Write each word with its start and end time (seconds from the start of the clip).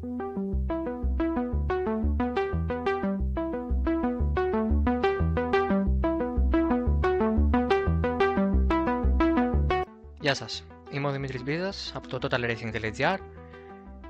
Γεια 0.00 0.08
σας, 10.34 10.66
είμαι 10.90 11.08
ο 11.08 11.10
Δημήτρης 11.10 11.42
Μπίζας 11.42 11.92
από 11.94 12.08
το 12.08 12.18
totalracing.gr 12.22 13.16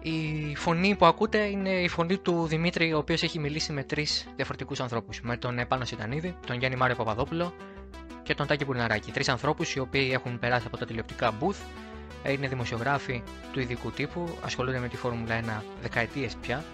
Η 0.02 0.54
φωνή 0.56 0.96
που 0.96 1.06
ακούτε 1.06 1.38
είναι 1.38 1.70
η 1.70 1.88
φωνή 1.88 2.18
του 2.18 2.46
Δημήτρη, 2.46 2.92
ο 2.92 2.98
οποίος 2.98 3.22
έχει 3.22 3.38
μιλήσει 3.38 3.72
με 3.72 3.84
τρεις 3.84 4.28
διαφορετικούς 4.36 4.80
ανθρώπους. 4.80 5.20
Με 5.20 5.36
τον 5.36 5.58
Επάνο 5.58 5.84
Σιτανίδη, 5.84 6.36
τον 6.46 6.58
Γιάννη 6.58 6.76
Μάριο 6.76 6.96
Παπαδόπουλο 6.96 7.54
και 8.22 8.34
τον 8.34 8.46
Τάκη 8.46 8.64
Πουρναράκη. 8.64 9.12
Τρεις 9.12 9.28
ανθρώπους 9.28 9.74
οι 9.74 9.78
οποίοι 9.78 10.10
έχουν 10.12 10.38
περάσει 10.38 10.66
από 10.66 10.76
τα 10.76 10.86
τηλεοπτικά 10.86 11.36
booth, 11.40 11.56
είναι 12.28 12.48
δημοσιογράφοι 12.48 13.22
του 13.52 13.60
ειδικού 13.60 13.90
τύπου, 13.90 14.38
ασχολούνται 14.44 14.78
με 14.78 14.88
τη 14.88 14.96
Φόρμουλα 14.96 15.40
1 15.60 15.62
δεκαετίες 15.82 16.36
πια. 16.40 16.64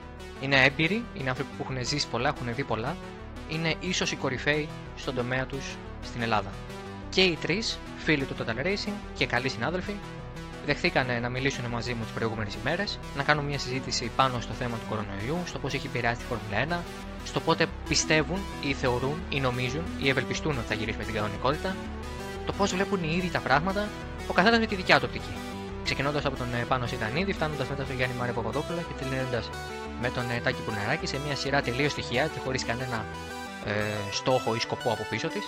Είναι 0.41 0.65
έμπειροι, 0.65 1.05
είναι 1.15 1.29
άνθρωποι 1.29 1.51
που 1.57 1.63
έχουν 1.71 1.85
ζήσει 1.87 2.09
πολλά, 2.09 2.29
έχουν 2.29 2.55
δει 2.55 2.65
πολλά. 2.65 2.97
Είναι 3.49 3.75
ίσως 3.81 4.13
οι 4.13 4.17
κορυφαίοι 4.17 4.69
στον 4.97 5.15
τομέα 5.15 5.47
τους 5.47 5.77
στην 6.05 6.23
Ελλάδα. 6.23 6.51
Και 7.11 7.21
οι 7.23 7.39
τρεις 7.41 7.79
φίλοι 7.97 8.25
του 8.25 8.35
Total 8.39 8.67
Racing 8.67 8.93
και 9.15 9.27
καλοί 9.27 9.49
συνάδελφοι, 9.49 9.95
δεχθήκαν 10.67 11.21
να 11.21 11.29
μιλήσουν 11.29 11.65
μαζί 11.65 11.95
μου 11.95 12.03
τις 12.03 12.13
προηγούμενες 12.13 12.55
ημέρες, 12.55 12.99
να 13.17 13.23
κάνουν 13.23 13.45
μια 13.45 13.59
συζήτηση 13.59 14.11
πάνω 14.17 14.41
στο 14.41 14.53
θέμα 14.53 14.77
του 14.77 14.87
κορονοϊού, 14.89 15.39
στο 15.47 15.59
πώς 15.59 15.75
έχει 15.75 15.87
επηρεάσει 15.87 16.21
τη 16.21 16.25
Φόρμουλα 16.25 16.81
1, 16.81 16.85
στο 17.25 17.41
πότε 17.41 17.67
πιστεύουν 17.89 18.39
ή 18.63 18.73
θεωρούν 18.73 19.19
ή 19.29 19.41
νομίζουν 19.41 19.83
ή 20.03 20.09
ευελπιστούν 20.09 20.59
ότι 20.59 20.67
θα 20.67 20.75
γυρίσουμε 20.75 21.03
στην 21.03 21.15
κανονικότητα, 21.15 21.77
το 22.47 22.53
πώς 22.53 22.73
βλέπουν 22.75 23.03
οι 23.03 23.15
ίδιοι 23.17 23.29
τα 23.31 23.39
πράγματα, 23.41 23.89
ο 24.27 24.33
καθένας 24.33 24.59
με 24.59 24.67
τη 24.67 24.75
δικιά 24.75 24.99
του 24.99 25.05
οπτική. 25.09 25.35
Ξεκινώντας 25.85 26.25
από 26.25 26.37
τον 26.37 26.47
Πάνο 26.69 26.87
Σιτανίδη, 26.87 27.33
φτάνοντας 27.33 27.69
μετά 27.69 27.85
στον 27.85 27.97
Γιάννη 27.97 28.17
Μάρε 28.19 28.33
Παπαδόπουλο 28.33 28.79
και 28.79 29.05
τελειώνοντας 29.05 29.51
με 30.01 30.11
τον 30.11 30.25
Τάκη 30.45 30.63
Πουνεράκη 30.63 31.07
σε 31.07 31.19
μια 31.27 31.37
σειρά 31.37 31.63
τελείως 31.63 31.93
στοιχεία 31.93 32.27
και 32.27 32.39
χωρίς 32.45 32.65
κανένα 32.65 33.05
ε, 33.67 33.73
στόχο 34.13 34.55
ή 34.55 34.59
σκοπό 34.59 34.91
από 34.91 35.07
πίσω 35.11 35.29
της, 35.29 35.45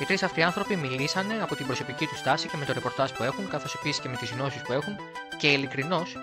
οι 0.00 0.04
τρεις 0.04 0.22
αυτοί 0.22 0.42
άνθρωποι 0.42 0.76
μιλήσανε 0.76 1.34
από 1.42 1.54
την 1.56 1.66
προσωπική 1.66 2.06
τους 2.06 2.18
στάση 2.18 2.48
και 2.48 2.56
με 2.56 2.64
το 2.64 2.72
ρεπορτάζ 2.72 3.10
που 3.10 3.22
έχουν, 3.22 3.48
καθώς 3.48 3.74
επίσης 3.74 4.00
και 4.00 4.08
με 4.08 4.16
τις 4.16 4.30
γνώσεις 4.30 4.62
που 4.62 4.72
έχουν 4.72 4.96
και 5.36 5.48
ειλικρινώς, 5.48 6.16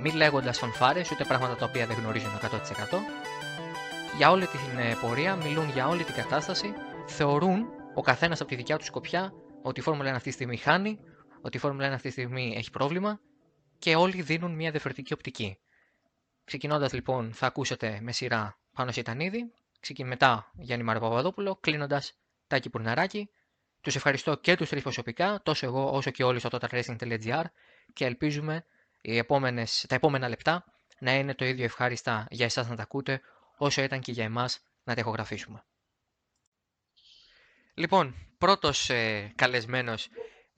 μη 0.00 0.10
λέγοντας 0.10 0.58
φανφάρες 0.58 1.10
ούτε 1.10 1.24
πράγματα 1.24 1.56
τα 1.56 1.64
οποία 1.64 1.86
δεν 1.86 1.96
γνωρίζουν 2.00 2.30
100%, 2.42 2.98
για 4.16 4.30
όλη 4.30 4.46
την 4.46 4.78
ε, 4.78 4.96
πορεία, 5.00 5.36
μιλούν 5.36 5.70
για 5.70 5.88
όλη 5.88 6.04
την 6.04 6.14
κατάσταση, 6.14 6.72
θεωρούν 7.06 7.64
ο 7.94 8.00
καθένας 8.00 8.40
από 8.40 8.50
τη 8.50 8.56
δικιά 8.56 8.76
τους 8.76 8.86
σκοπιά 8.86 9.32
ότι 9.62 9.80
η 9.80 9.82
Φόρμουλα 9.82 10.10
1 10.10 10.14
αυτή 10.14 10.28
τη 10.28 10.34
στιγμή 10.34 10.56
χάνει, 10.56 10.98
ότι 11.42 11.56
η 11.56 11.60
Φόρμουλα 11.60 11.88
1 11.88 11.92
αυτή 11.92 12.06
τη 12.06 12.12
στιγμή 12.12 12.54
έχει 12.56 12.70
πρόβλημα 12.70 13.20
και 13.78 13.94
όλοι 13.96 14.22
δίνουν 14.22 14.54
μια 14.54 14.70
διαφορετική 14.70 15.12
οπτική. 15.12 15.58
Ξεκινώντας 16.44 16.92
λοιπόν, 16.92 17.32
θα 17.32 17.46
ακούσετε 17.46 17.98
με 18.02 18.12
σειρά 18.12 18.58
πάνω 18.72 18.92
σε 18.92 19.00
Ιτανίδη, 19.00 19.52
μετά 20.04 20.50
Γιάννη 20.54 20.84
Μαροπαπαδόπουλο, 20.84 21.56
κλείνοντας 21.56 22.12
Τάκη 22.46 22.70
Πουρναράκη. 22.70 23.30
Τους 23.80 23.96
ευχαριστώ 23.96 24.36
και 24.36 24.56
τους 24.56 24.68
τρεις 24.68 24.82
προσωπικά, 24.82 25.40
τόσο 25.42 25.66
εγώ 25.66 25.90
όσο 25.92 26.10
και 26.10 26.24
όλοι 26.24 26.38
στο 26.38 26.48
totalracing.gr 26.52 27.42
και 27.92 28.04
ελπίζουμε 28.04 28.64
οι 29.00 29.16
επόμενες, 29.16 29.84
τα 29.88 29.94
επόμενα 29.94 30.28
λεπτά 30.28 30.64
να 30.98 31.14
είναι 31.14 31.34
το 31.34 31.44
ίδιο 31.44 31.64
ευχάριστα 31.64 32.26
για 32.30 32.44
εσάς 32.44 32.68
να 32.68 32.76
τα 32.76 32.82
ακούτε 32.82 33.20
όσο 33.56 33.82
ήταν 33.82 34.00
και 34.00 34.12
για 34.12 34.24
εμάς 34.24 34.60
να 34.84 34.94
τα 34.94 35.00
ηχογραφήσουμε. 35.00 35.64
Λοιπόν, 37.74 38.14
πρώτος 38.38 38.90
ε, 38.90 39.32
καλεσμένος 39.34 40.08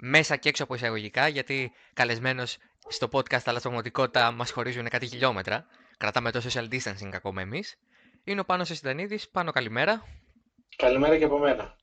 μέσα 0.06 0.36
και 0.36 0.48
έξω 0.48 0.62
από 0.62 0.74
εισαγωγικά, 0.74 1.28
γιατί 1.28 1.72
καλεσμένος 1.92 2.56
στο 2.88 3.08
podcast 3.12 3.42
αλλά 3.44 3.58
στην 3.58 3.70
πραγματικότητα 3.70 4.30
μας 4.30 4.50
χωρίζουν 4.50 4.88
κάτι 4.88 5.06
χιλιόμετρα, 5.06 5.66
κρατάμε 5.96 6.30
το 6.30 6.40
social 6.44 6.68
distancing 6.72 7.10
ακόμα 7.12 7.40
εμείς, 7.40 7.78
είναι 8.24 8.40
ο 8.40 8.44
Πάνος 8.44 8.70
Εσυντανίδης. 8.70 9.30
Πάνο 9.30 9.50
καλημέρα. 9.50 10.02
Καλημέρα 10.76 11.18
και 11.18 11.24
από 11.24 11.38
μένα. 11.38 11.76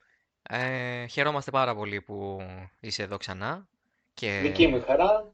Ε, 0.49 1.05
χαιρόμαστε 1.05 1.51
πάρα 1.51 1.75
πολύ 1.75 2.01
που 2.01 2.37
είσαι 2.79 3.03
εδώ 3.03 3.17
ξανά. 3.17 3.67
Και... 4.13 4.39
Δική 4.41 4.67
μου 4.67 4.81
χαρά. 4.81 5.33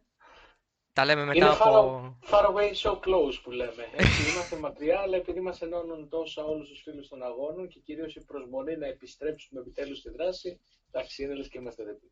Τα 0.94 1.06
λέμε 1.06 1.26
μετά 1.26 1.38
Είναι 1.38 1.48
από... 1.48 2.18
Far, 2.30 2.46
away 2.46 2.74
so 2.84 2.92
close 2.92 3.42
που 3.44 3.52
λέμε. 3.52 3.88
Έτσι, 3.92 4.32
είμαστε 4.32 4.56
μακριά, 4.56 5.00
αλλά 5.00 5.16
επειδή 5.16 5.40
μας 5.40 5.62
ενώνουν 5.62 6.10
τόσα 6.10 6.44
όλους 6.44 6.70
τους 6.70 6.82
φίλους 6.82 7.08
των 7.08 7.24
αγώνων 7.24 7.68
και 7.68 7.80
κυρίως 7.80 8.16
η 8.16 8.26
προσμονή 8.26 8.78
να 8.78 8.88
επιστρέψουμε 8.88 9.62
επιτέλους 9.62 9.98
στη 9.98 10.10
δράση, 10.10 10.60
εντάξει, 10.92 11.24
είναι 11.24 11.34
λες 11.34 11.48
και 11.48 11.58
είμαστε 11.58 11.84
δίπλα. 11.84 12.10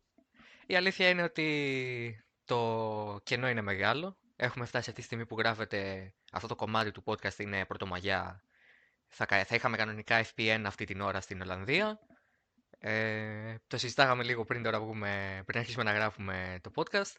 Η 0.66 0.76
αλήθεια 0.76 1.08
είναι 1.08 1.22
ότι 1.22 2.24
το 2.44 3.20
κενό 3.22 3.48
είναι 3.48 3.60
μεγάλο. 3.60 4.16
Έχουμε 4.36 4.64
φτάσει 4.64 4.88
αυτή 4.88 5.00
τη 5.00 5.06
στιγμή 5.06 5.26
που 5.26 5.38
γράφεται 5.38 6.12
αυτό 6.32 6.48
το 6.48 6.56
κομμάτι 6.56 6.90
του 6.90 7.02
podcast 7.06 7.38
είναι 7.38 7.64
πρωτομαγιά. 7.64 8.42
Θα, 9.06 9.26
θα 9.26 9.54
είχαμε 9.54 9.76
κανονικά 9.76 10.24
FP1 10.24 10.62
αυτή 10.66 10.84
την 10.84 11.00
ώρα 11.00 11.20
στην 11.20 11.42
Ολλανδία. 11.42 11.98
Ε, 12.78 13.54
το 13.66 13.78
συζητάγαμε 13.78 14.22
λίγο 14.22 14.44
πριν 14.44 14.62
τώρα 14.62 14.80
βγούμε, 14.80 15.42
πριν 15.46 15.58
αρχίσουμε 15.58 15.84
να 15.84 15.92
γράφουμε 15.92 16.58
το 16.62 16.70
podcast. 16.74 17.12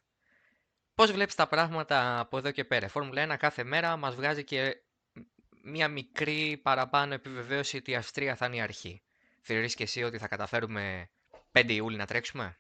Πώς 0.96 1.12
βλέπεις 1.12 1.36
τα 1.36 1.48
πράγματα 1.48 2.20
από 2.20 2.38
εδώ 2.38 2.52
και 2.52 2.64
πέρα; 2.64 2.86
Η 2.86 2.90
Φόρμουλα 2.90 3.34
1 3.34 3.38
κάθε 3.38 3.64
μέρα 3.64 3.98
μας 3.98 4.16
βγάζει 4.16 4.44
και 4.44 4.76
μια 5.64 5.88
μικρή 5.88 6.60
παραπάνω 6.64 7.14
επιβεβαίωση 7.14 7.78
ότι 7.78 7.92
η 7.92 7.96
Αυστρία 7.96 8.36
θα 8.36 8.46
είναι 8.46 8.56
η 8.56 8.62
αρχή. 8.62 9.02
Θεωρείς 9.42 9.76
και 9.76 9.84
εσύ 9.84 10.04
ότι 10.04 10.18
θα 10.18 10.28
καταφέρουμε 10.28 11.10
5 11.52 11.70
Ιούλη 11.70 11.98
να 11.98 12.06
τρέξουμε; 12.06 12.58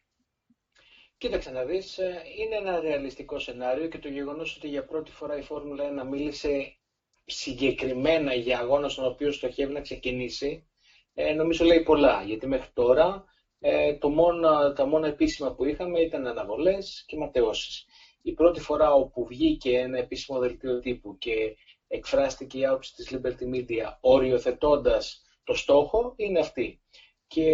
Κοίταξε 1.19 1.49
να 1.51 1.63
δεις, 1.63 1.97
ε, 1.97 2.21
είναι 2.37 2.55
ένα 2.55 2.79
ρεαλιστικό 2.79 3.39
σενάριο 3.39 3.87
και 3.87 3.97
το 3.97 4.07
γεγονός 4.07 4.55
ότι 4.55 4.67
για 4.67 4.85
πρώτη 4.85 5.11
φορά 5.11 5.37
η 5.37 5.41
Φόρμουλα 5.41 5.83
1 5.83 6.03
μίλησε 6.07 6.77
συγκεκριμένα 7.25 8.33
για 8.33 8.59
αγώνα 8.59 8.89
στον 8.89 9.05
οποίο 9.05 9.31
στοχεύει 9.31 9.73
να 9.73 9.81
ξεκινήσει, 9.81 10.67
ε, 11.13 11.33
νομίζω 11.33 11.65
λέει 11.65 11.83
πολλά. 11.83 12.21
Γιατί 12.23 12.47
μέχρι 12.47 12.69
τώρα 12.73 13.23
ε, 13.59 13.93
το 13.93 14.09
μόνο, 14.09 14.73
τα 14.73 14.85
μόνα 14.85 15.07
επίσημα 15.07 15.53
που 15.53 15.63
είχαμε 15.65 15.99
ήταν 15.99 16.27
αναβολές 16.27 17.03
και 17.07 17.15
ματαιώσεις. 17.17 17.85
Η 18.21 18.31
πρώτη 18.33 18.59
φορά 18.59 18.93
όπου 18.93 19.25
βγήκε 19.25 19.77
ένα 19.77 19.97
επίσημο 19.97 20.39
δελτίο 20.39 20.79
τύπου 20.79 21.17
και 21.17 21.55
εκφράστηκε 21.87 22.57
η 22.57 22.65
άποψη 22.65 22.93
της 22.93 23.09
Liberty 23.11 23.55
Media 23.55 23.89
οριοθετώντας 23.99 25.21
το 25.43 25.53
στόχο 25.53 26.13
είναι 26.15 26.39
αυτή. 26.39 26.79
Και 27.27 27.49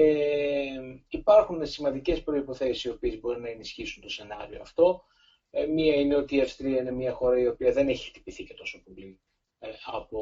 υπάρχουν 1.09 1.65
σημαντικές 1.65 2.23
προϋποθέσεις 2.23 2.83
οι 2.83 2.89
οποίες 2.89 3.19
μπορεί 3.19 3.41
να 3.41 3.49
ενισχύσουν 3.49 4.01
το 4.01 4.09
σενάριο 4.09 4.61
αυτό. 4.61 5.03
Ε, 5.49 5.65
μία 5.65 5.95
είναι 5.95 6.15
ότι 6.15 6.35
η 6.35 6.41
Αυστρία 6.41 6.79
είναι 6.79 6.91
μια 6.91 7.13
χώρα 7.13 7.39
η 7.39 7.47
οποία 7.47 7.71
δεν 7.71 7.87
έχει 7.87 8.07
χτυπηθεί 8.07 8.43
και 8.43 8.53
τόσο 8.53 8.83
πολύ 8.83 9.19
ε, 9.59 9.69
από 9.85 10.21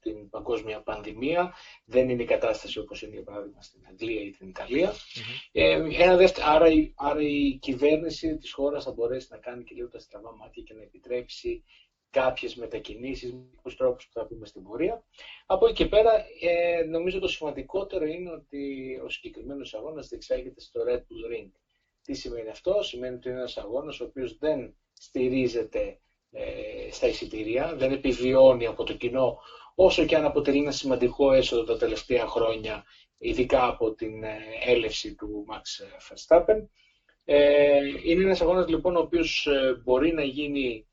την 0.00 0.30
παγκόσμια 0.30 0.82
πανδημία. 0.82 1.54
Δεν 1.84 2.08
είναι 2.08 2.22
η 2.22 2.26
κατάσταση 2.26 2.78
όπως 2.78 3.02
είναι 3.02 3.14
για 3.14 3.22
παράδειγμα 3.22 3.62
στην 3.62 3.80
Αγγλία 3.88 4.20
ή 4.20 4.30
την 4.30 4.48
Ιταλία. 4.48 4.92
Ε, 5.52 5.82
ένα 6.02 6.16
δεύτερο, 6.16 6.46
άρα, 6.48 6.68
η, 6.68 6.92
άρα 6.96 7.20
η 7.20 7.58
κυβέρνηση 7.60 8.36
της 8.36 8.52
χώρας 8.52 8.84
θα 8.84 8.92
μπορέσει 8.92 9.28
να 9.30 9.38
κάνει 9.38 9.64
και 9.64 9.74
λίγο 9.74 9.88
τα 9.88 9.98
στραβά 9.98 10.36
μάτια 10.36 10.62
και 10.62 10.74
να 10.74 10.82
επιτρέψει 10.82 11.64
κάποιες 12.10 12.54
μετακινήσεις, 12.54 13.32
με 13.32 13.72
τρόπους 13.76 14.06
που 14.06 14.12
θα 14.12 14.26
πούμε 14.26 14.46
στην 14.46 14.62
πορεία. 14.62 15.04
Από 15.46 15.66
εκεί 15.66 15.74
και 15.74 15.86
πέρα, 15.86 16.12
ε, 16.40 16.82
νομίζω 16.84 17.18
το 17.18 17.28
σημαντικότερο 17.28 18.04
είναι 18.04 18.30
ότι 18.30 18.94
ο 19.04 19.08
συγκεκριμένος 19.08 19.74
αγώνας 19.74 20.08
διεξάγεται 20.08 20.60
στο 20.60 20.80
Red 20.88 20.98
Bull 20.98 21.34
Ring. 21.34 21.50
Τι 22.02 22.14
σημαίνει 22.14 22.48
αυτό, 22.48 22.82
σημαίνει 22.82 23.14
ότι 23.14 23.28
είναι 23.28 23.38
ένας 23.38 23.56
αγώνας 23.56 24.00
ο 24.00 24.04
οποίος 24.04 24.38
δεν 24.38 24.76
στηρίζεται 24.92 26.00
ε, 26.30 26.90
στα 26.90 27.06
εισιτήρια, 27.06 27.74
δεν 27.74 27.92
επιβιώνει 27.92 28.66
από 28.66 28.84
το 28.84 28.92
κοινό, 28.92 29.38
όσο 29.74 30.04
και 30.04 30.16
αν 30.16 30.24
αποτελεί 30.24 30.58
ένα 30.58 30.70
σημαντικό 30.70 31.32
έσοδο 31.32 31.64
τα 31.64 31.76
τελευταία 31.76 32.26
χρόνια, 32.26 32.84
ειδικά 33.18 33.66
από 33.66 33.94
την 33.94 34.22
ε, 34.22 34.38
έλευση 34.64 35.14
του 35.14 35.46
Max 35.50 35.84
Verstappen. 36.08 36.66
Ε, 37.24 37.78
είναι 38.04 38.22
ένας 38.22 38.40
αγώνας 38.40 38.68
λοιπόν 38.68 38.96
ο 38.96 39.00
οποίος 39.00 39.48
μπορεί 39.84 40.12
να 40.12 40.22
γίνει 40.22 40.86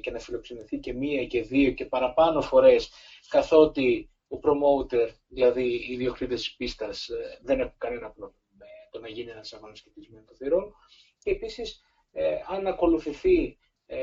και 0.00 0.10
να 0.10 0.18
φιλοξενηθεί 0.18 0.78
και 0.78 0.92
μία 0.92 1.26
και 1.26 1.42
δύο 1.42 1.70
και 1.70 1.84
παραπάνω 1.84 2.40
φορές 2.40 2.90
καθότι 3.28 4.10
ο 4.28 4.36
promoter, 4.42 5.08
δηλαδή 5.28 5.86
οι 5.90 5.96
διοκτήτες 5.96 6.42
της 6.42 6.56
πίστας 6.56 7.10
δεν 7.42 7.60
έχουν 7.60 7.74
κανένα 7.78 8.10
πρόβλημα 8.10 8.42
με 8.58 8.66
το 8.90 9.00
να 9.00 9.08
γίνει 9.08 9.30
ένας 9.30 9.52
αγώνας 9.52 9.78
σκεπτισμένων 9.78 10.26
των 10.26 10.36
θηρών 10.36 10.74
και 11.18 11.30
επίσης 11.30 11.82
αν 12.48 12.66
ακολουθηθεί 12.66 13.58
ε, 13.86 13.98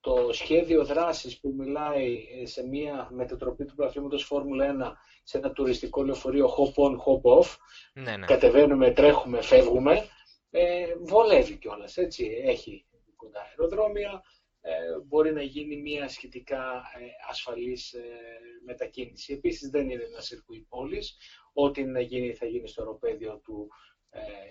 το 0.00 0.32
σχέδιο 0.32 0.84
δράσης 0.84 1.40
που 1.40 1.54
μιλάει 1.56 2.26
σε 2.44 2.66
μια 2.66 3.08
μετατροπή 3.12 3.64
του 3.64 3.74
πρωταθλήματος 3.74 4.24
Φόρμουλα 4.24 4.94
1 4.94 4.96
σε 5.22 5.38
ένα 5.38 5.52
τουριστικό 5.52 6.02
λεωφορείο 6.02 6.48
hop 6.48 6.82
on, 6.84 6.92
hop 6.92 7.40
off, 7.40 7.56
ναι, 7.94 8.16
ναι. 8.16 8.26
κατεβαίνουμε, 8.26 8.90
τρέχουμε, 8.90 9.42
φεύγουμε, 9.42 10.06
ε, 10.50 10.94
βολεύει 11.00 11.56
κιόλας, 11.56 11.96
έτσι, 11.96 12.42
έχει 12.44 12.85
κοντά 13.16 13.40
αεροδρόμια, 13.40 14.22
ε, 14.60 14.98
μπορεί 15.06 15.32
να 15.32 15.42
γίνει 15.42 15.76
μια 15.76 16.08
σχετικά 16.08 16.82
ε, 16.98 17.28
ασφαλής 17.28 17.92
ε, 17.92 18.02
μετακίνηση. 18.64 19.32
Επίσης 19.32 19.70
δεν 19.70 19.90
είναι 19.90 20.02
ένα 20.02 20.20
σιρκουί 20.20 20.66
πόλης, 20.68 21.16
ό,τι 21.52 21.84
να 21.84 22.00
γίνει 22.00 22.34
θα 22.34 22.46
γίνει 22.46 22.68
στο 22.68 22.82
αεροπέδιο 22.82 23.40
του 23.44 23.68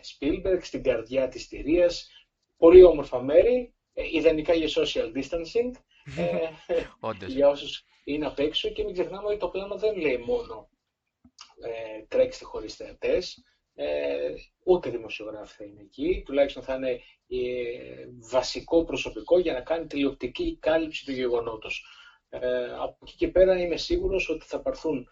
Σπίλμπεργκ, 0.01 0.61
στην 0.61 0.83
καρδιά 0.83 1.27
της 1.27 1.47
Τυρίας, 1.47 2.09
πολύ 2.57 2.83
όμορφα 2.83 3.21
μέρη, 3.21 3.73
ιδανικά 3.93 4.53
για 4.53 4.83
social 4.83 5.13
distancing, 5.15 5.71
για 7.35 7.49
όσους 7.49 7.83
είναι 8.03 8.25
απ' 8.25 8.39
έξω 8.39 8.69
και 8.69 8.83
μην 8.83 8.93
ξεχνάμε 8.93 9.27
ότι 9.27 9.37
το 9.37 9.49
πλάνο 9.49 9.77
δεν 9.77 9.95
λέει 9.95 10.17
μόνο 10.17 10.69
ε, 11.61 12.05
τρέξτε 12.07 12.45
χωρίς 12.45 12.75
θεατές, 12.75 13.43
ε, 13.75 14.33
ούτε 14.63 14.89
δημοσιογράφοι 14.89 15.55
θα 15.55 15.63
είναι 15.63 15.81
εκεί, 15.81 16.23
τουλάχιστον 16.25 16.63
θα 16.63 16.75
είναι 16.75 17.01
ε, 17.27 18.07
βασικό 18.29 18.83
προσωπικό 18.83 19.39
για 19.39 19.53
να 19.53 19.61
κάνει 19.61 19.87
τηλεοπτική 19.87 20.57
κάλυψη 20.61 21.05
του 21.05 21.11
γεγονότος. 21.11 21.85
Ε, 22.29 22.65
από 22.73 22.97
εκεί 23.01 23.15
και 23.15 23.27
πέρα 23.27 23.59
είμαι 23.59 23.77
σίγουρος 23.77 24.29
ότι 24.29 24.45
θα 24.45 24.61
πάρθουν 24.61 25.07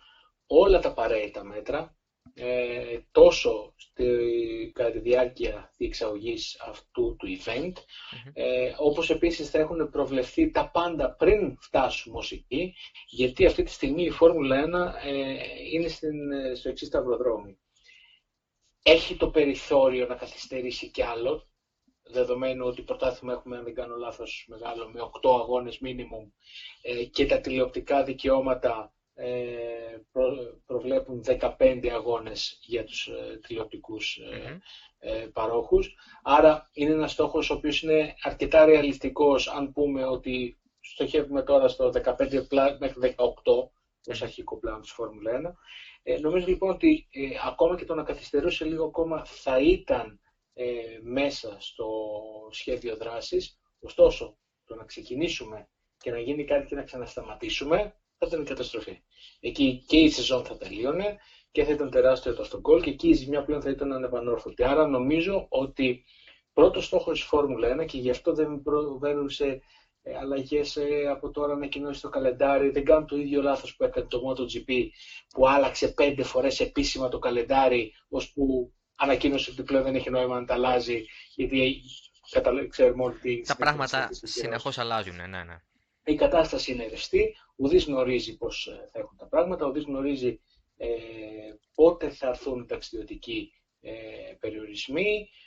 όλα 0.48 0.80
τα 0.80 0.90
απαραίτητα 0.90 1.44
μέτρα, 1.44 1.96
ε, 2.36 3.00
τόσο 3.12 3.74
στη, 3.78 4.72
κατά 4.74 4.92
τη 4.92 5.00
διάρκεια 5.00 5.74
διεξαγωγής 5.78 6.60
αυτού 6.62 7.16
του 7.16 7.28
event, 7.28 7.74
mm-hmm. 7.74 8.32
ε, 8.34 8.74
όπως 8.78 9.10
επίσης 9.10 9.50
θα 9.50 9.60
έχουν 9.60 9.90
προβλεφθεί 9.90 10.52
τα 10.52 10.70
πάντα 10.70 11.16
πριν 11.16 11.58
φτάσουμε 11.60 12.18
ως 12.18 12.32
εκεί, 12.32 12.74
γιατί 13.08 13.46
αυτή 13.46 13.64
τη 13.64 13.72
στιγμή 13.72 14.04
η 14.04 14.10
Φόρμουλα 14.10 14.94
1 15.04 15.08
ε, 15.08 15.36
είναι 15.72 15.88
στην, 15.88 16.16
στο 16.56 16.70
εξής 16.70 16.88
σταυροδρόμι. 16.88 17.58
Έχει 18.84 19.16
το 19.16 19.30
περιθώριο 19.30 20.06
να 20.06 20.16
καθυστερήσει 20.16 20.90
κι 20.90 21.02
άλλο, 21.02 21.48
δεδομένου 22.04 22.66
ότι 22.66 22.82
πρωτάθλημα 22.82 23.34
έχουμε, 23.34 23.58
αν 23.58 23.64
δεν 23.64 23.74
κάνω 23.74 23.96
λάθος, 23.96 24.46
μεγάλο, 24.48 24.90
με 24.90 25.00
8 25.22 25.30
αγώνες 25.40 25.80
minimum 25.84 26.32
ε, 26.82 27.04
και 27.04 27.26
τα 27.26 27.40
τηλεοπτικά 27.40 28.04
δικαιώματα 28.04 28.94
ε, 29.16 29.98
προβλέπουν 30.66 31.24
15 31.58 31.88
αγώνες 31.94 32.60
για 32.62 32.84
τους 32.84 33.08
ε, 33.08 33.40
τηλεοπτικούς 33.48 34.20
ε, 35.00 35.28
παρόχους. 35.34 35.96
Άρα 36.24 36.70
είναι 36.74 36.92
ένας 36.92 37.12
στόχος 37.12 37.50
ο 37.50 37.54
οποίος 37.54 37.82
είναι 37.82 38.16
αρκετά 38.22 38.66
ρεαλιστικός 38.66 39.48
αν 39.48 39.72
πούμε 39.72 40.06
ότι 40.06 40.58
στοχεύουμε 40.80 41.44
τώρα 41.44 41.68
στο 41.68 41.92
15 41.94 42.78
μέχρι 42.80 43.16
18 43.18 43.24
ως 44.12 44.22
αρχικό 44.22 44.58
πλάνο 44.60 44.80
της 44.80 44.92
Φόρμουλα 44.92 45.32
1. 45.32 45.54
Ε, 46.04 46.20
νομίζω 46.20 46.46
λοιπόν 46.48 46.70
ότι 46.70 47.08
ακόμα 47.46 47.76
και 47.76 47.86
το 47.86 47.94
να 47.94 48.04
καθυστερούσε 48.04 48.66
λίγο 48.66 48.86
ακόμα 48.86 49.26
θα 49.26 49.60
ήταν 49.60 50.20
μέσα 51.02 51.58
στο 51.60 51.88
σχέδιο 52.52 52.96
δράσης. 52.96 53.58
Ωστόσο, 53.80 54.38
το 54.66 54.76
να 54.76 54.84
ξεκινήσουμε 54.84 55.68
και 55.98 56.12
να 56.12 56.20
γίνει 56.20 56.46
κάτι 56.46 56.66
και 56.66 56.76
να 56.76 56.84
ξανασταματήσουμε 56.84 57.96
θα 58.18 58.28
ήταν 58.28 58.46
καταστροφή. 58.46 59.02
Εκεί 59.40 59.84
και 59.88 59.98
η 59.98 60.10
σεζόν 60.10 60.46
θα 60.46 60.58
τελείωνε 60.58 61.18
και 61.52 61.64
θα 61.64 61.72
ήταν 61.72 61.90
τεράστιο 61.90 62.34
το 62.34 62.42
αυτογκολ 62.42 62.82
και 62.82 62.90
εκεί 62.90 63.08
η 63.10 63.14
ζημιά 63.14 63.44
πλέον 63.44 63.62
θα 63.62 63.70
ήταν 63.70 63.94
ανεπανόρθωτη. 63.94 64.64
Άρα 64.64 64.88
νομίζω 64.88 65.46
ότι 65.50 66.04
πρώτο 66.54 66.82
στόχο 66.82 67.12
της 67.12 67.24
Φόρμουλα 67.24 67.82
1 67.82 67.86
και 67.86 67.98
γι' 67.98 68.10
αυτό 68.10 68.34
δεν 68.34 68.62
προβαίνουν 68.62 69.30
σε 69.30 69.46
ε, 69.46 69.60
αλλαγές 70.22 70.76
ε, 70.76 71.08
από 71.10 71.30
τώρα 71.30 71.54
ανακοινώσεις 71.54 71.98
στο 71.98 72.10
καλεντάρι. 72.10 72.70
Δεν 72.70 72.86
κάνουν 72.86 73.08
το 73.08 73.18
ίδιο 73.18 73.42
λάθος 73.42 73.76
που 73.76 73.84
έκανε 73.84 74.08
το 74.08 74.22
MotoGP 74.28 74.88
που 75.30 75.48
άλλαξε 75.48 75.88
πέντε 75.88 76.24
φορές 76.24 76.60
επίσημα 76.60 77.10
το 77.10 77.20
καλεντάρι, 77.20 77.94
ώσπου 78.10 78.74
ανακοίνωσε 78.96 79.52
ότι 79.52 79.64
πλέον 79.64 79.84
δεν 79.84 79.96
έχει 79.96 80.10
νόημα 80.10 80.40
να 80.40 80.46
τα 80.46 80.54
αλλάζει, 80.54 81.06
γιατί 81.36 81.82
ξέρουμε 82.70 83.04
ότι. 83.04 83.44
Τα 83.48 83.56
πράγματα 83.56 84.10
συνεχώς 84.12 84.78
αλλάζουν, 84.78 85.16
ναι, 85.16 85.28
ναι 85.28 85.62
η 86.06 86.16
κατάσταση 86.16 86.72
είναι 86.72 86.88
ρευστή, 86.88 87.36
ουδής 87.56 87.86
γνωρίζει 87.86 88.38
πώς 88.38 88.68
ε, 88.68 88.90
θα 88.92 89.00
έχουν 89.00 89.18
τα 89.18 89.28
πράγματα, 89.28 89.66
ουδής 89.66 89.84
γνωρίζει 89.84 90.40
ε, 90.78 90.88
πότε 91.76 92.10
θα 92.10 92.28
έρθουν 92.28 92.68
ταξιδιωτικοί 92.68 93.52
ε, 93.82 93.92
περιορισμοί, 94.40 95.10
ε, 95.10 95.43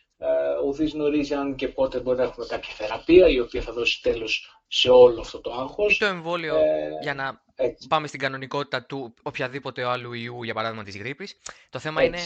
ουδής 0.64 0.92
γνωρίζει 0.92 1.34
αν 1.34 1.54
και 1.54 1.68
πότε 1.68 2.00
μπορεί 2.00 2.16
να 2.18 2.22
έχουμε 2.22 2.46
κάποια 2.46 2.74
θεραπεία 2.74 3.28
η 3.28 3.40
οποία 3.40 3.62
θα 3.62 3.72
δώσει 3.72 4.02
τέλος 4.02 4.60
σε 4.68 4.90
όλο 4.90 5.20
αυτό 5.20 5.40
το 5.40 5.52
άγχος. 5.52 5.98
Το 5.98 6.06
εμβόλιο 6.06 6.56
ε, 6.56 6.90
για 7.02 7.14
να 7.14 7.44
πάμε 7.88 8.06
στην 8.06 8.20
κανονικότητα 8.20 8.84
του 8.84 9.14
οποιαδήποτε 9.22 9.84
άλλου 9.84 10.12
ιού, 10.12 10.42
για 10.42 10.54
παράδειγμα 10.54 10.84
της 10.84 10.96
γρήπης. 10.96 11.40
Το 11.70 11.78
θέμα 11.78 12.02
είναι, 12.02 12.18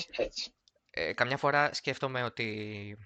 Ε, 0.93 1.13
καμιά 1.13 1.37
φορά 1.37 1.75
σκέφτομαι 1.75 2.23
ότι 2.23 2.97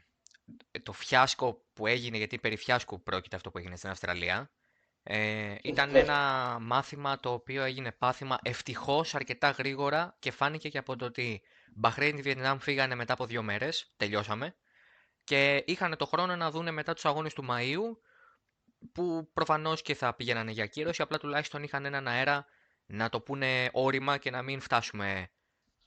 το 0.82 0.92
φιάσκο 0.92 1.64
που 1.72 1.86
έγινε, 1.86 2.16
γιατί 2.16 2.38
περί 2.38 2.56
φιάσκου 2.56 3.02
πρόκειται 3.02 3.36
αυτό 3.36 3.50
που 3.50 3.58
έγινε 3.58 3.76
στην 3.76 3.90
Αυστραλία, 3.90 4.50
ε, 5.02 5.54
ήταν 5.62 5.94
ένα 5.94 6.18
μάθημα 6.60 7.20
το 7.20 7.32
οποίο 7.32 7.62
έγινε 7.62 7.92
πάθημα 7.92 8.38
ευτυχώς 8.42 9.14
αρκετά 9.14 9.50
γρήγορα 9.50 10.16
και 10.18 10.30
φάνηκε 10.30 10.68
και 10.68 10.78
από 10.78 10.96
το 10.96 11.04
ότι 11.04 11.42
Μπαχρέιν 11.74 12.16
και 12.16 12.22
Βιετνάμ 12.22 12.58
φύγανε 12.58 12.94
μετά 12.94 13.12
από 13.12 13.26
δύο 13.26 13.42
μέρες, 13.42 13.92
τελειώσαμε, 13.96 14.54
και 15.24 15.62
είχαν 15.66 15.96
το 15.96 16.06
χρόνο 16.06 16.36
να 16.36 16.50
δούνε 16.50 16.70
μετά 16.70 16.94
τους 16.94 17.04
αγώνες 17.04 17.34
του 17.34 17.44
Μαΐου, 17.50 17.96
που 18.92 19.30
προφανώς 19.32 19.82
και 19.82 19.94
θα 19.94 20.14
πήγαιναν 20.14 20.48
για 20.48 20.66
κύρωση, 20.66 21.02
απλά 21.02 21.18
τουλάχιστον 21.18 21.62
είχαν 21.62 21.84
έναν 21.84 22.08
αέρα 22.08 22.46
να 22.86 23.08
το 23.08 23.20
πούνε 23.20 23.70
όρημα 23.72 24.18
και 24.18 24.30
να 24.30 24.42
μην 24.42 24.60
φτάσουμε 24.60 25.30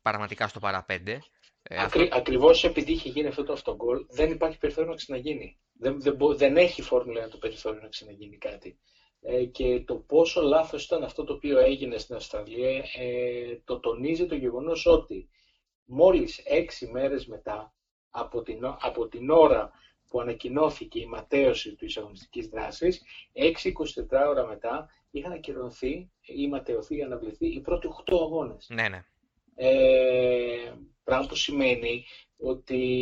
πραγματικά 0.01 0.47
στο 0.47 0.59
παραπέντε. 0.59 1.19
Ε, 1.61 1.83
Ακρι, 1.83 2.09
Ακριβώς 2.13 2.63
επειδή 2.63 2.91
είχε 2.91 3.09
γίνει 3.09 3.27
αυτό 3.27 3.43
το 3.43 3.53
αυτογκολ, 3.53 4.05
δεν 4.09 4.31
υπάρχει 4.31 4.57
περιθώριο 4.57 4.89
να 4.89 4.95
ξαναγίνει. 4.95 5.59
Δεν, 5.73 6.01
δεν, 6.01 6.17
δεν 6.37 6.57
έχει 6.57 6.81
φόρμουλα 6.81 7.27
το 7.27 7.37
περιθώριο 7.37 7.81
να 7.81 7.87
ξαναγίνει 7.87 8.37
κάτι. 8.37 8.79
Ε, 9.21 9.45
και 9.45 9.83
το 9.85 9.95
πόσο 9.95 10.41
λάθος 10.41 10.85
ήταν 10.85 11.03
αυτό 11.03 11.23
το 11.23 11.33
οποίο 11.33 11.59
έγινε 11.59 11.97
στην 11.97 12.15
Αυστραλία 12.15 12.83
ε, 12.97 13.61
το 13.63 13.79
τονίζει 13.79 14.25
το 14.25 14.35
γεγονός 14.35 14.85
ότι 14.85 15.29
μόλις 15.83 16.37
έξι 16.37 16.87
μέρες 16.87 17.27
μετά 17.27 17.76
από 18.09 18.41
την, 18.41 18.59
από 18.79 19.07
την 19.07 19.29
ώρα 19.29 19.71
που 20.09 20.19
ανακοινώθηκε 20.21 20.99
η 20.99 21.05
ματέωση 21.05 21.75
της 21.75 21.97
αγωνιστικής 21.97 22.47
δράσης, 22.47 23.01
6-24 23.33 24.27
ώρα 24.27 24.45
μετά 24.47 24.89
είχαν 25.11 25.31
ακυρωθεί 25.31 26.11
ή 26.21 26.47
ματαιωθεί 26.47 26.97
ή 26.97 27.03
αναβληθεί 27.03 27.47
οι 27.47 27.59
πρώτοι 27.59 27.87
8 28.05 28.13
αγώνες. 28.13 28.67
Ναι, 28.69 28.89
ναι. 28.89 29.05
Ε, 29.55 30.73
πράγμα 31.03 31.27
που 31.27 31.35
σημαίνει 31.35 32.05
ότι 32.37 33.01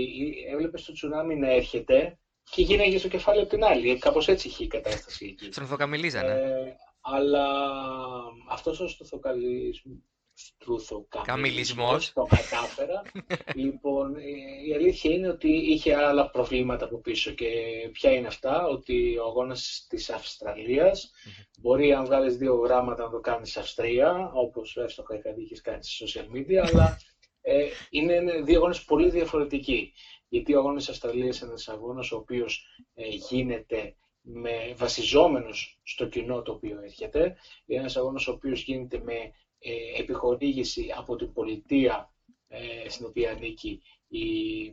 έβλεπες 0.51 0.83
το 0.83 0.93
τσουνάμι 0.93 1.35
να 1.35 1.49
έρχεται 1.49 2.17
και 2.51 2.61
γίναγε 2.61 2.97
στο 2.97 3.07
κεφάλι 3.07 3.39
από 3.39 3.49
την 3.49 3.63
άλλη. 3.63 3.97
Κάπως 3.97 4.27
έτσι 4.27 4.47
είχε 4.47 4.63
η 4.63 4.67
κατάσταση 4.67 5.25
εκεί. 5.25 5.51
Στρουθοκαμιλίζανε. 5.51 6.31
Ε, 6.31 6.75
αλλά 7.01 7.47
αυτός 8.49 8.79
ο 8.79 8.87
στρουθοκαμιλισμό. 10.35 11.23
Καμιλισμός. 11.33 12.13
Το 12.13 12.27
κατάφερα. 12.29 13.01
λοιπόν, 13.63 14.15
η 14.67 14.73
αλήθεια 14.73 15.11
είναι 15.11 15.27
ότι 15.27 15.47
είχε 15.47 15.95
άλλα 15.95 16.29
προβλήματα 16.29 16.85
από 16.85 16.97
πίσω. 16.97 17.31
Και 17.31 17.47
ποια 17.91 18.11
είναι 18.11 18.27
αυτά, 18.27 18.67
ότι 18.67 19.17
ο 19.17 19.25
αγώνας 19.25 19.85
της 19.89 20.09
Αυστραλίας 20.09 21.11
μπορεί, 21.59 21.93
αν 21.93 22.05
βγάλεις 22.05 22.37
δύο 22.37 22.55
γράμματα, 22.55 23.03
να 23.03 23.09
το 23.09 23.19
κάνεις 23.19 23.57
Αυστρία, 23.57 24.31
όπως 24.33 24.77
εύστοχα 24.77 25.15
είχε 25.15 25.61
κάνεις 25.61 25.95
στα 25.95 26.05
social 26.05 26.35
media, 26.35 26.55
αλλά 26.55 26.97
ε, 27.41 27.65
είναι 27.89 28.41
δύο 28.43 28.57
αγώνες 28.57 28.83
πολύ 28.83 29.09
διαφορετικοί 29.09 29.93
γιατί 30.35 30.53
ο 30.53 30.59
αγώνας 30.59 30.89
Αυστραλίας 30.89 31.39
είναι 31.39 31.49
ένας 31.49 31.67
αγώνας 31.67 32.11
ο 32.11 32.17
οποίος 32.17 32.65
ε, 32.93 33.07
γίνεται 33.07 33.95
με, 34.21 34.73
βασιζόμενος 34.75 35.79
στο 35.83 36.05
κοινό 36.05 36.41
το 36.41 36.51
οποίο 36.51 36.81
έρχεται. 36.81 37.37
Είναι 37.65 37.79
ένας 37.79 37.97
αγώνας 37.97 38.27
ο 38.27 38.31
οποίος 38.31 38.61
γίνεται 38.61 38.99
με 38.99 39.13
ε, 39.13 39.31
επιχορήγηση 39.97 40.93
από 40.95 41.15
την 41.15 41.33
πολιτεία 41.33 42.09
ε, 42.47 42.89
στην 42.89 43.05
οποία 43.05 43.31
ανήκει 43.31 43.81
η 44.07 44.25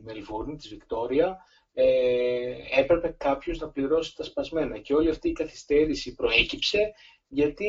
Μελβούρνη, 0.03 0.55
της 0.55 0.69
Βικτόρια. 0.69 1.37
Ε, 1.73 2.55
έπρεπε 2.77 3.15
κάποιος 3.17 3.59
να 3.59 3.69
πληρώσει 3.69 4.15
τα 4.15 4.23
σπασμένα 4.23 4.77
και 4.77 4.93
όλη 4.93 5.09
αυτή 5.09 5.29
η 5.29 5.31
καθυστέρηση 5.31 6.13
προέκυψε 6.13 6.93
γιατί 7.27 7.65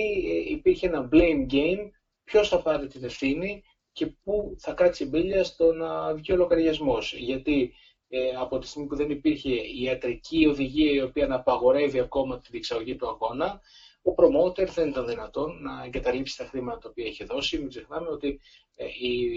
υπήρχε 0.49 0.87
ένα 0.87 1.09
blame 1.13 1.53
game 1.53 1.91
ποιος 2.25 2.49
θα 2.49 2.63
πάρει 2.63 2.87
την 2.87 3.05
ευθύνη 3.05 3.63
και 3.93 4.07
πού 4.07 4.55
θα 4.59 4.73
κάτσει 4.73 5.05
μπίλια 5.05 5.45
στο 5.45 5.73
να 5.73 6.15
βγει 6.15 6.33
ο 6.33 6.37
λογαριασμός. 6.37 7.15
Γιατί 7.17 7.75
ε, 8.09 8.29
από 8.37 8.59
τη 8.59 8.67
στιγμή 8.67 8.89
που 8.89 8.97
δεν 8.97 9.11
υπήρχε 9.11 9.51
η 9.51 9.83
ιατρική 9.83 10.47
οδηγία 10.47 10.93
η 10.93 11.01
οποία 11.01 11.27
να 11.27 11.35
απαγορεύει 11.35 11.99
ακόμα 11.99 12.41
τη 12.41 12.49
διεξαγωγή 12.51 12.97
του 12.97 13.09
αγώνα, 13.09 13.61
ο 14.07 14.15
promoter 14.17 14.67
δεν 14.67 14.89
ήταν 14.89 15.07
δυνατόν 15.07 15.63
να 15.63 15.85
εγκαταλείψει 15.85 16.37
τα 16.37 16.45
χρήματα 16.45 16.79
τα 16.79 16.89
οποία 16.89 17.07
έχει 17.07 17.25
δώσει. 17.25 17.59
Μην 17.59 17.69
ξεχνάμε 17.69 18.09
ότι 18.09 18.41
ε, 18.75 18.85
η 18.85 19.31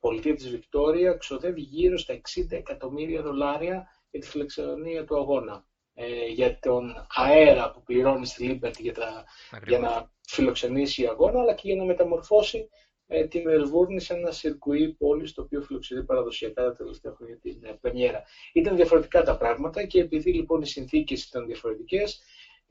πολιτεία 0.00 0.34
της 0.34 0.50
Βικτόρια 0.50 1.14
ξοδεύει 1.14 1.60
γύρω 1.60 1.98
στα 1.98 2.14
60 2.14 2.20
εκατομμύρια 2.50 3.22
δολάρια 3.22 3.88
για 4.10 4.20
τη 4.20 4.26
φιλοξενία 4.26 5.04
του 5.04 5.16
αγώνα. 5.16 5.64
Ε, 5.94 6.26
για 6.26 6.58
τον 6.58 7.06
αέρα 7.08 7.70
που 7.70 7.82
πληρώνει 7.82 8.26
στη 8.26 8.60
Liberty 8.62 8.80
για, 8.80 8.94
τα, 8.94 9.24
για 9.66 9.78
να 9.78 10.12
φιλοξενήσει 10.28 11.06
αγώνα, 11.06 11.40
αλλά 11.40 11.54
και 11.54 11.62
για 11.64 11.76
να 11.76 11.84
μεταμορφώσει 11.84 12.68
ε, 13.06 13.26
τη 13.26 13.42
Μελβούρνη 13.42 14.00
σε 14.00 14.14
ένα 14.14 14.30
σιρκουί 14.30 14.94
πόλη 14.94 15.32
το 15.32 15.42
οποίο 15.42 15.62
φιλοξενεί 15.62 16.04
παραδοσιακά 16.04 16.62
τα 16.62 16.76
τελευταία 16.76 17.12
χρόνια 17.16 17.38
την 17.38 17.64
ε, 17.64 17.78
Πρεμιέρα. 17.80 18.22
Ήταν 18.52 18.76
διαφορετικά 18.76 19.22
τα 19.22 19.36
πράγματα 19.36 19.84
και 19.86 20.00
επειδή 20.00 20.32
λοιπόν 20.32 20.60
οι 20.60 20.66
συνθήκες 20.66 21.24
ήταν 21.24 21.46
διαφορετικές, 21.46 22.22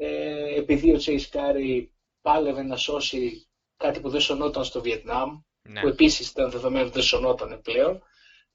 ε, 0.01 0.55
επειδή 0.55 0.93
ο 0.93 0.97
Τσέις 0.97 1.27
Κάρεϊ 1.29 1.91
πάλευε 2.21 2.63
να 2.63 2.75
σώσει 2.75 3.47
κάτι 3.77 3.99
που 3.99 4.09
δεν 4.09 4.19
σωνόταν 4.19 4.63
στο 4.63 4.81
Βιετνάμ, 4.81 5.39
ναι. 5.61 5.81
που 5.81 5.87
επίσης 5.87 6.29
ήταν 6.29 6.49
δεδομένο 6.49 6.83
ότι 6.83 6.93
δεν 6.93 7.03
σωνόταν 7.03 7.61
πλέον, 7.61 8.01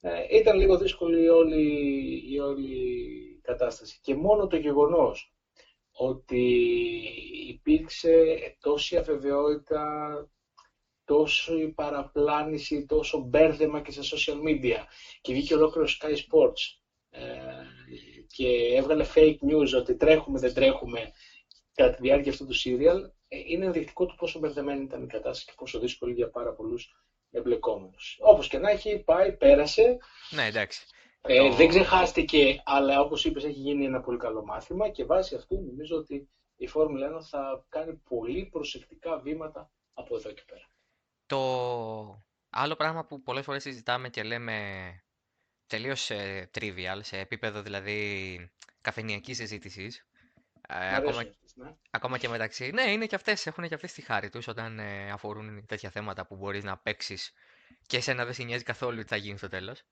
ε, 0.00 0.36
ήταν 0.36 0.58
λίγο 0.58 0.78
δύσκολη 0.78 1.22
η 1.22 1.28
όλη, 1.28 1.62
η 2.30 2.38
όλη 2.38 3.40
κατάσταση. 3.42 3.98
Και 4.02 4.14
μόνο 4.14 4.46
το 4.46 4.56
γεγονός 4.56 5.32
ότι 5.90 6.62
υπήρξε 7.48 8.36
τόση 8.60 8.96
αβεβαιότητα, 8.96 9.84
τόσο 11.04 11.52
παραπλάνηση, 11.74 12.86
τόσο 12.86 13.18
μπέρδεμα 13.18 13.80
και 13.80 13.90
στα 13.90 14.16
social 14.16 14.36
media 14.48 14.78
και 15.20 15.32
βγήκε 15.32 15.54
ολόκληρο 15.54 15.88
Sky 15.88 16.12
Sports 16.12 16.78
ε, 17.10 17.22
και 18.26 18.74
έβγαλε 18.76 19.04
fake 19.14 19.38
news 19.50 19.78
ότι 19.78 19.96
τρέχουμε, 19.96 20.38
δεν 20.38 20.54
τρέχουμε 20.54 21.12
κατά 21.74 21.94
τη 21.94 22.02
διάρκεια 22.02 22.32
αυτού 22.32 22.46
του 22.46 22.54
serial, 22.54 23.10
ε, 23.28 23.36
είναι 23.46 23.64
ενδεικτικό 23.64 24.06
του 24.06 24.14
πόσο 24.16 24.38
μπερδεμένη 24.38 24.82
ήταν 24.82 25.02
η 25.02 25.06
κατάσταση 25.06 25.44
και 25.44 25.52
πόσο 25.56 25.78
δύσκολη 25.78 26.12
για 26.12 26.30
πάρα 26.30 26.52
πολλούς 26.52 26.94
εμπλεκόμενους. 27.30 28.18
Όπως 28.20 28.48
και 28.48 28.58
να 28.58 28.70
έχει, 28.70 28.98
πάει, 28.98 29.32
πέρασε. 29.32 29.98
Ναι, 30.30 30.46
εντάξει. 30.46 30.86
Ε, 31.20 31.54
Δεν 31.54 31.68
ξεχάστηκε, 31.68 32.62
αλλά 32.64 33.00
όπως 33.00 33.24
είπες, 33.24 33.44
έχει 33.44 33.58
γίνει 33.60 33.84
ένα 33.84 34.00
πολύ 34.00 34.18
καλό 34.18 34.44
μάθημα 34.44 34.88
και 34.88 35.04
βάσει 35.04 35.34
αυτού 35.34 35.54
νομίζω 35.66 35.96
ότι 35.96 36.28
η 36.56 36.66
Φόρμουλα 36.66 37.06
1 37.06 37.22
θα 37.22 37.66
κάνει 37.68 37.94
πολύ 38.08 38.44
προσεκτικά 38.52 39.18
βήματα 39.18 39.70
από 39.94 40.16
εδώ 40.16 40.32
και 40.32 40.42
πέρα. 40.46 40.68
Το 41.26 41.38
άλλο 42.50 42.76
πράγμα 42.76 43.04
που 43.04 43.22
πολλές 43.22 43.44
φορές 43.44 43.62
συζητάμε 43.62 44.08
και 44.08 44.22
λέμε 44.22 44.54
τελείως 45.66 46.10
ε, 46.10 46.50
trivial, 46.54 46.98
σε 47.00 47.18
επίπεδο 47.18 47.62
δηλαδή 47.62 48.38
καφενιακής 48.80 49.36
συζήτησης. 49.36 50.06
Ε, 50.68 50.94
ακόμα, 50.96 51.22
ναι. 51.54 51.74
ακόμα 51.90 52.18
και 52.18 52.28
μεταξύ. 52.28 52.70
Ναι, 52.70 52.82
είναι 52.82 53.06
και 53.06 53.14
αυτές, 53.14 53.46
έχουν 53.46 53.68
και 53.68 53.74
αυτές 53.74 53.92
τη 53.92 54.02
χάρη 54.02 54.30
τους 54.30 54.48
όταν 54.48 54.78
ε, 54.78 55.10
αφορούν 55.10 55.66
τέτοια 55.66 55.90
θέματα 55.90 56.26
που 56.26 56.36
μπορείς 56.36 56.64
να 56.64 56.76
παίξεις 56.76 57.32
και 57.86 57.96
εσένα 57.96 58.24
δεν 58.24 58.34
σε 58.34 58.42
νοιάζει 58.42 58.62
καθόλου 58.62 59.02
τι 59.02 59.08
θα 59.08 59.16
γίνει 59.16 59.38
στο 59.38 59.48
τέλος. 59.48 59.84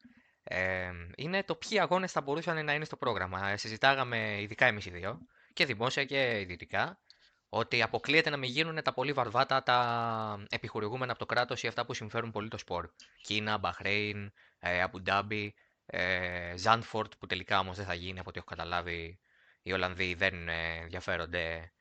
Ε, 0.44 0.90
είναι 1.16 1.42
το 1.42 1.54
ποιοι 1.54 1.80
αγώνες 1.80 2.12
θα 2.12 2.20
μπορούσαν 2.20 2.64
να 2.64 2.74
είναι 2.74 2.84
στο 2.84 2.96
πρόγραμμα. 2.96 3.48
Ε, 3.48 3.56
συζητάγαμε 3.56 4.40
ειδικά 4.40 4.66
εμείς 4.66 4.86
οι 4.86 4.90
δύο, 4.90 5.18
και 5.52 5.64
δημόσια 5.64 6.04
και 6.04 6.40
ιδιωτικά, 6.40 7.00
ότι 7.48 7.82
αποκλείεται 7.82 8.30
να 8.30 8.36
μην 8.36 8.50
γίνουν 8.50 8.82
τα 8.82 8.92
πολύ 8.92 9.12
βαρβάτα 9.12 9.62
τα 9.62 10.44
επιχορηγούμενα 10.48 11.10
από 11.10 11.20
το 11.20 11.26
κράτος 11.26 11.62
ή 11.62 11.66
αυτά 11.66 11.86
που 11.86 11.94
συμφέρουν 11.94 12.30
πολύ 12.30 12.48
το 12.48 12.58
σπορ. 12.58 12.90
Κίνα, 13.22 13.58
Μπαχρέιν, 13.58 14.32
ε, 14.58 14.82
Αμπουντάμπι, 14.82 15.54
ε, 15.86 16.56
Ζάντφορντ 16.56 17.12
που 17.18 17.26
τελικά 17.26 17.58
όμως 17.58 17.76
δεν 17.76 17.86
θα 17.86 17.94
γίνει 17.94 18.18
από 18.18 18.28
ό,τι 18.28 18.38
έχω 18.38 18.48
καταλάβει. 18.48 19.18
Οι 19.62 19.72
Ολλανδοί 19.72 20.14
δεν 20.14 20.48
ε, 20.48 20.76
ενδιαφέρονται 20.76 21.72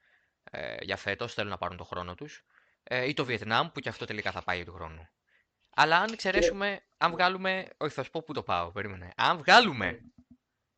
ε, 0.44 0.76
για 0.82 0.98
φέτος, 0.98 1.34
θέλουν 1.34 1.50
να 1.50 1.58
πάρουν 1.58 1.78
το 1.78 1.84
χρόνο 1.84 2.16
τους. 2.16 2.46
Ε, 2.84 3.08
ή 3.08 3.14
το 3.14 3.26
Βιετνάμ 3.26 3.72
που 3.72 3.80
και 3.80 3.90
αυτό 3.90 4.06
τελικά 4.06 4.32
θα 4.32 4.44
πάει 4.44 4.64
του 4.64 4.74
χρόνου. 4.74 5.10
Αλλά 5.76 5.98
αν 5.98 6.14
εξαιρέσουμε, 6.14 6.84
αν 6.98 7.12
βγάλουμε. 7.12 7.68
Όχι, 7.78 7.94
θα 7.94 8.04
σου 8.04 8.10
πω 8.10 8.22
πού 8.22 8.34
το 8.34 8.44
πάω, 8.44 8.72
περίμενε. 8.72 9.14
Αν 9.16 9.38
βγάλουμε 9.38 10.00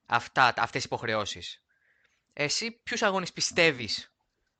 αυτά, 0.06 0.46
αυτές 0.48 0.72
τις 0.72 0.84
υποχρεώσεις, 0.84 1.64
εσύ 2.34 2.72
ποιους 2.72 3.02
αγώνες 3.02 3.34
πιστεύεις 3.34 4.14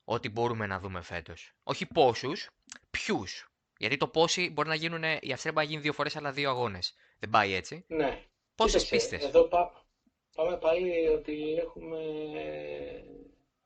ότι 0.04 0.28
μπορούμε 0.28 0.66
να 0.66 0.80
δούμε 0.80 1.02
φέτος; 1.02 1.52
Όχι 1.62 1.86
πόσους, 1.86 2.50
ποιους. 2.90 3.48
Γιατί 3.78 3.96
το 3.96 4.08
πόσοι 4.08 4.50
μπορεί 4.50 4.68
να 4.68 4.74
γίνουν. 4.74 5.02
Η 5.02 5.32
Αυστρία 5.32 5.52
μπορεί 5.52 5.66
να 5.66 5.72
γίνει 5.72 5.80
δύο 5.80 5.92
φορές, 5.92 6.16
αλλά 6.16 6.32
δύο 6.32 6.50
αγώνες. 6.50 6.94
Δεν 7.18 7.30
πάει 7.30 7.52
έτσι. 7.52 7.84
Ναι. 7.88 8.24
Πόσες 8.54 8.88
πίστες; 8.88 9.24
Εδώ 9.24 9.42
πά, 9.48 9.83
πάμε 10.34 10.56
πάλι 10.56 11.08
ότι 11.08 11.54
έχουμε 11.58 11.98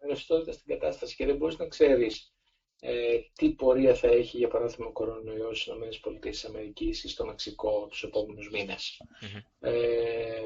ρευστότητα 0.06 0.52
στην 0.52 0.66
κατάσταση 0.66 1.14
και 1.14 1.26
δεν 1.26 1.36
μπορείς 1.36 1.58
να 1.58 1.66
ξέρεις 1.66 2.32
ε, 2.80 3.18
τι 3.32 3.50
πορεία 3.50 3.94
θα 3.94 4.08
έχει 4.08 4.36
για 4.36 4.48
παράδειγμα 4.48 4.86
ο 4.86 4.92
κορονοϊός 4.92 5.60
στις 5.60 6.42
ΗΠΑ 6.42 6.60
ή 6.78 6.92
στο 6.92 7.24
Μεξικό 7.24 7.86
τους 7.90 8.02
επόμενους 8.02 8.50
μήνες. 8.50 9.00
Mm-hmm. 9.22 9.40
Ε, 9.60 10.40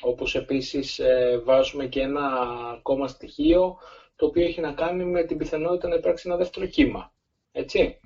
όπως 0.00 0.34
επίσης 0.34 0.98
ε, 0.98 1.38
βάζουμε 1.44 1.86
και 1.86 2.00
ένα 2.00 2.26
ακόμα 2.70 3.08
στοιχείο 3.08 3.76
το 4.16 4.26
οποίο 4.26 4.44
έχει 4.44 4.60
να 4.60 4.72
κάνει 4.72 5.04
με 5.04 5.24
την 5.24 5.36
πιθανότητα 5.36 5.88
να 5.88 5.94
υπάρξει 5.94 6.28
ένα 6.28 6.36
δεύτερο 6.36 6.66
κύμα. 6.66 7.12
Έτσι. 7.52 8.00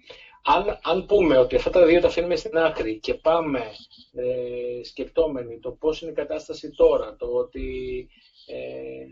Αν, 0.47 0.79
αν 0.83 1.07
πούμε 1.07 1.39
ότι 1.39 1.57
αυτά 1.57 1.71
τα 1.71 1.87
δύο 1.87 2.01
τα 2.01 2.07
αφήνουμε 2.07 2.37
στην 2.37 2.59
άκρη 2.59 2.99
και 2.99 3.15
πάμε 3.15 3.61
ε, 4.13 4.83
σκεπτόμενοι 4.85 5.59
το 5.59 5.73
πώς 5.73 6.03
είναι 6.03 6.11
η 6.11 6.15
κατάσταση 6.15 6.71
τώρα, 6.71 7.17
το 7.17 7.27
ότι 7.27 8.09
ε, 8.47 9.05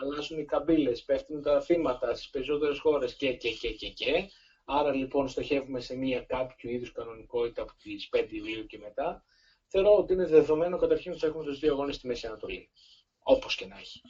αλλάζουν 0.00 0.38
οι 0.38 0.44
καμπύλες, 0.44 1.04
πέφτουν 1.04 1.42
τα 1.42 1.60
θύματα 1.60 2.14
στις 2.14 2.30
περισσότερες 2.30 2.78
χώρες 2.78 3.14
και, 3.14 3.32
και, 3.32 3.50
και, 3.50 3.70
και, 3.72 3.88
και. 3.88 4.30
Άρα 4.64 4.94
λοιπόν 4.94 5.28
στοχεύουμε 5.28 5.80
σε 5.80 5.96
μια 5.96 6.20
κάποιο 6.20 6.70
είδους 6.70 6.92
κανονικότητα 6.92 7.62
από 7.62 7.72
τις 7.82 8.08
5 8.16 8.26
Ιουλίου 8.30 8.66
και 8.66 8.78
μετά. 8.78 9.24
Θεωρώ 9.66 9.96
ότι 9.96 10.12
είναι 10.12 10.26
δεδομένο 10.26 10.76
καταρχήν 10.76 11.10
ότι 11.10 11.20
θα 11.20 11.26
έχουμε 11.26 11.44
τους 11.44 11.58
δύο 11.58 11.72
αγώνες 11.72 11.94
στη 11.94 12.06
Μέση 12.06 12.26
Ανατολή. 12.26 12.70
Όπως 13.18 13.54
και 13.54 13.66
να 13.66 13.78
έχει. 13.78 14.00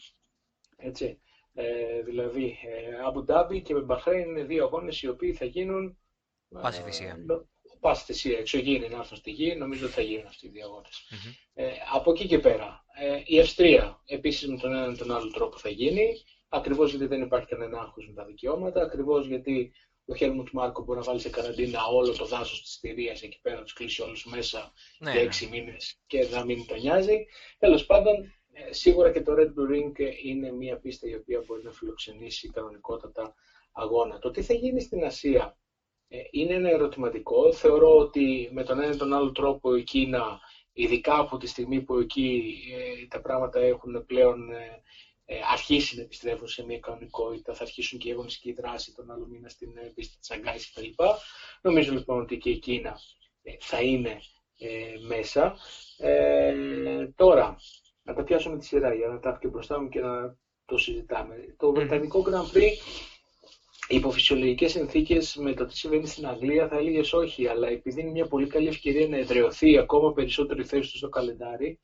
Έτσι. 0.76 1.20
Ε, 1.54 2.02
δηλαδή, 2.02 2.56
Αμπου 3.06 3.24
Ντάμπι 3.24 3.62
και 3.62 3.74
με 3.74 3.80
Μπαχρέιν 3.80 4.28
είναι 4.28 4.44
δύο 4.44 4.64
αγώνες 4.64 5.02
οι 5.02 5.08
οποίοι 5.08 5.32
θα 5.32 5.44
γίνουν. 5.44 5.98
Πάση 6.48 6.82
θυσία. 6.82 7.08
Ε, 7.08 7.78
πάση 7.80 8.04
θυσία, 8.04 8.38
εξωγήινη 8.38 8.88
να 8.88 8.96
έρθουν 8.96 9.16
στη 9.16 9.30
γη, 9.30 9.54
νομίζω 9.54 9.84
ότι 9.84 9.94
θα 9.94 10.02
γίνουν 10.02 10.26
αυτοί 10.26 10.46
οι 10.46 10.50
δύο 10.50 10.64
αγώνε. 10.64 10.88
Mm-hmm. 10.88 11.34
Ε, 11.54 11.70
από 11.92 12.10
εκεί 12.10 12.26
και 12.26 12.38
πέρα, 12.38 12.84
ε, 12.98 13.22
η 13.24 13.40
Αυστρία 13.40 14.02
επίσης 14.06 14.48
με 14.48 14.56
τον 14.56 14.72
έναν 14.72 14.96
τον 14.96 15.10
άλλο 15.10 15.30
τρόπο 15.30 15.58
θα 15.58 15.68
γίνει. 15.68 16.16
Ακριβώς 16.48 16.90
γιατί 16.90 17.06
δεν 17.06 17.22
υπάρχει 17.22 17.46
κανένα 17.46 17.80
άγχος 17.80 18.06
με 18.08 18.14
τα 18.14 18.24
δικαιώματα, 18.24 18.82
ακριβώς 18.82 19.26
γιατί 19.26 19.72
ο 20.04 20.14
Χέλμουντ 20.14 20.48
Μάρκο 20.52 20.82
μπορεί 20.82 20.98
να 20.98 21.04
βάλει 21.04 21.20
σε 21.20 21.30
καραντίνα 21.30 21.84
όλο 21.84 22.16
το 22.16 22.24
δάσος 22.26 22.62
της 22.62 22.72
Στηρία 22.72 23.12
εκεί 23.12 23.38
πέρα, 23.42 23.56
να 23.56 23.62
τους 23.62 23.72
κλείσει 23.72 24.02
όλους 24.02 24.24
μέσα 24.24 24.72
ναι, 24.98 25.10
για 25.10 25.20
ναι. 25.20 25.26
έξι 25.26 25.46
μήνες 25.46 26.00
και 26.06 26.28
να 26.28 26.44
μην 26.44 26.66
τον 26.66 26.80
νοιάζει. 26.80 27.26
Τέλος 27.58 27.86
πάντων, 27.86 28.32
ε, 28.52 28.72
σίγουρα 28.72 29.12
και 29.12 29.22
το 29.22 29.32
Red 29.38 29.46
Bull 29.46 29.74
Ring 29.74 29.92
είναι 30.24 30.52
μια 30.52 30.78
πίστα 30.78 31.08
η 31.08 31.14
οποία 31.14 31.42
μπορεί 31.46 31.62
να 31.62 31.72
φιλοξενήσει 31.72 32.50
κανονικότατα 32.50 33.34
αγώνα. 33.72 34.18
Το 34.18 34.30
τι 34.30 34.42
θα 34.42 34.54
γίνει 34.54 34.80
στην 34.80 35.04
Ασία; 35.04 35.44
ε, 35.44 35.67
είναι 36.30 36.54
ένα 36.54 36.68
ερωτηματικό. 36.68 37.52
Θεωρώ 37.52 37.98
ότι 37.98 38.48
με 38.52 38.62
τον 38.64 38.80
ένα 38.80 38.94
ή 38.94 38.96
τον 38.96 39.12
άλλο 39.12 39.32
τρόπο 39.32 39.74
η 39.74 39.82
Κίνα, 39.82 40.40
ειδικά 40.72 41.18
από 41.18 41.36
τη 41.36 41.46
στιγμή 41.46 41.80
που 41.80 41.98
εκεί 41.98 42.54
ε, 43.02 43.06
τα 43.06 43.20
πράγματα 43.20 43.60
έχουν 43.60 44.06
πλέον 44.06 44.48
αρχίσει 45.52 45.96
να 45.96 46.02
επιστρέφουν 46.02 46.48
σε 46.48 46.64
μια 46.64 46.78
κανονικότητα, 46.78 47.54
θα 47.54 47.62
αρχίσουν 47.62 47.98
και 47.98 48.08
η 48.08 48.12
αγωνιστική 48.12 48.52
δράση 48.52 48.94
τον 48.94 49.10
άλλο 49.10 49.26
μήνα 49.26 49.48
στην 49.48 49.68
πίστη 49.94 50.18
της 50.18 50.30
Αγκάης 50.30 50.70
κτλ. 50.70 51.02
Νομίζω 51.62 51.92
λοιπόν 51.92 52.20
ότι 52.20 52.38
και 52.38 52.50
η 52.50 52.58
Κίνα 52.58 52.98
θα 53.60 53.80
είναι 53.82 54.20
μέσα. 55.06 55.56
τώρα, 57.14 57.56
να 58.02 58.14
τα 58.14 58.24
πιάσουμε 58.24 58.58
τη 58.58 58.64
σειρά 58.64 58.94
για 58.94 59.08
να 59.08 59.18
τα 59.18 59.28
έχω 59.28 59.38
και 59.38 59.48
μπροστά 59.48 59.80
μου 59.80 59.88
και 59.88 60.00
να 60.00 60.36
το 60.64 60.78
συζητάμε. 60.78 61.54
Το 61.56 61.72
Βρετανικό 61.72 62.24
Grand 62.26 62.56
Prix 62.56 62.72
υπό 63.88 64.10
φυσιολογικές 64.10 64.70
συνθήκες 64.70 65.36
με 65.36 65.54
το 65.54 65.66
τι 65.66 65.76
συμβαίνει 65.76 66.06
στην 66.06 66.26
Αγγλία 66.26 66.68
θα 66.68 66.76
έλεγες 66.76 67.12
όχι, 67.12 67.46
αλλά 67.46 67.68
επειδή 67.68 68.00
είναι 68.00 68.10
μια 68.10 68.26
πολύ 68.26 68.46
καλή 68.46 68.68
ευκαιρία 68.68 69.08
να 69.08 69.16
εδραιωθεί 69.16 69.78
ακόμα 69.78 70.12
περισσότερο 70.12 70.60
η 70.60 70.64
θέση 70.64 70.90
του 70.90 70.96
στο 70.96 71.08
καλεντάρι, 71.08 71.80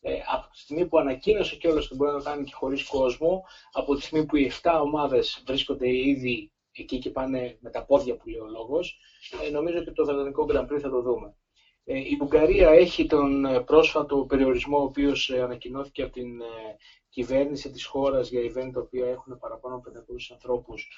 ε, 0.00 0.12
από 0.32 0.50
τη 0.52 0.58
στιγμή 0.58 0.86
που 0.86 0.98
ανακοίνωσε 0.98 1.56
κιόλας 1.56 1.84
ότι 1.84 1.94
μπορεί 1.94 2.10
να 2.10 2.18
το 2.18 2.24
κάνει 2.24 2.44
και 2.44 2.54
χωρίς 2.54 2.84
κόσμο, 2.84 3.42
από 3.72 3.94
τη 3.94 4.02
στιγμή 4.02 4.26
που 4.26 4.36
οι 4.36 4.52
7 4.62 4.80
ομάδες 4.82 5.42
βρίσκονται 5.46 5.96
ήδη 5.96 6.52
εκεί 6.72 6.98
και 6.98 7.10
πάνε 7.10 7.58
με 7.60 7.70
τα 7.70 7.84
πόδια 7.84 8.16
που 8.16 8.28
λέει 8.28 8.40
ο 8.40 8.46
λόγος, 8.46 8.98
ε, 9.46 9.50
νομίζω 9.50 9.78
ότι 9.78 9.92
το 9.92 10.04
Βρετανικό 10.04 10.46
Grand 10.50 10.72
Prix 10.72 10.78
θα 10.80 10.90
το 10.90 11.02
δούμε. 11.02 11.34
Ε, 11.86 11.98
η 11.98 12.18
Ουγγαρία 12.20 12.70
έχει 12.70 13.06
τον 13.06 13.44
ε, 13.44 13.60
πρόσφατο 13.60 14.24
περιορισμό 14.28 14.78
ο 14.78 14.82
οποίος 14.82 15.30
ε, 15.30 15.42
ανακοινώθηκε 15.42 16.02
από 16.02 16.12
την 16.12 16.40
κυβέρνηση 17.08 17.70
της 17.70 17.84
χώρας 17.84 18.30
για 18.30 18.40
event 18.40 18.70
τα 18.72 18.80
οποία 18.80 19.08
έχουν 19.08 19.38
παραπάνω 19.38 19.74
από 19.74 19.90
500 19.90 20.16
ανθρώπους 20.32 20.88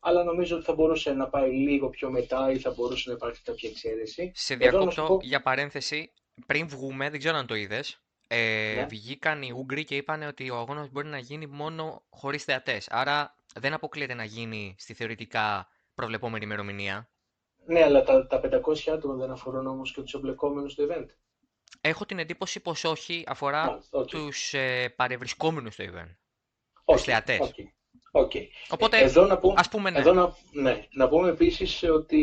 αλλά 0.00 0.24
νομίζω 0.24 0.56
ότι 0.56 0.64
θα 0.64 0.74
μπορούσε 0.74 1.12
να 1.12 1.28
πάει 1.28 1.50
λίγο 1.50 1.88
πιο 1.88 2.10
μετά 2.10 2.50
ή 2.50 2.58
θα 2.58 2.70
μπορούσε 2.70 3.10
να 3.10 3.14
υπάρχει 3.14 3.42
κάποια 3.42 3.68
εξαίρεση. 3.68 4.32
Σε 4.34 4.54
διακόπτω 4.54 5.18
για 5.22 5.42
παρένθεση, 5.42 6.12
πριν 6.46 6.68
βγούμε, 6.68 7.10
δεν 7.10 7.18
ξέρω 7.18 7.36
αν 7.36 7.46
το 7.46 7.54
είδες. 7.54 8.00
Ε, 8.28 8.72
ναι. 8.76 8.86
Βγήκαν 8.86 9.42
οι 9.42 9.52
Ούγγροι 9.56 9.84
και 9.84 9.96
είπαν 9.96 10.22
ότι 10.22 10.50
ο 10.50 10.56
αγώνας 10.56 10.90
μπορεί 10.90 11.08
να 11.08 11.18
γίνει 11.18 11.46
μόνο 11.46 12.02
χωρίς 12.10 12.44
θεατές. 12.44 12.88
Άρα 12.90 13.34
δεν 13.54 13.72
αποκλείεται 13.72 14.14
να 14.14 14.24
γίνει 14.24 14.74
στη 14.78 14.94
θεωρητικά 14.94 15.68
προβλεπόμενη 15.94 16.44
ημερομηνία. 16.44 17.08
Ναι, 17.66 17.82
αλλά 17.82 18.02
τα, 18.02 18.26
τα 18.26 18.40
500 18.42 18.90
άτομα 18.92 19.14
δεν 19.14 19.30
αφορούν 19.30 19.66
όμως 19.66 19.92
και 19.92 20.00
τους 20.00 20.14
εμπλεκόμενους 20.14 20.72
στο 20.72 20.86
event. 20.90 21.06
Έχω 21.80 22.06
την 22.06 22.18
εντύπωση 22.18 22.60
πως 22.60 22.84
όχι, 22.84 23.24
αφορά 23.26 23.78
okay. 23.90 24.06
τους 24.06 24.54
ε, 24.54 24.88
παρευρισκόμενους 24.96 25.74
στο 25.74 25.84
event. 25.84 26.16
Okay, 26.84 26.94
τους 26.94 27.02
θεατές. 27.02 27.38
Okay. 27.42 27.75
Okay. 28.16 28.46
Οπότε, 28.68 28.98
εδώ 28.98 29.26
να 29.26 29.38
πούμε, 29.38 29.54
ας 29.56 29.68
πούμε 29.68 29.90
ναι. 29.90 29.98
Εδώ 29.98 30.12
να, 30.12 30.36
ναι. 30.52 30.86
να 30.92 31.08
πούμε 31.08 31.28
επίσης 31.28 31.82
ότι 31.82 32.22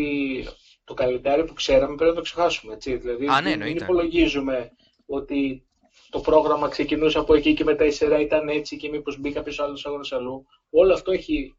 το 0.84 0.94
καλεντάρι 0.94 1.46
που 1.46 1.54
ξέραμε 1.54 1.96
πρέπει 1.96 2.12
να 2.12 2.18
το 2.18 2.22
ξεχάσουμε. 2.22 2.74
Έτσι. 2.74 2.96
Δηλαδή, 2.96 3.28
Α, 3.28 3.42
ναι, 3.42 3.56
μην 3.56 3.78
υπολογίζουμε 3.78 4.72
ότι 5.06 5.68
το 6.10 6.20
πρόγραμμα 6.20 6.68
ξεκινούσε 6.68 7.20
από 7.20 7.36
εκεί 7.36 7.54
και 7.54 7.64
μετά 7.64 7.86
η 7.86 7.92
σειρά 7.92 8.20
ήταν 8.20 8.50
έτσι 8.50 8.78
και 8.78 8.90
μήπως 8.90 9.20
μπει 9.20 9.32
κάποιος 9.32 9.60
άλλος 9.60 9.86
αγώνας 9.86 10.12
αλλού. 10.12 10.46
Όλο 10.70 10.94
αυτό 10.94 11.12
έχει 11.12 11.56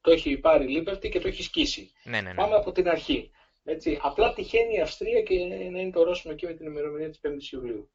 το 0.00 0.10
έχει 0.10 0.38
πάρει 0.38 0.72
η 0.72 0.84
Liberty 0.86 1.08
και 1.10 1.20
το 1.20 1.28
έχει 1.28 1.42
σκίσει. 1.42 1.92
Ναι, 2.04 2.20
ναι, 2.20 2.28
ναι. 2.28 2.34
Πάμε 2.34 2.54
από 2.54 2.72
την 2.72 2.88
αρχή. 2.88 3.30
Έτσι. 3.64 3.98
Απλά 4.02 4.32
τυχαίνει 4.32 4.74
η 4.74 4.80
Αυστρία 4.80 5.22
και 5.22 5.34
να 5.70 5.80
είναι 5.80 5.90
το 5.90 6.00
ορόσημο 6.00 6.32
εκεί 6.36 6.46
με 6.46 6.52
την 6.52 6.66
ημερομηνία 6.66 7.10
της 7.10 7.20
5η 7.22 7.52
Ιουλίου. 7.52 7.90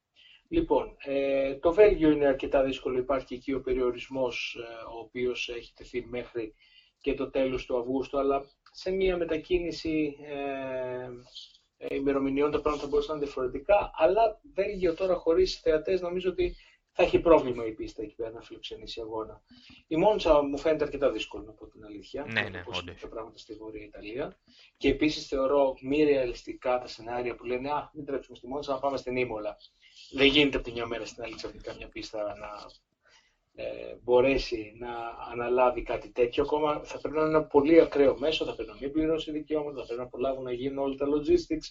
Λοιπόν, 0.52 0.96
ε, 1.00 1.56
το 1.56 1.74
Βέλγιο 1.74 2.10
είναι 2.10 2.28
αρκετά 2.28 2.64
δύσκολο. 2.64 2.98
Υπάρχει 2.98 3.34
εκεί 3.34 3.54
ο 3.54 3.62
περιορισμός 3.62 4.58
ε, 4.60 4.84
ο 4.96 5.00
οποίος 5.00 5.50
έχει 5.50 5.74
τεθεί 5.74 6.06
μέχρι 6.06 6.54
και 7.02 7.14
το 7.14 7.30
τέλος 7.30 7.66
του 7.66 7.78
Αυγούστου, 7.78 8.20
αλλά 8.20 8.46
σε 8.72 8.92
μια 8.92 9.18
μετακίνηση 9.18 10.16
ε, 10.24 11.10
ε, 11.78 11.96
ημερομηνιών 11.96 12.52
τα 12.52 12.62
πράγματα 12.62 12.88
μπορούσαν 12.88 13.12
να 13.12 13.18
είναι 13.18 13.26
διαφορετικά. 13.26 13.92
Αλλά 13.94 14.42
Βέλγιο 14.54 14.94
τώρα 14.94 15.16
χωρίς 15.16 15.60
θεατές 15.60 16.02
νομίζω 16.02 16.30
ότι 16.30 16.56
θα 16.92 17.04
έχει 17.04 17.20
πρόβλημα 17.20 17.66
η 17.66 17.72
πίστα 17.72 18.02
εκεί 18.02 18.16
πέρα 18.16 18.32
να 18.32 18.42
φιλοξενήσει 18.42 19.02
αγώνα. 19.02 19.42
Η 19.88 19.96
Μόντσα 19.96 20.42
μου 20.42 20.58
φαίνεται 20.58 20.84
αρκετά 20.84 21.12
δύσκολο 21.12 21.44
να 21.44 21.52
πω 21.52 21.68
την 21.68 21.86
αλήθεια. 21.86 22.26
Ναι, 22.32 22.42
ναι, 22.42 22.64
όντως. 22.66 23.02
τα 23.02 23.08
πράγματα 23.08 23.38
στη 23.38 23.54
Βόρεια 23.54 23.84
Ιταλία. 23.84 24.40
Και 24.78 24.90
επίσης 24.90 25.28
θεωρώ 25.28 25.78
μη 25.82 26.04
ρεαλιστικά 26.04 26.80
τα 26.80 26.88
σενάρια 26.88 27.36
που 27.36 27.46
λένε 27.46 27.70
Α, 27.70 27.90
μην 27.94 28.06
τρέψουμε 28.06 28.38
στη 28.38 28.48
Μόντσα, 28.48 28.74
να 28.74 28.80
πάμε 28.80 28.98
στην 28.98 29.16
Ήμολα. 29.16 29.58
Δεν 30.12 30.28
γίνεται 30.28 30.58
από 30.58 30.66
τη 30.66 30.72
μια 30.72 30.86
μέρα 30.86 31.06
στην 31.06 31.24
άλλη 31.24 31.36
ξαφνικά 31.36 31.76
μια 31.76 31.88
πίστα 31.88 32.36
να 32.38 32.50
ε, 33.64 33.96
μπορέσει 34.04 34.76
να 34.80 34.90
αναλάβει 35.32 35.82
κάτι 35.84 36.10
τέτοιο. 36.10 36.44
Ακόμα 36.44 36.82
θα 36.84 37.00
πρέπει 37.00 37.16
να 37.16 37.22
είναι 37.22 37.30
ένα 37.30 37.44
πολύ 37.44 37.80
ακραίο 37.82 38.18
μέσο, 38.18 38.46
θα 38.46 38.56
πρέπει 38.56 38.70
να 38.70 38.78
μην 38.80 38.92
πληρώσει 38.92 39.32
δικαιώματα, 39.32 39.80
θα 39.80 39.86
πρέπει 39.86 40.02
να 40.02 40.08
προλάβουν 40.08 40.44
να 40.44 40.52
γίνουν 40.52 40.78
όλα 40.78 40.96
τα 40.96 41.06
logistics. 41.06 41.68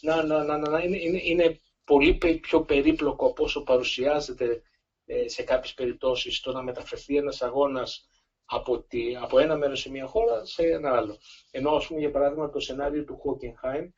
Να, 0.00 0.24
να, 0.24 0.44
να, 0.44 0.58
να, 0.58 0.78
είναι, 0.80 0.96
είναι, 1.00 1.20
είναι 1.22 1.60
πολύ 1.84 2.14
πιο 2.40 2.62
περίπλοκο 2.62 3.26
από 3.26 3.44
όσο 3.44 3.62
παρουσιάζεται 3.62 4.62
ε, 5.06 5.28
σε 5.28 5.42
κάποιες 5.42 5.74
περιπτώσεις 5.74 6.40
το 6.40 6.52
να 6.52 6.62
μεταφερθεί 6.62 7.16
ένας 7.16 7.42
αγώνας 7.42 8.08
από, 8.44 8.80
τη, 8.80 9.16
από 9.16 9.38
ένα 9.38 9.56
μέρος 9.56 9.80
σε 9.80 9.90
μια 9.90 10.06
χώρα 10.06 10.44
σε 10.44 10.62
ένα 10.62 10.96
άλλο. 10.96 11.18
Ενώ, 11.50 11.70
ας 11.70 11.86
πούμε, 11.86 12.00
για 12.00 12.10
παράδειγμα, 12.10 12.50
το 12.50 12.60
σενάριο 12.60 13.04
του 13.04 13.20
Hockenheim 13.24 13.88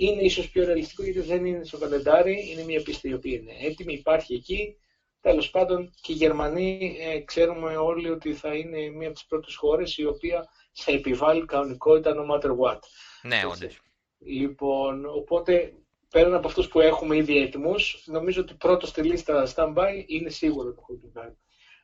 είναι 0.00 0.22
ίσως 0.22 0.50
πιο 0.50 0.64
ρεαλιστικό 0.64 1.02
γιατί 1.02 1.20
δεν 1.20 1.44
είναι 1.44 1.64
στο 1.64 1.78
καλεντάρι, 1.78 2.50
είναι 2.50 2.64
μια 2.64 2.82
πίστη 2.82 3.08
η 3.08 3.14
οποία 3.14 3.36
είναι 3.36 3.52
έτοιμη, 3.60 3.92
υπάρχει 3.92 4.34
εκεί. 4.34 4.76
Τέλος 5.20 5.50
πάντων, 5.50 5.90
και 6.00 6.12
οι 6.12 6.14
Γερμανοί 6.14 6.96
ε, 7.00 7.20
ξέρουμε 7.20 7.76
όλοι 7.76 8.10
ότι 8.10 8.34
θα 8.34 8.54
είναι 8.54 8.90
μια 8.90 9.06
από 9.06 9.16
τις 9.16 9.26
πρώτες 9.26 9.54
χώρες 9.54 9.96
η 9.96 10.04
οποία 10.04 10.48
θα 10.72 10.92
επιβάλλει 10.92 11.44
κανονικότητα 11.44 12.14
no 12.16 12.30
matter 12.30 12.50
what. 12.50 12.78
Ναι, 13.22 13.42
όντως. 13.52 13.80
Λοιπόν, 14.18 15.06
οπότε 15.06 15.74
πέραν 16.10 16.34
από 16.34 16.48
αυτούς 16.48 16.68
που 16.68 16.80
έχουμε 16.80 17.16
ήδη 17.16 17.38
έτοιμους, 17.38 18.02
νομίζω 18.06 18.40
ότι 18.40 18.54
πρώτος 18.54 18.88
στη 18.88 19.02
λίστα 19.02 19.52
stand-by 19.54 20.04
είναι 20.06 20.30
σίγουρο 20.30 20.74
το 20.74 20.82
Hockenheim. 20.88 21.34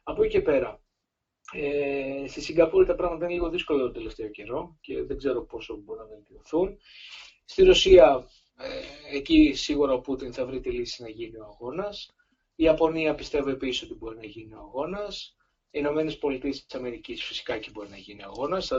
Από 0.03 0.23
εκεί 0.23 0.33
και 0.33 0.41
πέρα, 0.41 0.83
ε, 1.53 2.27
στη 2.29 2.41
Σιγκαπούρη 2.41 2.87
τα 2.87 2.95
πράγματα 2.95 3.25
είναι 3.25 3.35
λίγο 3.35 3.49
δύσκολα 3.49 3.83
το 3.83 3.91
τελευταίο 3.91 4.29
καιρό 4.29 4.79
και 4.81 5.03
δεν 5.03 5.17
ξέρω 5.17 5.45
πόσο 5.45 5.77
μπορούν 5.77 6.03
να 6.03 6.09
βελτιωθούν. 6.09 6.79
Στη 7.45 7.63
Ρωσία, 7.63 8.29
ε, 8.59 9.17
εκεί 9.17 9.53
σίγουρα 9.55 9.93
ο 9.93 10.01
Πούτιν 10.01 10.33
θα 10.33 10.47
βρει 10.47 10.61
τη 10.61 10.71
λύση 10.71 11.03
να 11.03 11.09
γίνει 11.09 11.37
ο 11.37 11.45
αγώνας. 11.45 12.15
Η 12.55 12.65
Ιαπωνία 12.65 13.15
πιστεύω 13.15 13.51
επίσης 13.51 13.83
ότι 13.83 13.95
μπορεί 13.95 14.17
να 14.17 14.27
γίνει 14.27 14.55
ο 14.55 14.59
αγώνας. 14.59 15.37
Οι 15.71 15.79
Ηνωμένες 15.81 16.19
Πολιτείες 16.19 16.65
της 16.65 16.75
Αμερικής 16.75 17.25
φυσικά 17.25 17.59
και 17.59 17.71
μπορεί 17.71 17.89
να 17.89 17.97
γίνει 17.97 18.23
αγώνας. 18.23 18.67
Θα 18.67 18.79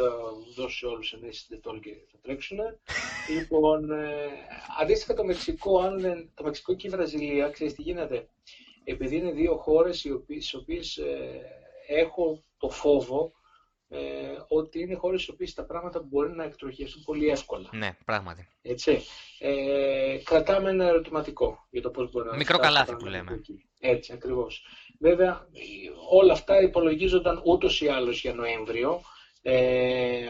δώσει 0.55 0.77
σε 0.77 0.85
όλους 0.85 1.13
ενέσει 1.13 1.47
τετόλ 1.47 1.79
και 1.79 1.91
θα 2.11 2.19
τρέξουν. 2.21 2.57
λοιπόν, 3.35 3.91
ε, 3.91 4.27
αντίστοιχα 4.79 5.13
το 5.13 5.23
Μεξικό, 5.23 5.79
αν 5.79 5.99
δεν, 5.99 6.31
το 6.33 6.43
Μεξικό 6.43 6.75
και 6.75 6.87
η 6.87 6.89
Βραζιλία, 6.89 7.49
ξέρεις 7.49 7.73
τι 7.73 7.81
γίνεται. 7.81 8.29
Επειδή 8.83 9.15
είναι 9.15 9.31
δύο 9.31 9.57
χώρες 9.57 9.99
στις 9.99 10.53
οποίες 10.53 10.97
ε, 10.97 11.41
έχω 11.87 12.43
το 12.57 12.69
φόβο 12.69 13.31
ε, 13.89 13.99
ότι 14.47 14.79
είναι 14.79 14.95
χώρες 14.95 15.21
στις 15.21 15.33
οποίες 15.33 15.53
τα 15.53 15.65
πράγματα 15.65 16.01
μπορεί 16.01 16.31
να 16.31 16.43
εκτροχιαστούν 16.43 17.03
πολύ 17.03 17.27
εύκολα. 17.27 17.69
Ναι, 17.71 17.97
πράγματι. 18.05 18.47
Έτσι. 18.61 19.01
Ε, 19.39 20.17
κρατάμε 20.23 20.69
ένα 20.69 20.87
ερωτηματικό 20.87 21.67
για 21.69 21.81
το 21.81 21.89
πώς 21.89 22.11
μπορεί 22.11 22.27
να 22.29 22.35
Μικρό 22.35 22.57
καλάθι 22.57 22.95
που 22.95 23.05
λέμε. 23.05 23.33
Εκεί. 23.33 23.65
Έτσι, 23.79 24.13
ακριβώς. 24.13 24.65
Βέβαια, 24.99 25.47
όλα 26.09 26.33
αυτά 26.33 26.61
υπολογίζονταν 26.61 27.41
ούτως 27.45 27.81
ή 27.81 27.87
άλλως 27.87 28.21
για 28.21 28.33
Νοέμβριο. 28.33 29.01
Ε, 29.41 30.25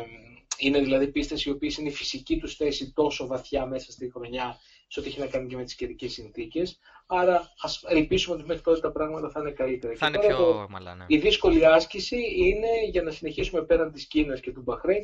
είναι 0.58 0.80
δηλαδή 0.80 1.08
πίστες 1.08 1.46
οι 1.46 1.50
οποίες 1.50 1.78
είναι 1.78 1.90
η 1.90 1.94
φυσική 1.94 2.38
τους 2.38 2.56
θέση 2.56 2.94
τόσο 2.94 3.28
βαθιά 3.28 3.66
μέσα 3.66 3.92
στη 3.92 4.12
χρονιά 4.12 4.58
σε 4.88 5.00
ό,τι 5.00 5.10
έχει 5.10 5.20
να 5.20 5.28
κάνει 5.28 5.48
και 5.48 5.56
με 5.56 5.64
τις 5.64 5.76
καιρικές 5.76 6.12
συνθήκες. 6.12 6.80
Άρα 7.08 7.54
ας 7.62 7.84
ελπίσουμε 7.88 8.36
ότι 8.36 8.46
μέχρι 8.46 8.64
τότε 8.64 8.80
τα 8.80 8.92
πράγματα 8.92 9.30
θα 9.30 9.40
είναι 9.40 9.52
καλύτερα. 9.52 9.96
Θα 9.96 10.08
είναι 10.08 10.20
πιο 10.20 10.38
το, 10.38 10.68
μαλά, 10.70 10.96
ναι. 10.96 11.06
Η 11.08 11.18
δύσκολη 11.18 11.66
άσκηση 11.66 12.18
είναι 12.36 12.68
για 12.90 13.02
να 13.02 13.12
συνεχίσουμε 13.12 13.64
πέραν 13.64 13.92
της 13.92 14.08
Κίνας 14.08 14.40
και 14.40 14.52
του 14.52 14.62
Μπαχρέιν 14.62 15.04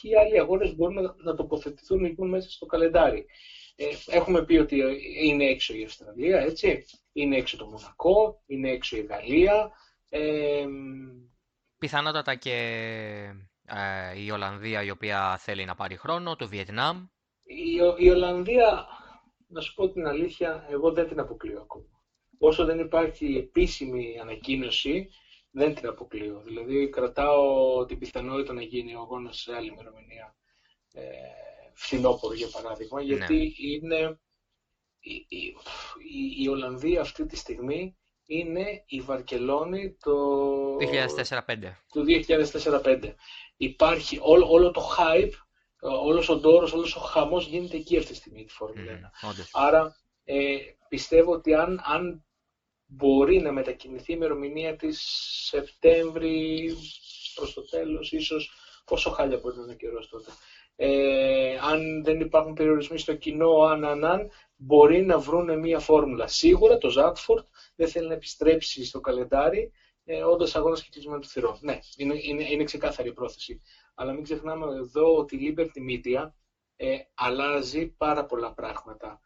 ποιοι 0.00 0.16
άλλοι 0.16 0.40
αγώνες 0.40 0.74
μπορούν 0.74 0.94
να, 0.94 1.14
να 1.16 1.34
τοποθετηθούν 1.34 2.00
λοιπόν 2.00 2.28
μέσα 2.28 2.50
στο 2.50 2.66
καλεντάρι. 2.66 3.26
Ε, 3.76 3.84
έχουμε 4.06 4.44
πει 4.44 4.56
ότι 4.56 4.82
είναι 5.22 5.44
έξω 5.44 5.74
η 5.74 5.84
Αυστραλία, 5.84 6.40
έτσι. 6.40 6.84
Είναι 7.12 7.36
έξω 7.36 7.56
το 7.56 7.66
Μονακό, 7.66 8.42
είναι 8.46 8.70
έξω 8.70 8.96
η 8.96 9.00
Γαλλία. 9.00 9.70
Ε, 10.08 10.66
Πιθανότατα 11.78 12.34
και 12.34 12.50
ε, 13.64 14.22
η 14.24 14.30
Ολλανδία 14.30 14.82
η 14.82 14.90
οποία 14.90 15.36
θέλει 15.38 15.64
να 15.64 15.74
πάρει 15.74 15.96
χρόνο, 15.96 16.36
το 16.36 16.48
Βιετνάμ. 16.48 17.06
Η, 17.42 18.04
η 18.04 18.10
Ολλανδία, 18.10 18.86
να 19.54 19.60
σου 19.60 19.74
πω 19.74 19.90
την 19.90 20.06
αλήθεια, 20.06 20.66
εγώ 20.70 20.92
δεν 20.92 21.08
την 21.08 21.20
αποκλείω 21.20 21.60
ακόμα. 21.60 22.02
Όσο 22.38 22.64
δεν 22.64 22.78
υπάρχει 22.78 23.36
επίσημη 23.36 24.18
ανακοίνωση, 24.20 25.08
δεν 25.50 25.74
την 25.74 25.86
αποκλείω. 25.86 26.42
Δηλαδή 26.44 26.88
κρατάω 26.88 27.84
την 27.84 27.98
πιθανότητα 27.98 28.52
να 28.52 28.62
γίνει 28.62 28.94
ο 28.94 29.00
αγώνας 29.00 29.38
σε 29.38 29.54
άλλη 29.54 29.66
ημερομηνία. 29.66 30.36
Ε, 30.92 31.02
φθινόπωρο 31.72 32.34
για 32.34 32.48
παράδειγμα, 32.52 32.98
ναι. 32.98 33.04
γιατί 33.06 33.54
είναι 33.58 34.20
η, 35.00 35.14
η, 35.28 35.56
η, 36.42 36.48
Ολλανδία 36.48 37.00
αυτή 37.00 37.26
τη 37.26 37.36
στιγμή 37.36 37.96
είναι 38.26 38.84
η 38.86 39.00
Βαρκελόνη 39.00 39.96
το 40.00 40.12
2004-2005. 40.76 41.38
Το 41.92 42.04
2004-2005. 42.84 43.14
Υπάρχει 43.56 44.18
όλο, 44.22 44.50
όλο 44.50 44.70
το 44.70 44.82
hype, 44.98 45.32
όλος 45.88 46.28
ο 46.28 46.36
ντόρος, 46.36 46.72
όλος 46.72 46.96
ο 46.96 47.00
χαμός 47.00 47.46
γίνεται 47.46 47.76
εκεί 47.76 47.96
αυτή 47.96 48.10
τη 48.10 48.16
στιγμή 48.16 48.44
τη 48.44 48.52
Φόρμουλα 48.52 49.10
1. 49.22 49.34
Άρα 49.52 49.96
ε, 50.24 50.56
πιστεύω 50.88 51.32
ότι 51.32 51.54
αν, 51.54 51.80
αν 51.84 52.24
μπορεί 52.86 53.40
να 53.40 53.52
μετακινηθεί 53.52 54.12
η 54.12 54.14
ημερομηνία 54.16 54.76
της 54.76 55.00
Σεπτέμβρη 55.46 56.70
προς 57.34 57.54
το 57.54 57.64
τέλος, 57.64 58.12
ίσως 58.12 58.52
πόσο 58.84 59.10
χάλια 59.10 59.38
μπορεί 59.38 59.56
να 59.56 59.62
είναι 59.62 59.72
ο 59.72 59.76
καιρός 59.76 60.08
τότε 60.08 60.30
ε, 60.76 61.56
αν 61.60 62.04
δεν 62.04 62.20
υπάρχουν 62.20 62.54
περιορισμοί 62.54 62.98
στο 62.98 63.14
κοινό, 63.14 63.62
αν, 63.62 63.84
αν, 63.84 64.04
αν, 64.04 64.30
μπορεί 64.56 65.02
να 65.02 65.18
βρουν 65.18 65.58
μία 65.58 65.78
φόρμουλα. 65.78 66.26
Σίγουρα 66.26 66.78
το 66.78 66.88
Ζάτφορντ 66.88 67.44
δεν 67.76 67.88
θέλει 67.88 68.08
να 68.08 68.14
επιστρέψει 68.14 68.84
στο 68.84 69.00
καλεντάρι, 69.00 69.72
ε, 70.04 70.22
όντα 70.22 70.48
αγώνας 70.52 70.82
και 70.82 70.88
κλεισμένο 70.90 71.18
του 71.18 71.28
θηρών. 71.28 71.58
Ναι, 71.60 71.78
είναι, 71.96 72.18
είναι, 72.22 72.50
είναι 72.50 72.64
ξεκάθαρη 72.64 73.08
η 73.08 73.12
πρόθεση. 73.12 73.60
Αλλά 73.94 74.12
μην 74.12 74.22
ξεχνάμε 74.22 74.66
εδώ 74.76 75.16
ότι 75.16 75.36
η 75.36 75.54
Liberty 75.56 75.90
Media 75.90 76.30
ε, 76.76 76.96
αλλάζει 77.14 77.86
πάρα 77.86 78.26
πολλά 78.26 78.54
πράγματα 78.54 79.20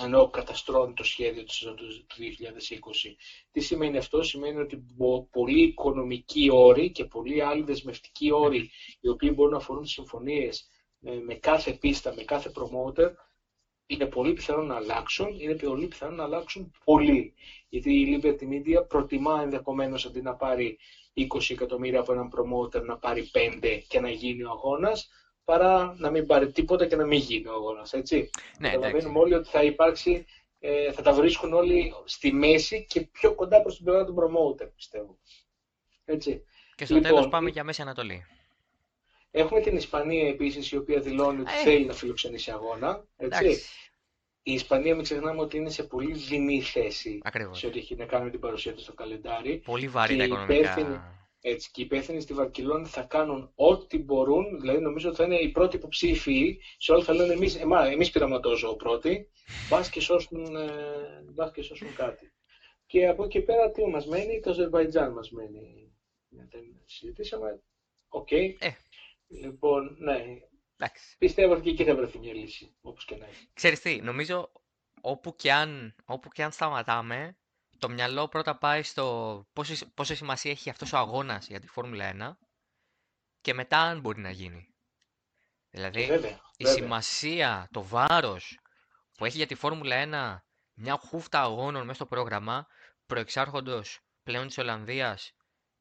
ενώ 0.00 0.30
καταστρώνει 0.30 0.94
το 0.94 1.04
σχέδιο 1.04 1.44
του, 1.44 1.74
του 2.06 2.16
2020. 2.16 3.14
Τι 3.50 3.60
σημαίνει 3.60 3.96
αυτό, 3.96 4.22
σημαίνει 4.22 4.60
ότι 4.60 4.84
πολλοί 5.30 5.62
οικονομικοί 5.62 6.50
όροι 6.52 6.90
και 6.90 7.04
πολλοί 7.04 7.42
άλλοι 7.42 7.62
δεσμευτικοί 7.62 8.32
όροι, 8.32 8.70
οι 9.00 9.08
οποίοι 9.08 9.32
μπορούν 9.34 9.52
να 9.52 9.58
αφορούν 9.58 9.86
συμφωνίες 9.86 10.68
ε, 11.02 11.14
με 11.14 11.34
κάθε 11.34 11.72
πίστα, 11.72 12.14
με 12.14 12.22
κάθε 12.22 12.52
promoter, 12.54 13.10
είναι 13.92 14.06
πολύ 14.06 14.32
πιθανό 14.32 14.62
να 14.62 14.74
αλλάξουν, 14.74 15.40
είναι 15.40 15.54
πολύ 15.54 15.86
πιθανό 15.86 16.14
να 16.14 16.24
αλλάξουν 16.24 16.72
πολύ. 16.84 17.34
Γιατί 17.68 17.92
η 18.00 18.20
Liberty 18.22 18.42
Media 18.42 18.88
προτιμά 18.88 19.40
ενδεχομένως 19.42 20.06
αντί 20.06 20.22
να 20.22 20.34
πάρει 20.34 20.78
20 21.14 21.24
εκατομμύρια 21.48 22.00
από 22.00 22.12
έναν 22.12 22.30
promoter 22.36 22.82
να 22.82 22.96
πάρει 22.96 23.30
5 23.62 23.82
και 23.88 24.00
να 24.00 24.10
γίνει 24.10 24.42
ο 24.42 24.50
αγώνας, 24.50 25.10
παρά 25.44 25.94
να 25.98 26.10
μην 26.10 26.26
πάρει 26.26 26.50
τίποτα 26.50 26.86
και 26.86 26.96
να 26.96 27.06
μην 27.06 27.18
γίνει 27.18 27.46
ο 27.46 27.52
αγώνας. 27.52 27.92
Έτσι. 27.92 28.30
Ναι, 28.58 28.70
Καταλαβαίνουμε 28.70 29.18
όλοι 29.18 29.34
ότι 29.34 29.48
θα 29.48 29.62
υπάρξει, 29.62 30.24
ε, 30.58 30.92
θα 30.92 31.02
τα 31.02 31.12
βρίσκουν 31.12 31.52
όλοι 31.52 31.94
στη 32.04 32.32
μέση 32.32 32.86
και 32.88 33.00
πιο 33.00 33.34
κοντά 33.34 33.62
προς 33.62 33.76
την 33.76 33.84
πλευρά 33.84 34.04
του 34.04 34.14
promoter, 34.18 34.68
πιστεύω. 34.74 35.18
Έτσι. 36.04 36.44
Και 36.74 36.84
στο 36.84 36.94
λοιπόν, 36.94 37.10
τέλος 37.10 37.28
πάμε 37.28 37.50
για 37.50 37.64
Μέση 37.64 37.82
Ανατολή. 37.82 38.26
Έχουμε 39.34 39.60
την 39.60 39.76
Ισπανία 39.76 40.28
επίσης, 40.28 40.70
η 40.70 40.76
οποία 40.76 41.00
δηλώνει 41.00 41.40
ότι 41.40 41.52
ε. 41.52 41.62
θέλει 41.62 41.84
να 41.84 41.92
φιλοξενήσει 41.92 42.50
αγώνα. 42.50 43.04
Έτσι. 43.16 43.60
Η 44.44 44.52
Ισπανία, 44.52 44.94
μην 44.94 45.04
ξεχνάμε 45.04 45.40
ότι 45.40 45.56
είναι 45.56 45.70
σε 45.70 45.82
πολύ 45.82 46.12
δεινή 46.12 46.60
θέση 46.60 47.20
Ακριβώς. 47.22 47.58
σε 47.58 47.66
ό,τι 47.66 47.78
έχει 47.78 47.96
να 47.96 48.04
κάνει 48.04 48.24
με 48.24 48.30
την 48.30 48.40
παρουσία 48.40 48.74
του 48.74 48.80
στο 48.80 48.92
καλεντάρι. 48.92 49.58
Πολύ 49.58 49.88
βαρύ 49.88 50.16
τα 50.16 50.24
οικονομικά. 50.24 51.20
Έτσι, 51.44 51.70
και 51.70 51.80
οι 51.80 51.84
υπεύθυνοι 51.84 52.20
στη 52.20 52.34
Βαρκελόνη 52.34 52.86
θα 52.86 53.02
κάνουν 53.02 53.52
ό,τι 53.54 53.98
μπορούν, 53.98 54.60
δηλαδή 54.60 54.80
νομίζω 54.80 55.08
ότι 55.08 55.16
θα 55.16 55.24
είναι 55.24 55.36
οι 55.36 55.48
πρώτοι 55.48 55.76
υποψήφοι, 55.76 56.58
σε 56.78 56.92
όλα 56.92 57.02
θα 57.02 57.12
λένε 57.12 57.32
εμείς, 57.32 57.56
εμά, 57.56 57.86
εμείς 57.86 58.10
πήραμε 58.10 58.40
το 58.40 58.56
ζώο 58.56 58.76
πρώτοι, 58.76 59.30
μπας 59.68 59.90
και, 59.90 60.00
σώσουν, 60.00 60.56
ε, 60.56 61.50
και 61.52 61.62
σώσουν 61.62 61.94
κάτι. 61.94 62.32
Και 62.86 63.08
από 63.08 63.24
εκεί 63.24 63.40
πέρα 63.40 63.70
τι 63.70 63.86
μας 63.86 64.06
μένει, 64.06 64.40
το 64.40 64.50
Αζερβαϊτζάν 64.50 65.12
μας 65.12 65.30
μένει. 65.30 65.92
Δεν 66.28 66.48
συζητήσαμε, 66.84 67.62
OK. 68.08 68.28
Okay. 68.30 68.54
Ε. 68.58 68.70
Λοιπόν, 69.40 69.96
ναι, 69.98 70.24
Εντάξει. 70.76 71.16
πιστεύω 71.18 71.52
ότι 71.52 71.62
και 71.62 71.70
εκεί 71.70 71.84
θα 71.84 71.94
βρεθεί 71.94 72.18
μια 72.18 72.34
λύση, 72.34 72.76
όπως 72.80 73.04
και 73.04 73.16
να 73.16 73.26
έχει. 73.26 73.48
Ξέρεις 73.54 73.80
τι, 73.80 74.00
νομίζω 74.00 74.52
όπου 75.00 75.36
και 75.36 75.52
αν, 75.52 75.94
όπου 76.04 76.28
και 76.28 76.42
αν 76.42 76.52
σταματάμε, 76.52 77.36
το 77.78 77.88
μυαλό 77.88 78.28
πρώτα 78.28 78.58
πάει 78.58 78.82
στο 78.82 79.46
πόση, 79.52 79.92
πόση 79.94 80.14
σημασία 80.14 80.50
έχει 80.50 80.70
αυτός 80.70 80.92
ο 80.92 80.96
αγώνας 80.98 81.46
για 81.46 81.60
τη 81.60 81.66
Φόρμουλα 81.68 82.38
1 82.40 82.46
και 83.40 83.54
μετά 83.54 83.78
αν 83.78 84.00
μπορεί 84.00 84.20
να 84.20 84.30
γίνει. 84.30 84.74
Δηλαδή, 85.70 86.06
Βέβαια, 86.06 86.40
η 86.56 86.64
βέβαια. 86.64 86.82
σημασία, 86.82 87.68
το 87.72 87.82
βάρος 87.82 88.58
που 89.16 89.24
έχει 89.24 89.36
για 89.36 89.46
τη 89.46 89.54
Φόρμουλα 89.54 89.96
1 89.96 90.42
μια 90.74 90.96
χούφτα 90.96 91.40
αγώνων 91.40 91.82
μέσα 91.82 91.94
στο 91.94 92.06
πρόγραμμα, 92.06 92.66
προεξάρχοντος 93.06 94.00
πλέον 94.22 94.46
της 94.46 94.58
Ολλανδίας, 94.58 95.32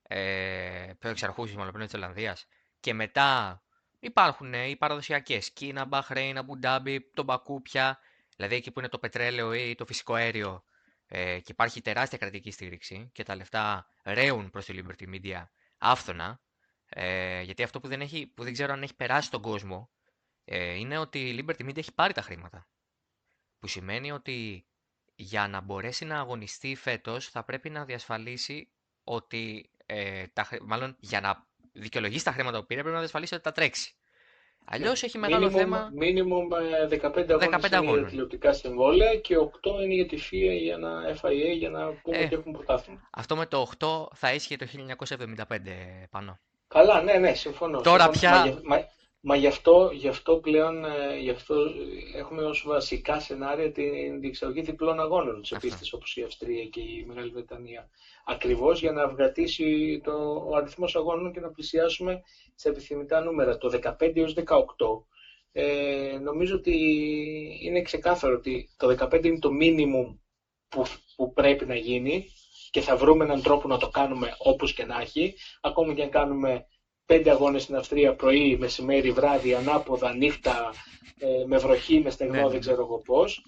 ε, 0.01 0.93
προεξαρχούσης 0.99 1.55
μάλλον 1.55 1.71
πλέον 1.71 1.87
της 1.87 1.95
Ολλανδίας, 1.95 2.45
και 2.81 2.93
μετά 2.93 3.61
υπάρχουν 3.99 4.53
ε, 4.53 4.65
οι 4.65 4.75
παραδοσιακές, 4.75 5.51
Κίνα, 5.51 5.85
Μπαχρέιν, 5.85 6.37
Αμπουντάμπι, 6.37 7.11
το 7.13 7.23
Μπακού 7.23 7.61
πια, 7.61 7.99
δηλαδή 8.35 8.55
εκεί 8.55 8.71
που 8.71 8.79
είναι 8.79 8.89
το 8.89 8.99
πετρέλαιο 8.99 9.53
ή 9.53 9.75
το 9.75 9.85
φυσικό 9.85 10.13
αέριο 10.13 10.63
ε, 11.07 11.39
και 11.39 11.51
υπάρχει 11.51 11.81
τεράστια 11.81 12.17
κρατική 12.17 12.51
στήριξη 12.51 13.09
και 13.13 13.23
τα 13.23 13.35
λεφτά 13.35 13.87
ρέουν 14.03 14.49
προς 14.49 14.65
τη 14.65 14.73
Liberty 14.77 15.07
Media 15.15 15.43
άφθονα, 15.77 16.41
ε, 16.89 17.41
γιατί 17.41 17.63
αυτό 17.63 17.79
που 17.79 17.87
δεν, 17.87 18.01
έχει, 18.01 18.27
που 18.27 18.43
δεν 18.43 18.53
ξέρω 18.53 18.73
αν 18.73 18.81
έχει 18.83 18.95
περάσει 18.95 19.31
τον 19.31 19.41
κόσμο 19.41 19.89
ε, 20.45 20.73
είναι 20.73 20.97
ότι 20.97 21.29
η 21.29 21.43
Liberty 21.45 21.65
Media 21.65 21.77
έχει 21.77 21.93
πάρει 21.93 22.13
τα 22.13 22.21
χρήματα. 22.21 22.67
Που 23.59 23.67
σημαίνει 23.67 24.11
ότι 24.11 24.65
για 25.15 25.47
να 25.47 25.61
μπορέσει 25.61 26.05
να 26.05 26.19
αγωνιστεί 26.19 26.75
φέτος 26.75 27.29
θα 27.29 27.43
πρέπει 27.43 27.69
να 27.69 27.85
διασφαλίσει 27.85 28.71
ότι 29.03 29.71
ε, 29.85 30.27
τα, 30.27 30.43
χρη- 30.43 30.61
μάλλον 30.61 30.95
για 30.99 31.21
να 31.21 31.47
δικαιολογήσει 31.71 32.23
τα 32.25 32.31
χρήματα 32.31 32.59
που 32.59 32.65
πήρε 32.65 32.79
πρέπει 32.79 32.93
να 32.93 33.01
διασφαλίσει 33.01 33.33
ότι 33.33 33.43
τα 33.43 33.51
τρέξει. 33.51 33.95
Αλλιώς 34.65 35.03
έχει 35.03 35.17
μεγάλο 35.17 35.47
Minimum- 35.47 35.51
θέμα. 35.51 35.89
Minimum 36.01 36.61
ε, 36.81 36.87
15 36.87 37.29
αγώνες 37.29 37.47
15 37.49 37.57
είναι 37.57 37.67
για 37.67 37.77
αγώνων. 37.77 38.05
τηλεοπτικά 38.07 38.53
συμβόλαια 38.53 39.15
και 39.15 39.35
8 39.37 39.83
είναι 39.83 39.93
για 39.93 40.05
τη 40.05 40.17
FIA 40.31 40.61
για 40.61 40.77
να 40.77 40.89
FIA 41.21 41.55
για 41.57 41.69
να 41.69 41.85
πούμε 41.93 42.17
Ε. 42.17 42.23
ότι 42.23 42.33
έχουν 42.35 42.51
πρωτάθλημα. 42.51 43.09
Αυτό 43.11 43.35
με 43.35 43.45
το 43.45 43.69
8 43.79 44.07
θα 44.15 44.33
ίσχυε 44.33 44.55
το 44.55 44.65
1975 44.65 46.07
πάνω. 46.09 46.39
Καλά, 46.67 47.01
ναι, 47.01 47.13
ναι, 47.13 47.33
συμφωνώ. 47.33 47.81
Τώρα 47.81 48.03
συμφωνώ. 48.13 48.41
πια- 48.43 48.59
Μα, 48.63 48.77
γι- 48.77 48.85
μα, 49.21 49.33
μα 49.33 49.35
γι, 49.35 49.47
αυτό, 49.47 49.89
γι' 49.93 50.07
αυτό 50.07 50.37
πλέον 50.37 50.85
ε, 50.85 51.17
γι 51.19 51.29
αυτό 51.29 51.55
έχουμε 52.15 52.43
ως 52.43 52.63
βασικά 52.67 53.19
σενάρια 53.19 53.71
την 53.71 54.19
διεξαγωγή 54.19 54.61
διπλών 54.61 54.99
αγώνων 54.99 55.45
σε 55.45 55.55
Αυτό. 55.55 55.67
πίστες 55.67 55.93
όπως 55.93 56.15
η 56.15 56.21
Αυστρία 56.23 56.65
και 56.65 56.79
η 56.79 57.03
Μεγάλη 57.07 57.29
Βρετανία. 57.29 57.89
Ακριβώς 58.25 58.79
για 58.79 58.91
να 58.91 59.03
αυγατήσει 59.03 60.01
το, 60.03 60.45
ο 60.49 60.55
αριθμός 60.55 60.95
αγώνων 60.95 61.31
και 61.31 61.39
να 61.39 61.51
πλησιάσουμε 61.51 62.21
σε 62.55 62.69
επιθυμητά 62.69 63.21
νούμερα. 63.21 63.57
Το 63.57 63.79
15 63.99 64.15
έως 64.15 64.33
18 64.33 64.43
ε, 65.51 66.17
νομίζω 66.21 66.55
ότι 66.55 66.75
είναι 67.61 67.81
ξεκάθαρο 67.81 68.35
ότι 68.35 68.69
το 68.77 68.95
15 68.99 69.25
είναι 69.25 69.39
το 69.39 69.49
minimum 69.61 70.17
που, 70.69 70.85
που 71.15 71.33
πρέπει 71.33 71.65
να 71.65 71.75
γίνει 71.75 72.25
και 72.71 72.81
θα 72.81 72.95
βρούμε 72.95 73.23
έναν 73.23 73.41
τρόπο 73.41 73.67
να 73.67 73.77
το 73.77 73.89
κάνουμε 73.89 74.35
όπως 74.37 74.73
και 74.73 74.85
να 74.85 75.01
έχει. 75.01 75.33
Ακόμη 75.61 75.93
και 75.93 76.03
αν 76.03 76.09
κάνουμε 76.09 76.65
πέντε 77.11 77.31
αγώνες 77.31 77.63
στην 77.63 77.75
Αυστρία 77.75 78.15
πρωί, 78.15 78.57
μεσημέρι, 78.57 79.11
βράδυ, 79.11 79.53
ανάποδα, 79.53 80.15
νύχτα, 80.15 80.73
ε, 81.19 81.45
με 81.45 81.57
βροχή, 81.57 81.99
με 81.99 82.09
στεγνό, 82.09 82.33
Ναι, 82.33 82.41
ναι, 82.41 82.45
δεν 82.45 82.53
ναι. 82.53 82.59
ξέρω 82.59 82.81
εγώ 82.81 82.97
πώς. 82.97 83.43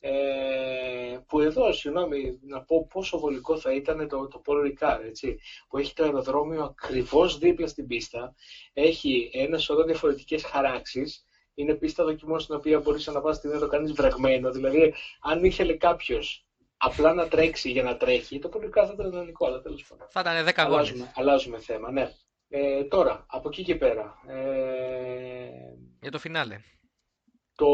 Ε, 0.00 1.18
που 1.26 1.40
εδώ, 1.40 1.72
συγγνώμη, 1.72 2.38
να 2.42 2.62
πω 2.62 2.86
πόσο 2.92 3.18
βολικό 3.18 3.58
θα 3.58 3.72
ήταν 3.72 4.08
το, 4.08 4.28
το 4.28 4.42
Paul 4.46 4.66
Ricard, 4.66 5.00
έτσι, 5.06 5.38
που 5.68 5.78
έχει 5.78 5.94
το 5.94 6.04
αεροδρόμιο 6.04 6.62
ακριβώς 6.64 7.38
δίπλα 7.38 7.66
στην 7.66 7.86
πίστα, 7.86 8.34
έχει 8.72 9.30
ένα 9.32 9.58
σωρό 9.58 9.82
διαφορετικές 9.82 10.44
χαράξεις, 10.44 11.26
είναι 11.54 11.74
πίστα 11.74 12.04
δοκιμών 12.04 12.40
στην 12.40 12.54
οποία 12.54 12.80
μπορείς 12.80 13.06
να 13.06 13.20
πας 13.20 13.40
την 13.40 13.50
να 13.50 13.58
το 13.58 13.68
κάνεις 13.68 13.92
βραγμένο, 13.92 14.50
δηλαδή 14.50 14.94
αν 15.20 15.44
ήθελε 15.44 15.72
κάποιος 15.72 16.46
απλά 16.76 17.12
να 17.12 17.28
τρέξει 17.28 17.70
για 17.70 17.82
να 17.82 17.96
τρέχει, 17.96 18.38
το 18.38 18.50
Paul 18.52 18.64
Ricard 18.64 18.86
θα 18.86 18.92
ήταν 18.94 19.06
ιδανικό, 19.06 19.46
αλλά 19.46 19.60
τέλος 19.60 19.84
πάντων. 19.88 20.06
Θα 20.10 20.20
ήταν 20.20 20.46
10 20.46 20.52
αγώνες. 20.56 20.88
Αλλάζουμε, 20.88 21.12
αλλάζουμε 21.14 21.58
θέμα, 21.58 21.90
ναι. 21.90 22.12
Ε, 22.48 22.84
τώρα, 22.84 23.26
από 23.28 23.48
εκεί 23.48 23.62
και 23.62 23.74
πέρα, 23.76 24.14
ε, 24.26 25.48
Για 26.00 26.10
το 26.10 26.18
φινάλε. 26.18 26.60
το, 27.54 27.66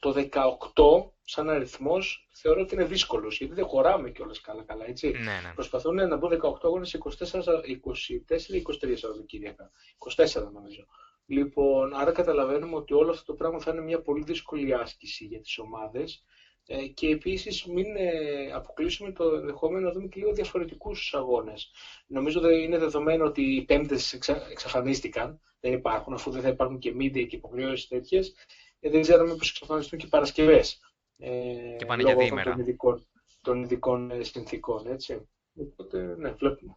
το 0.00 0.12
18 0.12 1.12
σαν 1.24 1.50
αριθμός 1.50 2.28
θεωρώ 2.32 2.60
ότι 2.60 2.74
είναι 2.74 2.84
δύσκολος, 2.84 3.38
γιατί 3.38 3.54
δεν 3.54 3.64
χωράμε 3.66 4.10
κιόλας 4.10 4.40
καλά-καλά, 4.40 4.86
έτσι. 4.86 5.08
Ναι, 5.10 5.40
ναι. 5.42 5.52
Προσπαθούν 5.54 6.08
να 6.08 6.16
μπουν 6.16 6.30
18 6.42 6.54
αγώνες 6.62 6.88
σε 6.88 6.98
24, 6.98 7.64
24 7.64 8.54
ή 8.54 8.62
23 8.82 8.94
Σαββατοκύριακα. 8.96 9.70
24 10.16 10.50
νομίζω. 10.52 10.86
Λοιπόν, 11.26 11.94
άρα 11.94 12.12
καταλαβαίνουμε 12.12 12.76
ότι 12.76 12.94
όλο 12.94 13.10
αυτό 13.10 13.24
το 13.24 13.34
πράγμα 13.34 13.60
θα 13.60 13.70
είναι 13.70 13.80
μια 13.80 14.02
πολύ 14.02 14.22
δύσκολη 14.24 14.74
άσκηση 14.74 15.24
για 15.24 15.40
τις 15.40 15.58
ομάδες 15.58 16.24
ε, 16.66 16.86
και 16.86 17.08
επίσης 17.08 17.64
μην 17.64 17.96
ε, 17.96 18.52
αποκλείσουμε 18.52 19.12
το 19.12 19.24
ενδεχόμενο 19.34 19.86
να 19.86 19.92
δούμε 19.92 20.06
και 20.08 20.20
λίγο 20.20 20.32
διαφορετικούς 20.32 21.14
αγώνες. 21.14 21.70
Νομίζω 22.06 22.40
ότι 22.40 22.62
είναι 22.62 22.78
δεδομένο 22.78 23.24
ότι 23.24 23.42
οι 23.42 23.64
πέμπτες 23.64 24.12
εξα, 24.12 24.46
εξαφανίστηκαν, 24.50 25.40
δεν 25.60 25.72
υπάρχουν, 25.72 26.14
αφού 26.14 26.30
δεν 26.30 26.42
θα 26.42 26.48
υπάρχουν 26.48 26.78
και 26.78 26.92
media 26.96 27.26
και 27.26 27.36
υποχρεώσεις 27.36 27.88
τέτοιες, 27.88 28.34
ε, 28.80 28.90
δεν 28.90 29.00
ξέρουμε 29.02 29.30
μήπως 29.32 29.48
εξαφανιστούν 29.50 29.98
και 29.98 30.06
οι 30.06 30.08
Παρασκευές. 30.08 30.80
Ε, 31.18 31.76
Και 31.78 31.86
πάνε 31.86 32.02
για 32.02 32.12
λόγω 32.12 32.24
διήμερα. 32.24 32.50
των 32.50 32.60
ειδικών, 32.60 33.06
των 33.42 33.62
ειδικών 33.62 34.10
ε, 34.10 34.22
συνθήκων, 34.22 34.86
έτσι. 34.86 35.28
Οπότε, 35.56 36.16
ναι, 36.18 36.30
βλέπουμε. 36.32 36.76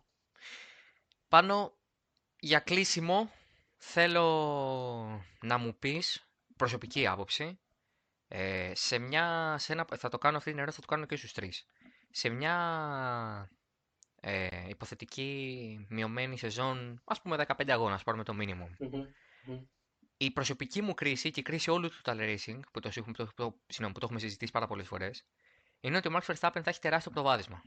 Πάνω 1.27 1.73
για 2.39 2.59
κλείσιμο 2.59 3.31
θέλω 3.77 4.23
να 5.41 5.57
μου 5.57 5.75
πεις 5.79 6.27
προσωπική 6.55 7.07
άποψη 7.07 7.59
ε, 8.27 8.71
σε 8.75 8.97
μια, 8.97 9.55
σε 9.57 9.73
ένα, 9.73 9.85
θα 9.97 10.09
το 10.09 10.17
κάνω 10.17 10.37
αυτή 10.37 10.49
την 10.49 10.59
ερώτηση, 10.59 10.81
θα 10.81 10.87
το 10.87 10.93
κάνω 10.93 11.05
και 11.05 11.15
στους 11.15 11.33
τρεις. 11.33 11.65
Σε 12.11 12.29
μια 12.29 13.49
ε, 14.21 14.69
υποθετική 14.69 15.85
μειωμένη 15.89 16.37
σεζόν, 16.37 17.01
ας 17.05 17.21
πούμε 17.21 17.45
15 17.47 17.69
αγώνα, 17.69 17.93
ας 17.95 18.03
πάρουμε 18.03 18.23
το 18.23 18.33
minimum. 18.39 18.69
Μμμ, 18.79 19.05
μμμ. 19.45 19.61
Η 20.17 20.31
προσωπική 20.31 20.81
μου 20.81 20.93
κρίση 20.93 21.31
και 21.31 21.39
η 21.39 21.43
κρίση 21.43 21.69
όλου 21.69 21.89
του 21.89 22.01
Total 22.03 22.17
Racing, 22.19 22.59
που 22.71 22.79
το, 22.79 22.89
έχουμε- 22.95 23.17
το, 23.17 23.29
το, 23.35 23.59
συγγνώμη, 23.67 23.93
που 23.93 23.99
το 23.99 24.05
έχουμε 24.05 24.19
συζητήσει 24.19 24.51
πάρα 24.51 24.67
πολλές 24.67 24.87
φορές, 24.87 25.25
είναι 25.79 25.97
ότι 25.97 26.07
ο 26.07 26.11
Max 26.15 26.21
Verstappen 26.33 26.61
θα 26.63 26.69
έχει 26.69 26.79
τεράστιο 26.79 27.11
προβάδισμα. 27.11 27.61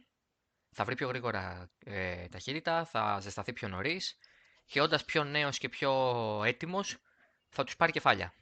Θα 0.72 0.84
βρει 0.84 0.94
πιο 0.94 1.08
γρήγορα 1.08 1.70
ε, 1.78 2.28
ταχύτητα, 2.28 2.84
θα 2.84 3.20
ζεσταθεί 3.20 3.52
πιο 3.52 3.68
νωρίς 3.68 4.18
και 4.66 4.80
όντας 4.80 5.04
πιο 5.04 5.24
νέος 5.24 5.58
και 5.58 5.68
πιο 5.68 5.92
έτοιμος 6.44 6.96
θα 7.48 7.64
τους 7.64 7.76
πάρει 7.76 7.92
κεφάλια. 7.92 8.34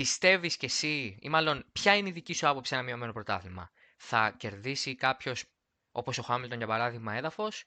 Πιστεύεις 0.00 0.56
κι 0.56 0.64
εσύ, 0.64 1.16
ή 1.20 1.28
μάλλον 1.28 1.64
ποια 1.72 1.96
είναι 1.96 2.08
η 2.08 2.12
δική 2.12 2.32
σου 2.34 2.48
άποψη 2.48 2.68
σε 2.68 2.74
ένα 2.74 2.84
μειωμένο 2.84 3.12
πρωτάθλημα; 3.12 3.70
Θα 3.96 4.34
κερδίσει 4.36 4.94
κάποιος 4.94 5.44
όπως 5.90 6.18
ο 6.18 6.22
Χάμιλτον 6.22 6.58
για 6.58 6.66
παράδειγμα 6.66 7.14
έδαφος 7.14 7.64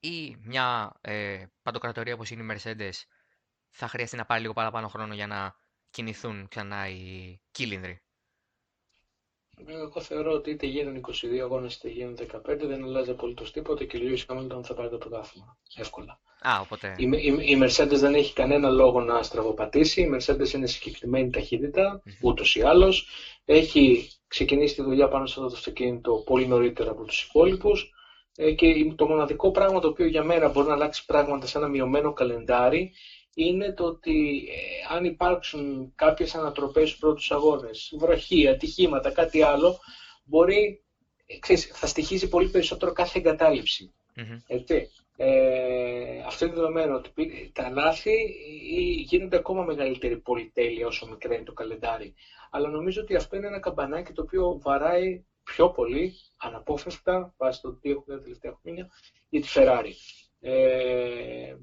ή 0.00 0.36
μια 0.40 0.92
ε, 1.00 1.44
παντοκρατορία 1.62 2.14
όπως 2.14 2.30
είναι 2.30 2.52
η 2.54 2.56
Mercedes 2.56 2.92
θα 3.68 3.88
χρειαστεί 3.88 4.16
να 4.16 4.24
πάρει 4.24 4.40
λίγο 4.40 4.52
παραπάνω 4.52 4.88
χρόνο 4.88 5.14
για 5.14 5.26
να 5.26 5.54
κινηθούν 5.90 6.48
ξανά 6.48 6.88
οι 6.88 7.36
κύλινδροι. 7.50 8.02
Εγώ 9.66 10.00
θεωρώ 10.00 10.32
ότι 10.32 10.50
είτε 10.50 10.66
γίνουν 10.66 11.04
22 11.08 11.38
αγώνες 11.42 11.74
είτε 11.74 11.88
γίνουν 11.88 12.16
15 12.32 12.58
δεν 12.62 12.84
αλλάζει 12.84 13.10
απολύτως 13.10 13.52
τίποτα 13.52 13.84
και 13.84 13.96
ο 13.96 14.00
Lewis 14.02 14.34
Hamilton 14.34 14.60
θα 14.62 14.74
πάρει 14.74 14.88
το 14.88 14.98
πρωτάθλημα. 14.98 15.56
Εύκολα. 15.76 16.20
Α, 16.40 16.60
οπότε... 16.60 16.94
Η, 16.98 17.04
η, 17.04 17.52
η 17.52 17.58
Mercedes 17.62 17.98
δεν 17.98 18.14
έχει 18.14 18.32
κανένα 18.32 18.70
λόγο 18.70 19.00
να 19.00 19.22
στραβοπατήσει. 19.22 20.00
Η 20.00 20.10
Mercedes 20.14 20.52
είναι 20.54 20.66
συγκεκριμένη 20.66 21.30
ταχύτητα, 21.30 22.02
Μμμ. 22.04 22.14
ούτως 22.20 22.56
ή 22.56 22.62
άλλως. 22.62 23.08
Έχει 23.44 24.10
ξεκινήσει 24.26 24.74
τη 24.74 24.82
δουλειά 24.82 25.08
πάνω 25.08 25.26
σε 25.26 25.34
αυτό 25.36 25.50
το 25.50 25.56
αυτοκίνητο 25.56 26.22
πολύ 26.26 26.46
νωρίτερα 26.46 26.90
από 26.90 27.04
τους 27.04 27.22
υπόλοιπους. 27.22 27.90
Ε, 28.36 28.52
και 28.52 28.92
το 28.96 29.06
μοναδικό 29.06 29.50
πράγμα 29.50 29.80
το 29.80 29.88
οποίο 29.88 30.06
για 30.06 30.22
μένα 30.22 30.48
μπορεί 30.48 30.66
να 30.66 30.74
αλλάξει 30.74 31.04
πράγματα 31.04 31.46
σε 31.46 31.58
ένα 31.58 31.68
μειωμένο 31.68 32.12
καλεντάρι 32.12 32.92
είναι 33.34 33.72
το 33.72 33.84
ότι 33.84 34.48
ε, 34.50 34.75
αν 34.88 35.04
υπάρξουν 35.04 35.92
κάποιες 35.94 36.34
ανατροπές 36.34 36.88
στους 36.88 37.00
πρώτους 37.00 37.30
αγώνες, 37.30 37.92
βροχή, 37.98 38.48
ατυχήματα, 38.48 39.10
κάτι 39.10 39.42
άλλο, 39.42 39.78
μπορεί, 40.24 40.82
ε, 41.26 41.38
ξέρεις, 41.38 41.64
θα 41.64 41.86
στοιχίζει 41.86 42.28
πολύ 42.28 42.48
περισσότερο 42.48 42.92
κάθε 42.92 43.18
εγκατάλειψη. 43.18 43.92
Μμμ. 44.14 44.38
Έτσι. 44.46 44.88
Ε, 45.18 46.22
αυτό 46.26 46.44
είναι 46.44 46.54
δεδομένο 46.54 46.94
ότι 46.94 47.10
πι- 47.14 47.52
τα 47.52 47.70
λάθη 47.70 48.10
ε, 48.10 48.80
γίνονται 48.80 49.36
ακόμα 49.36 49.62
μεγαλύτερη 49.62 50.16
πολυτέλεια 50.16 50.86
όσο 50.86 51.06
μικραίνει 51.06 51.44
το 51.44 51.52
καλεντάρι. 51.52 52.14
Αλλά 52.50 52.68
νομίζω 52.68 53.00
ότι 53.00 53.14
αυτό 53.14 53.36
είναι 53.36 53.46
ένα 53.46 53.60
καμπανάκι 53.60 54.12
το 54.12 54.22
οποίο 54.22 54.58
βαράει 54.62 55.24
πιο 55.42 55.70
πολύ, 55.70 56.12
αναπόφευκτα, 56.36 57.34
βάσει 57.36 57.60
το 57.60 57.72
τι 57.72 57.90
έχουμε 57.90 58.16
τα 58.16 58.22
τελευταία 58.22 58.58
χρόνια, 58.62 58.88
για 59.28 59.40
τη 59.40 59.48
Ferrari. 59.54 59.92
Ε, 60.40 61.54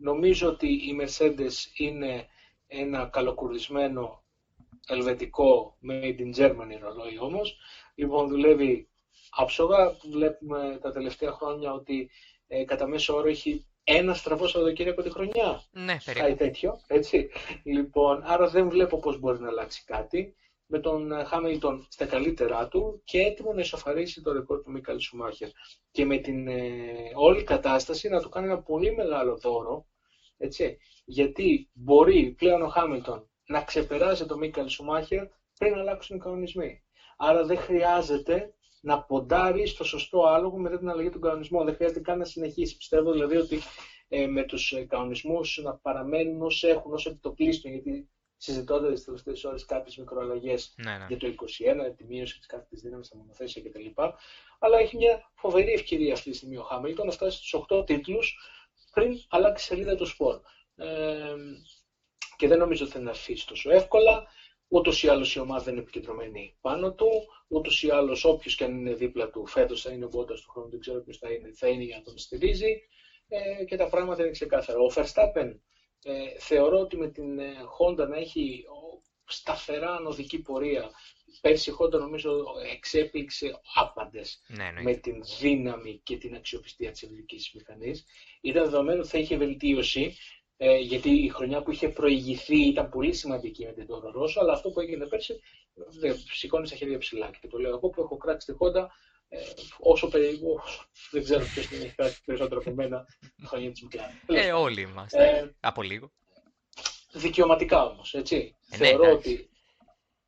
νομίζω 0.00 0.48
ότι 0.48 0.66
η 0.66 0.96
Mercedes 1.00 1.52
είναι 1.76 2.26
ένα 2.66 3.06
καλοκουρδισμένο 3.06 4.22
ελβετικό 4.88 5.78
made 5.90 6.16
in 6.18 6.34
Germany 6.36 6.78
ρολόι 6.80 7.18
όμως. 7.20 7.56
Λοιπόν, 7.94 8.28
δουλεύει 8.28 8.88
άψογα. 9.30 9.96
Βλέπουμε 10.10 10.78
τα 10.82 10.92
τελευταία 10.92 11.32
χρόνια 11.32 11.72
ότι 11.72 12.10
ε, 12.46 12.64
κατά 12.64 12.86
μέσο 12.86 13.16
όρο 13.16 13.28
έχει 13.28 13.66
ένα 13.84 14.14
στραβό 14.14 14.46
Σαββατοκύριακο 14.46 15.02
τη 15.02 15.10
χρονιά. 15.10 15.62
Ναι, 15.70 15.96
Κάτι 16.04 16.18
περίπου. 16.18 16.36
τέτοιο, 16.36 16.80
έτσι. 16.86 17.30
Λοιπόν, 17.62 18.22
άρα 18.24 18.48
δεν 18.48 18.68
βλέπω 18.68 18.98
πώς 18.98 19.18
μπορεί 19.18 19.40
να 19.40 19.48
αλλάξει 19.48 19.84
κάτι. 19.84 20.34
με 20.66 20.78
τον 20.78 21.12
Χάμιλτον 21.26 21.86
στα 21.90 22.06
καλύτερά 22.06 22.68
του 22.68 23.00
και 23.04 23.20
έτοιμο 23.20 23.52
να 23.52 23.60
ισοφαρίσει 23.60 24.22
το 24.22 24.32
ρεκόρ 24.32 24.62
του 24.62 24.70
Μίκαλ 24.70 24.98
Σουμάχερ. 24.98 25.48
Και 25.90 26.04
με 26.04 26.16
την 26.16 26.48
ε, 26.48 26.72
όλη 27.14 27.42
κατάσταση 27.44 28.08
να 28.08 28.20
του 28.20 28.28
κάνει 28.28 28.46
ένα 28.46 28.58
πολύ 28.62 28.94
μεγάλο 28.94 29.36
δώρο, 29.36 29.86
έτσι, 30.38 30.78
γιατί 31.08 31.68
μπορεί 31.72 32.34
πλέον 32.38 32.62
ο 32.62 32.68
Χάμιλτον 32.68 33.28
να 33.46 33.62
ξεπεράσει 33.62 34.26
τον 34.26 34.38
Μίκαλ 34.38 34.68
Σουμάχερ 34.68 35.26
πριν 35.58 35.74
αλλάξουν 35.74 36.16
οι 36.16 36.18
κανονισμοί. 36.18 36.82
Άρα 37.16 37.44
δεν 37.44 37.58
χρειάζεται 37.58 38.54
να 38.80 39.02
ποντάρει 39.02 39.66
στο 39.66 39.84
σωστό 39.84 40.22
άλογο 40.26 40.56
μετά 40.58 40.78
την 40.78 40.88
αλλαγή 40.88 41.10
των 41.10 41.20
κανονισμών. 41.20 41.64
Δεν 41.64 41.74
χρειάζεται 41.74 42.00
καν 42.00 42.18
να 42.18 42.24
συνεχίσει. 42.24 42.76
Πιστεύω 42.76 43.12
δηλαδή 43.12 43.36
ότι 43.36 43.58
ε, 44.08 44.26
με 44.26 44.44
τους 44.44 44.72
ε, 44.72 44.84
κανονισμούς 44.84 45.60
να 45.62 45.74
παραμένουν 45.74 46.42
όσο 46.42 46.68
έχουν, 46.68 46.92
όσο 46.92 47.18
το 47.20 47.30
πλήστον, 47.30 47.70
γιατί 47.72 48.08
συζητώνται 48.36 48.92
τις 48.92 49.04
τελευταίες 49.04 49.44
ώρες 49.44 49.64
κάποιες 49.64 49.96
μικροαλλαγές 49.96 50.74
Ναι, 50.76 50.98
ναι. 50.98 51.06
για 51.08 51.16
το 51.16 51.26
21, 51.26 51.96
τη 51.96 52.04
μείωση 52.04 52.38
της 52.38 52.46
κάθετη 52.46 52.76
δύναμης 52.80 53.06
στα 53.06 53.16
μονοθέσια 53.16 53.62
κτλ. 53.62 54.02
Αλλά 54.58 54.78
έχει 54.78 54.96
μια 54.96 55.30
φοβερή 55.34 55.72
ευκαιρία 55.72 56.12
αυτή 56.12 56.30
τη 56.30 56.36
στιγμή 56.36 56.56
ο 56.56 56.62
Χάμιλτον 56.62 57.06
να 57.06 57.12
φτάσει 57.12 57.36
στους 57.36 57.64
8 57.70 57.86
τίτλους 57.86 58.38
πριν 58.92 59.12
αλλάξει 59.28 59.64
σελίδα 59.64 59.96
του 59.96 60.06
σπορ. 60.06 60.40
Ε, 60.76 61.34
και 62.36 62.46
δεν 62.46 62.58
νομίζω 62.58 62.82
ότι 62.84 62.92
θα 62.92 62.98
είναι 62.98 63.10
αφήσει 63.10 63.46
τόσο 63.46 63.70
εύκολα. 63.70 64.22
Ούτως 64.68 65.02
ή 65.02 65.08
άλλως 65.08 65.34
η 65.34 65.38
ομάδα 65.38 65.62
δεν 65.62 65.72
είναι 65.72 65.82
επικεντρωμένη 65.82 66.56
πάνω 66.60 66.92
του. 66.92 67.08
Ούτως 67.48 67.82
ή 67.82 67.90
άλλως 67.90 68.24
όποιος 68.24 68.54
και 68.54 68.64
αν 68.64 68.78
είναι 68.78 68.94
δίπλα 68.94 69.28
του, 69.30 69.46
φέτος 69.46 69.80
θα 69.82 69.90
είναι 69.90 70.04
ο 70.04 70.08
Μπότα 70.08 70.34
του 70.34 70.50
χρόνου, 70.50 70.68
δεν 70.70 70.78
ξέρω 70.80 71.00
ποιος 71.00 71.16
θα 71.18 71.30
είναι, 71.30 71.50
θα 71.54 71.68
είναι 71.68 71.82
για 71.82 71.96
να 71.96 72.02
τον 72.02 72.18
στηρίζει. 72.18 72.80
Ε, 73.28 73.64
και 73.64 73.76
τα 73.76 73.88
πράγματα 73.88 74.22
είναι 74.22 74.30
ξεκάθαρα. 74.30 74.78
Ο 74.78 74.86
Verstappen 74.94 75.54
ε, 76.02 76.38
θεωρώ 76.38 76.78
ότι 76.78 76.96
με 76.96 77.08
την 77.08 77.38
ε, 77.38 77.54
Honda 77.78 78.08
να 78.08 78.16
έχει 78.16 78.64
ο, 78.68 79.00
σταθερά 79.26 79.94
ανωδική 79.94 80.38
πορεία. 80.38 80.90
Πέρσι 81.40 81.70
η 81.70 81.74
Honda 81.78 81.90
νομίζω 81.98 82.44
εξέπληξε 82.72 83.60
άπαντες 83.74 84.42
Ναι, 84.46 84.64
εννοείται. 84.64 84.90
με 84.90 84.96
την 84.96 85.22
δύναμη 85.38 86.00
και 86.02 86.16
την 86.16 86.34
αξιοπιστία 86.34 86.90
της 86.90 87.02
ελληνικής 87.02 87.50
μηχανής. 87.54 88.04
Ήταν 88.40 88.64
δεδομένο 88.64 89.00
ότι 89.00 89.08
θα 89.08 89.18
είχε 89.18 89.36
βελτίωση, 89.36 90.14
ε, 90.56 90.76
γιατί 90.76 91.10
η 91.10 91.28
χρονιά 91.28 91.62
που 91.62 91.70
είχε 91.70 91.88
προηγηθεί 91.88 92.66
ήταν 92.66 92.88
πολύ 92.88 93.12
σημαντική 93.12 93.64
με 93.64 93.72
την 93.72 93.86
Τόρο 93.86 94.10
Ρώσο, 94.10 94.40
αλλά 94.40 94.52
αυτό 94.52 94.70
που 94.70 94.80
έγινε 94.80 95.06
πέρσι 95.06 95.40
δεν 96.00 96.16
σηκώνει 96.16 96.66
στα 96.66 96.76
χέρια 96.76 96.98
ψηλά. 96.98 97.30
Και 97.40 97.48
το 97.48 97.58
λέω 97.58 97.70
εγώ 97.70 97.88
που 97.88 98.00
έχω 98.02 98.16
κράξει 98.16 98.46
τη 98.46 98.58
Honda 98.60 98.86
ε, 99.28 99.38
όσο 99.78 100.08
περίπου, 100.08 100.60
δεν 101.10 101.24
ξέρω 101.24 101.44
ποιος 101.44 101.66
την 101.66 101.82
έχει 101.82 101.94
κράξει 101.94 102.22
περισσότερο 102.24 102.60
από 102.60 102.74
μένα, 102.74 103.06
χρονιά 103.44 103.70
της 103.70 103.86
McLaren. 103.86 104.34
Ε, 104.34 104.52
όλοι 104.52 104.80
είμαστε. 104.80 105.28
Ε, 105.28 105.54
Από 105.60 105.82
λίγο. 105.82 106.12
δικαιωματικά 107.12 107.84
όμως, 107.84 108.14
έτσι. 108.14 108.56
Ε, 108.70 108.76
ναι, 108.76 108.86
Θεωρώ 108.86 109.04
εντάξει. 109.04 109.28
ότι 109.32 109.50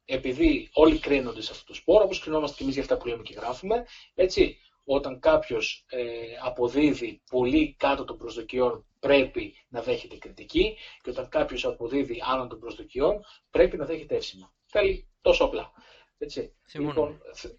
επειδή 0.05 0.69
όλοι 0.73 0.99
κρίνονται 0.99 1.43
σε 1.43 1.53
αυτό 1.53 1.65
το 1.65 1.75
σπόρο, 1.75 2.05
όπως 2.05 2.21
κρινόμαστε 2.21 2.57
και 2.57 2.63
εμείς 2.63 2.75
για 2.75 2.83
αυτά 2.83 2.97
που 2.97 3.07
λέμε 3.07 3.23
και 3.23 3.35
γράφουμε, 3.35 3.87
έτσι, 4.15 4.59
όταν 4.91 5.19
κάποιος 5.19 5.85
ε, 5.89 6.03
αποδίδει 6.43 7.21
πολύ 7.31 7.75
κάτω 7.77 8.05
των 8.05 8.17
προσδοκιών 8.17 8.85
πρέπει 8.99 9.53
να 9.69 9.81
δέχεται 9.83 10.17
κριτική 10.17 10.77
και 11.03 11.11
όταν 11.11 11.29
κάποιος 11.29 11.65
αποδίδει 11.65 12.19
άνω 12.25 12.47
των 12.47 12.59
προσδοκιών 12.59 13.21
πρέπει 13.51 13.77
να 13.77 13.85
δέχεται 13.85 14.15
εύσημα. 14.15 14.53
Θέλει 14.67 15.09
τόσο 15.21 15.45
απλά. 15.45 15.71
Έτσι. 16.19 16.53
Συμφωνώ. 16.65 16.89
Λοιπόν, 16.89 17.21
θε- 17.33 17.57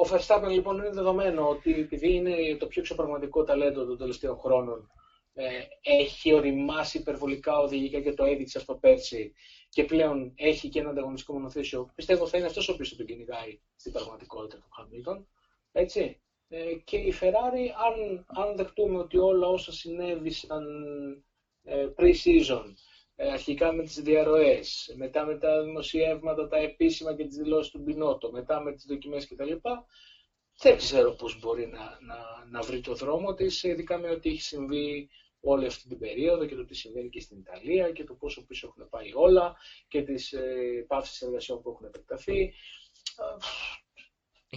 ο 0.00 0.08
Verstappen 0.10 0.48
λοιπόν 0.50 0.76
είναι 0.78 0.90
δεδομένο 0.90 1.48
ότι 1.48 1.80
επειδή 1.80 2.12
είναι 2.12 2.56
το 2.56 2.66
πιο 2.66 2.82
ξεπραγματικό 2.82 3.42
ταλέντο 3.42 3.84
των 3.84 3.98
τελευταίων 3.98 4.38
χρόνων 4.38 4.90
ε, 5.32 5.60
έχει 5.80 6.32
οριμάσει 6.32 6.98
υπερβολικά 6.98 7.58
οδηγικά 7.58 8.00
και 8.00 8.12
το 8.12 8.24
έδειξε 8.24 8.58
αυτό 8.58 8.74
πέρσι 8.74 9.32
και 9.68 9.84
πλέον 9.84 10.32
έχει 10.36 10.68
και 10.68 10.78
ένα 10.78 10.90
ανταγωνιστικό 10.90 11.32
μονοθέσιο. 11.32 11.90
Πιστεύω 11.94 12.26
θα 12.26 12.36
είναι 12.36 12.46
αυτός 12.46 12.68
ο 12.68 12.72
οποίος 12.72 12.88
θα 12.88 12.96
τον 12.96 13.06
κυνηγάει 13.06 13.58
στην 13.76 13.92
πραγματικότητα 13.92 14.56
του 14.56 14.68
Χαμίλτον. 14.76 15.28
Έτσι. 15.72 16.20
Ε, 16.48 16.74
και 16.84 16.96
η 16.96 17.14
Ferrari, 17.20 17.68
αν, 17.86 18.26
αν 18.26 18.56
δεχτούμε 18.56 18.98
ότι 18.98 19.16
όλα 19.18 19.46
όσα 19.46 19.72
συνέβησαν 19.72 20.64
ε, 21.62 21.88
pre-season, 21.96 22.74
ε, 23.16 23.30
αρχικά 23.32 23.72
με 23.72 23.82
τις 23.82 24.02
διαρροές, 24.02 24.94
μετά 24.96 25.24
με 25.24 25.38
τα 25.38 25.62
δημοσιεύματα, 25.62 26.48
τα 26.48 26.56
επίσημα 26.56 27.16
και 27.16 27.24
τις 27.24 27.36
δηλώσεις 27.36 27.72
του 27.72 27.78
Μπινότο, 27.78 28.30
μετά 28.30 28.60
με 28.60 28.72
τις 28.72 28.84
δοκιμές 28.84 29.28
κτλ. 29.28 29.52
Δεν 30.58 30.76
ξέρω 30.76 31.10
πώς 31.10 31.40
μπορεί 31.40 31.66
να, 31.66 31.98
να, 32.00 32.46
να 32.50 32.60
βρει 32.60 32.80
το 32.80 32.94
δρόμο 32.94 33.34
της, 33.34 33.62
ειδικά 33.62 33.98
με 33.98 34.10
ό,τι 34.10 34.28
έχει 34.28 34.42
συμβεί 34.42 35.08
όλη 35.40 35.66
αυτή 35.66 35.88
την 35.88 35.98
περίοδο 35.98 36.46
και 36.46 36.54
το 36.54 36.64
τι 36.64 36.74
συμβαίνει 36.74 37.08
και 37.08 37.20
στην 37.20 37.38
Ιταλία 37.38 37.92
και 37.92 38.04
το 38.04 38.14
πόσο 38.14 38.46
πίσω 38.46 38.66
έχουν 38.66 38.88
πάει 38.88 39.10
όλα 39.14 39.56
και 39.88 40.02
τις 40.02 40.32
ε, 40.32 40.84
πάυσεις 40.86 41.22
εργασιών 41.22 41.62
που 41.62 41.70
έχουν 41.70 41.86
επεκταθεί. 41.86 42.52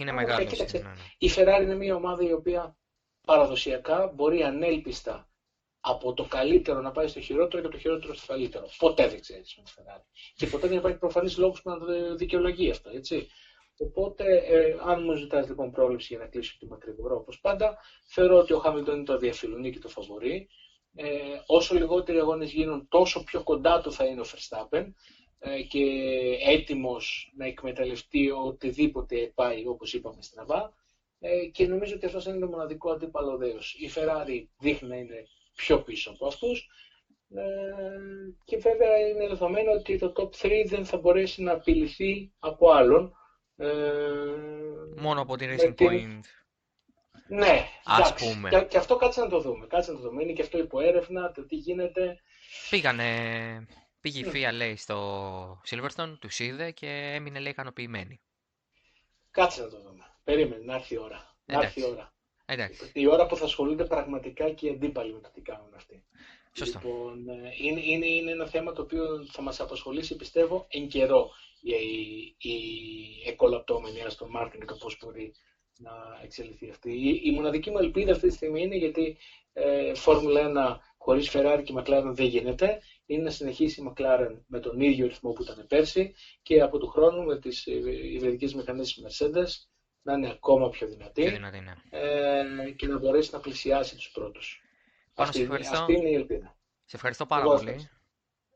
Ε, 0.00 0.02
Είναι 0.02 0.10
ε, 0.10 0.24
μεγάλος. 0.24 0.46
κοίταξε. 0.46 0.78
ναι, 0.78 0.88
ναι. 0.88 0.94
Η 1.18 1.30
Ferrari 1.36 1.62
είναι 1.62 1.74
μια 1.74 1.94
ομάδα 1.94 2.22
η 2.22 2.32
οποία 2.32 2.76
παραδοσιακά 3.26 4.06
μπορεί 4.14 4.42
ανέλπιστα 4.42 5.28
από 5.80 6.12
το 6.14 6.24
καλύτερο 6.24 6.80
να 6.80 6.90
πάει 6.90 7.06
στο 7.08 7.20
χειρότερο 7.20 7.60
και 7.60 7.66
από 7.66 7.76
το 7.76 7.80
χειρότερο 7.80 8.14
στο 8.14 8.26
καλύτερο. 8.26 8.68
Ποτέ 8.78 9.08
δεν 9.08 9.20
ξέρεις 9.20 9.54
με 9.56 9.62
τη 9.62 9.70
Ferrari. 9.76 10.04
Και 10.34 10.46
ποτέ 10.46 10.68
δεν 10.68 10.76
υπάρχει 10.76 10.98
προφανής 10.98 11.36
λόγος 11.36 11.62
που 11.62 11.70
να 11.70 11.78
το 11.78 12.14
δικαιολογεί 12.14 12.70
αυτό, 12.70 12.90
έτσι. 12.90 13.28
Οπότε, 13.76 14.36
ε, 14.36 14.76
αν 14.84 15.02
μου 15.02 15.14
ζητάς 15.14 15.48
λοιπόν 15.48 15.70
πρόληψη 15.70 16.06
για 16.14 16.24
να 16.24 16.30
κλείσω 16.30 16.56
τη 16.58 16.66
μακρηγορά 16.66 17.14
όπως 17.14 17.40
πάντα, 17.40 17.78
θεωρώ 18.06 18.38
ότι 18.38 18.52
ο 18.52 18.58
Χάμιλτον 18.58 18.94
είναι 18.94 19.04
το 19.04 19.18
διαφιλονί 19.18 19.70
και 19.70 19.78
το 19.78 19.88
φαβορή. 19.88 20.48
Ε, 20.94 21.06
όσο 21.46 21.74
λιγότεροι 21.74 22.18
αγώνες 22.18 22.52
γίνουν, 22.52 22.88
τόσο 22.88 23.24
πιο 23.24 23.42
κοντά 23.42 23.80
του 23.80 23.92
θα 23.92 24.04
είναι 24.04 24.20
ο 24.20 24.24
Verstappen 24.24 24.82
ε, 24.82 24.92
και 25.68 25.84
έτοιμος 26.44 27.32
να 27.36 27.46
εκμεταλλευτεί 27.46 28.30
οτιδήποτε 28.30 29.32
πάει, 29.34 29.66
όπως 29.66 29.94
είπαμε, 29.94 30.22
στραβά. 30.22 30.72
Ε, 31.20 31.46
και 31.46 31.66
νομίζω 31.66 31.94
ότι 31.94 32.06
αυτός 32.06 32.24
είναι 32.26 32.38
το 32.38 32.46
μοναδικό 32.46 32.90
αντίπαλο 32.90 33.36
δέος. 33.36 33.74
Η 33.78 33.90
Ferrari 33.94 34.44
δείχνει 34.58 34.88
να 34.88 34.96
είναι 34.96 35.26
πιο 35.56 35.82
πίσω 35.82 36.10
από 36.10 36.26
αυτούς. 36.26 36.68
Ε, 37.34 37.42
και 38.44 38.56
βέβαια 38.56 38.98
είναι 39.08 39.26
δεδομένο 39.28 39.72
ότι 39.72 39.98
το 39.98 40.12
top 40.16 40.30
3 40.46 40.64
δεν 40.66 40.84
θα 40.84 40.96
μπορέσει 40.96 41.42
να 41.42 41.52
απειληθεί 41.52 42.32
από 42.38 42.70
άλλον. 42.70 43.12
Ε, 43.56 43.68
Μόνο 44.96 45.20
από 45.20 45.36
την 45.36 45.48
με 45.48 45.54
Racing 45.54 45.74
την- 45.76 45.88
Point. 45.88 46.20
Ναι, 47.28 47.64
Ας 47.84 47.98
εντάξει. 47.98 48.32
πούμε. 48.34 48.48
Και, 48.48 48.60
και 48.64 48.78
αυτό 48.78 48.96
κάτσε 48.96 49.20
να 49.20 49.28
το 49.28 49.40
δούμε. 49.40 49.66
Κάτσε 49.66 49.92
να 49.92 49.96
το 50.00 50.02
δούμε. 50.08 50.22
Είναι 50.22 50.32
και 50.32 50.42
αυτό 50.42 50.58
υπό 50.58 50.80
έρευνα, 50.80 51.32
το 51.32 51.46
τι 51.46 51.56
γίνεται. 51.56 52.18
Πήγανε, 52.70 53.06
πήγε 54.00 54.18
η 54.18 54.22
Ναι. 54.22 54.30
Φία 54.30 54.52
λέει 54.52 54.76
στο 54.76 55.60
Silverstone, 55.70 56.16
τους 56.20 56.38
είδε 56.38 56.70
και 56.70 56.86
έμεινε 57.14 57.38
λέει 57.38 57.50
ικανοποιημένη. 57.52 58.20
Κάτσε 59.30 59.62
να 59.62 59.68
το 59.68 59.80
δούμε. 59.80 60.04
Περίμενε, 60.24 60.64
να 60.64 60.74
έρθει 60.74 60.94
η 60.94 60.98
ώρα. 60.98 61.36
Να 61.44 61.58
έρθει 61.62 61.80
η 61.80 61.82
Εντάξει. 61.82 62.00
ώρα. 62.00 62.12
Εντάξει, 62.44 62.90
Η 62.94 63.06
ώρα 63.06 63.26
που 63.26 63.36
θα 63.36 63.44
ασχολούνται 63.44 63.84
πραγματικά 63.84 64.50
και 64.50 64.66
οι 64.66 64.70
αντίπαλοι 64.70 65.12
με 65.12 65.20
το 65.20 65.30
τι 65.34 65.40
κάνουν 65.40 65.74
αυτοί. 65.74 66.04
σωστό. 66.52 66.78
Λοιπόν, 66.82 67.28
ε, 67.28 67.54
είναι, 67.58 67.80
είναι, 67.84 68.06
είναι 68.06 68.30
ένα 68.30 68.46
θέμα 68.46 68.72
το 68.72 68.82
οποίο 68.82 69.24
θα 69.30 69.42
μας 69.42 69.60
απασχολήσει, 69.60 70.16
πιστεύω, 70.16 70.66
εν 70.70 70.88
καιρό 70.88 71.30
η, 71.60 71.72
η, 72.38 72.52
η 73.22 73.28
εκολαπτώμενη 73.28 74.02
Aston 74.08 74.40
Martin 74.40 74.58
και 74.58 74.64
το 74.64 74.74
πώς 74.74 74.98
μπορεί 75.00 75.34
να 75.78 75.90
εξελιχθεί 76.22 76.70
αυτή. 76.70 76.90
Η, 76.92 77.20
η 77.24 77.30
μοναδική 77.30 77.70
μου 77.70 77.78
ελπίδα 77.78 78.12
αυτή 78.12 78.28
τη 78.28 78.34
στιγμή 78.34 78.62
είναι 78.62 78.76
γιατί 78.76 79.16
ε, 79.52 79.94
Φόρμουλα 79.94 80.78
1 80.78 80.78
χωρίς 81.02 81.30
Ferrari 81.32 81.62
και 81.64 81.74
McLaren 81.76 82.10
δεν 82.14 82.26
γίνεται, 82.26 82.80
είναι 83.06 83.22
να 83.22 83.30
συνεχίσει 83.30 83.80
η 83.80 83.92
McLaren 83.92 84.38
με 84.46 84.60
τον 84.60 84.80
ίδιο 84.80 85.06
ρυθμό 85.06 85.32
που 85.32 85.42
ήταν 85.42 85.66
πέρσι 85.68 86.14
και 86.42 86.60
από 86.60 86.78
του 86.78 86.88
χρόνου 86.88 87.24
με 87.24 87.38
τις 87.38 87.66
ε, 87.66 87.72
υβριδικές 88.12 88.54
μηχανές 88.54 88.94
της 88.94 89.04
Mercedes 89.06 89.68
να 90.02 90.12
είναι 90.12 90.30
ακόμα 90.30 90.68
πιο 90.70 90.86
δυνατή 90.86 91.22
Πιο 91.22 91.30
δυνατή, 91.30 91.60
ναι. 91.60 91.72
ε, 91.90 92.70
και 92.76 92.86
να 92.86 92.98
μπορέσει 92.98 93.30
να 93.32 93.40
πλησιάσει 93.40 93.96
τους 93.96 94.10
πρώτους. 94.10 94.62
Πάνω, 95.14 95.28
Αυτή, 95.28 95.36
σε 95.40 95.44
ευχαριστώ. 95.44 95.78
αυτή 95.78 95.92
είναι 95.92 96.08
η 96.08 96.14
ελπίδα. 96.14 96.56
Σε 96.84 96.96
ευχαριστώ 96.96 97.26
πάρα 97.26 97.42
Εγώ 97.42 97.54
πολύ. 97.56 97.68
ευχαριστώ. 97.68 97.94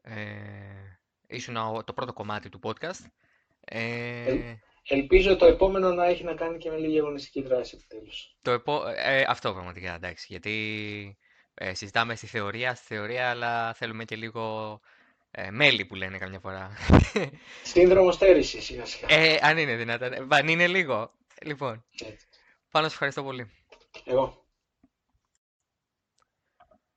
Ε, 0.03 0.99
ήσουν 1.27 1.57
ο- 1.57 1.83
το 1.85 1.93
πρώτο 1.93 2.13
κομμάτι 2.13 2.49
του 2.49 2.61
podcast. 2.63 3.05
Ε, 3.61 4.25
Ε, 4.33 4.59
Ελπίζω 4.89 5.37
το 5.37 5.45
επόμενο 5.47 5.93
να 5.93 6.05
έχει 6.07 6.25
να 6.25 6.35
κάνει 6.35 6.59
και 6.59 6.71
με 6.71 6.77
λίγη 6.77 6.99
αγωνιστική 6.99 7.43
δράση 7.43 7.77
επιτέλους. 7.81 8.37
το 8.43 8.51
επό... 8.51 8.83
ε, 8.97 9.25
αυτό 9.29 9.53
πραγματικά, 9.53 9.95
εντάξει, 9.95 10.27
γιατί 10.29 11.19
ε, 11.55 11.75
συζητάμε 11.75 12.15
στη 12.15 12.27
θεωρία, 12.27 12.75
στη 12.75 12.87
θεωρία, 12.95 13.31
αλλά 13.31 13.75
θέλουμε 13.75 14.05
και 14.05 14.17
λίγο 14.17 14.81
ε, 15.31 15.51
μέλη 15.51 15.85
που 15.85 15.95
λένε 15.95 16.19
καμιά 16.19 16.39
φορά. 16.41 16.71
Σύνδρομο 17.63 18.13
στέρησης, 18.13 18.65
σιγά 18.65 18.85
σιγά. 18.85 19.07
ε, 19.15 19.39
αν 19.43 19.59
είναι 19.59 19.75
δυνατόν. 19.77 20.13
Ε, 20.13 20.27
Αν 20.29 20.49
είναι 20.49 20.67
λίγο. 20.67 21.13
Λοιπόν, 21.43 21.85
Έτσι. 22.01 22.27
πάνω 22.71 22.87
σε 22.87 22.93
ευχαριστώ 22.93 23.23
πολύ. 23.23 23.51
Εγώ. 24.05 24.43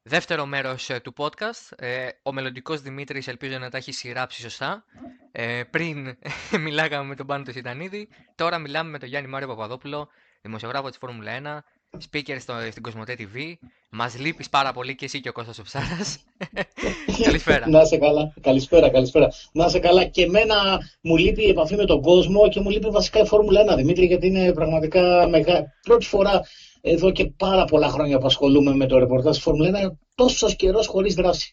Δεύτερο 0.01 0.45
μέρος 0.45 0.89
ε, 0.89 0.99
του 0.99 1.13
podcast. 1.17 1.71
Ε, 1.77 2.09
ο 2.23 2.33
μελλοντικός 2.33 2.81
Δημήτρης 2.81 3.27
ελπίζω 3.27 3.57
να 3.57 3.69
τα 3.69 3.77
έχει 3.77 3.91
σειράψει 3.91 4.41
σωστά. 4.41 4.85
Ε, 5.31 5.63
πριν 5.63 6.17
μιλάγαμε 6.65 7.07
με 7.07 7.15
τον 7.15 7.25
Πάνο 7.27 7.43
του 7.43 7.51
Σιτανίδη, 7.51 8.09
τώρα 8.35 8.57
μιλάμε 8.57 8.89
με 8.89 8.99
τον 8.99 9.07
Γιάννη 9.09 9.29
Μάριο 9.29 9.47
Παπαδόπουλο, 9.47 10.09
δημοσιογράφο 10.41 10.89
της 10.89 10.97
Φόρμουλα 10.97 11.63
1, 11.63 11.76
speaker 11.93 12.35
στο, 12.39 12.53
στην 12.71 12.83
Κοσμοτέ 12.83 13.15
TV. 13.19 13.53
Μας 13.89 14.19
λείπεις 14.19 14.49
πάρα 14.49 14.73
πολύ 14.73 14.95
και 14.95 15.05
εσύ 15.05 15.19
και 15.19 15.29
ο 15.29 15.31
Κώστας 15.31 15.59
ο 15.59 15.63
Ψάρας. 15.63 16.19
καλησπέρα. 17.23 17.69
Να 17.69 17.85
σε 17.85 17.97
καλά. 17.97 18.33
Καλησπέρα, 18.41 18.89
καλησπέρα. 18.89 19.27
Να 19.51 19.69
σε 19.69 19.79
καλά. 19.79 20.05
Και 20.05 20.23
εμένα 20.23 20.55
μου 21.01 21.17
λείπει 21.17 21.45
η 21.45 21.49
επαφή 21.49 21.75
με 21.75 21.85
τον 21.85 22.01
κόσμο 22.01 22.49
και 22.49 22.59
μου 22.59 22.69
λείπει 22.69 22.89
βασικά 22.89 23.19
η 23.19 23.25
Φόρμουλα 23.25 23.73
1, 23.73 23.75
Δημήτρη, 23.75 24.05
γιατί 24.05 24.27
είναι 24.27 24.53
πραγματικά 24.53 25.27
μεγάλη. 25.29 25.65
Πρώτη 25.81 26.05
φορά 26.05 26.41
εδώ 26.81 27.11
και 27.11 27.25
πάρα 27.25 27.65
πολλά 27.65 27.89
χρόνια 27.89 28.17
που 28.19 28.25
ασχολούμαι 28.25 28.75
με 28.75 28.85
το 28.85 28.97
ρεπορτάζ 28.97 29.37
Φόρμουλα 29.37 29.89
1, 29.89 29.91
τόσος 30.15 30.55
καιρός 30.55 30.87
χωρίς 30.87 31.13
δράση. 31.13 31.51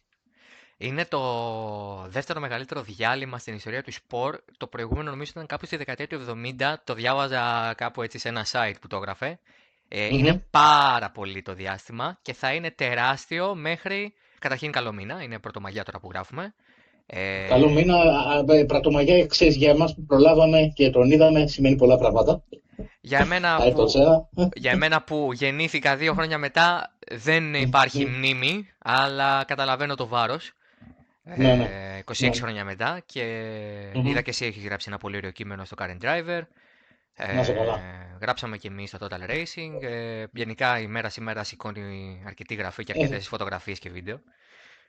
Είναι 0.77 1.05
το 1.05 1.21
δεύτερο 2.09 2.41
μεγαλύτερο 2.41 2.83
διάλειμμα 2.83 3.39
στην 3.39 3.55
ιστορία 3.55 3.83
του 3.83 3.93
σπορ. 3.93 4.39
Το 4.57 4.67
προηγούμενο 4.67 5.11
νομίζω 5.11 5.31
ήταν 5.35 5.47
κάπου 5.47 5.67
στη 5.67 5.77
δεκαετία 5.77 6.07
του 6.07 6.21
70. 6.61 6.75
Το 6.85 6.95
διάβαζα 6.95 7.75
κάπου 7.77 8.03
έτσι 8.03 8.19
σε 8.19 8.29
ένα 8.29 8.47
site 8.53 8.75
που 8.81 8.87
το 8.87 8.97
έγραφε. 8.97 9.39
Ε, 9.89 10.07
Είναι 10.07 10.45
πάρα 10.51 11.11
πολύ 11.11 11.43
το 11.43 11.55
διάστημα 11.55 12.19
και 12.23 12.33
θα 12.33 12.53
είναι 12.53 12.71
τεράστιο 12.71 13.55
μέχρι. 13.55 14.15
Καταρχήν 14.39 14.73
καλό 14.73 14.93
μήνα, 14.93 15.23
είναι 15.23 15.39
πρωτομαγιά 15.39 15.85
τώρα 15.85 16.01
που 16.01 16.09
γράφουμε. 16.13 16.55
Ε... 17.07 17.47
Καλό 17.49 17.69
μήνα. 17.69 17.97
Ε, 18.49 18.65
πρωτομαγιά, 18.65 19.27
ξέρεις 19.27 19.57
για 19.57 19.71
εμάς 19.71 19.95
που 19.95 20.05
προλάβαμε 20.07 20.73
και 20.75 20.91
τον 20.91 21.11
είδαμε, 21.11 21.47
σημαίνει 21.47 21.77
πολλά 21.77 21.99
πράγματα. 21.99 22.43
Για 23.01 23.19
εμένα, 23.19 23.73
που, 23.75 23.89
για 24.55 24.71
εμένα 24.71 25.03
που 25.03 25.31
γεννήθηκα 25.33 25.97
δύο 25.97 26.13
χρόνια 26.13 26.39
μετά 26.39 26.95
δεν 27.13 27.55
υπάρχει 27.55 28.07
μνήμη, 28.07 28.69
αλλά 28.79 29.45
καταλαβαίνω 29.47 29.95
το 29.95 30.07
βάρος. 30.07 30.53
Ναι, 31.37 31.55
ναι. 31.55 31.69
26 32.05 32.23
ε, 32.23 32.27
ναι. 32.27 32.35
χρόνια 32.35 32.65
μετά 32.65 33.03
και 33.07 33.21
είδα 34.05 34.21
και 34.21 34.31
εσύ 34.31 34.45
έχεις 34.45 34.65
γράψει 34.65 34.87
ένα 34.89 34.99
πολύ 34.99 35.17
ωραίο 35.17 35.31
κείμενο 35.31 35.65
στο 35.65 35.77
Current 35.79 36.05
Driver. 36.05 36.41
Ε, 37.17 37.41
γράψαμε 38.21 38.57
και 38.57 38.69
εμείς 38.69 38.89
στο 38.89 38.99
Total 39.01 39.31
Racing. 39.31 39.83
Ε, 39.83 40.25
γενικά 40.33 40.81
η 40.81 40.87
μέρα 40.87 41.09
σήμερα 41.09 41.45
σηκώνει 41.45 42.23
αρκετή 42.27 42.55
γραφή 42.55 42.85
και 42.85 42.93
αρκετές 42.97 43.25
ε. 43.25 43.29
φωτογραφίες 43.29 43.79
και 43.79 43.91
βίντεο. 43.91 44.21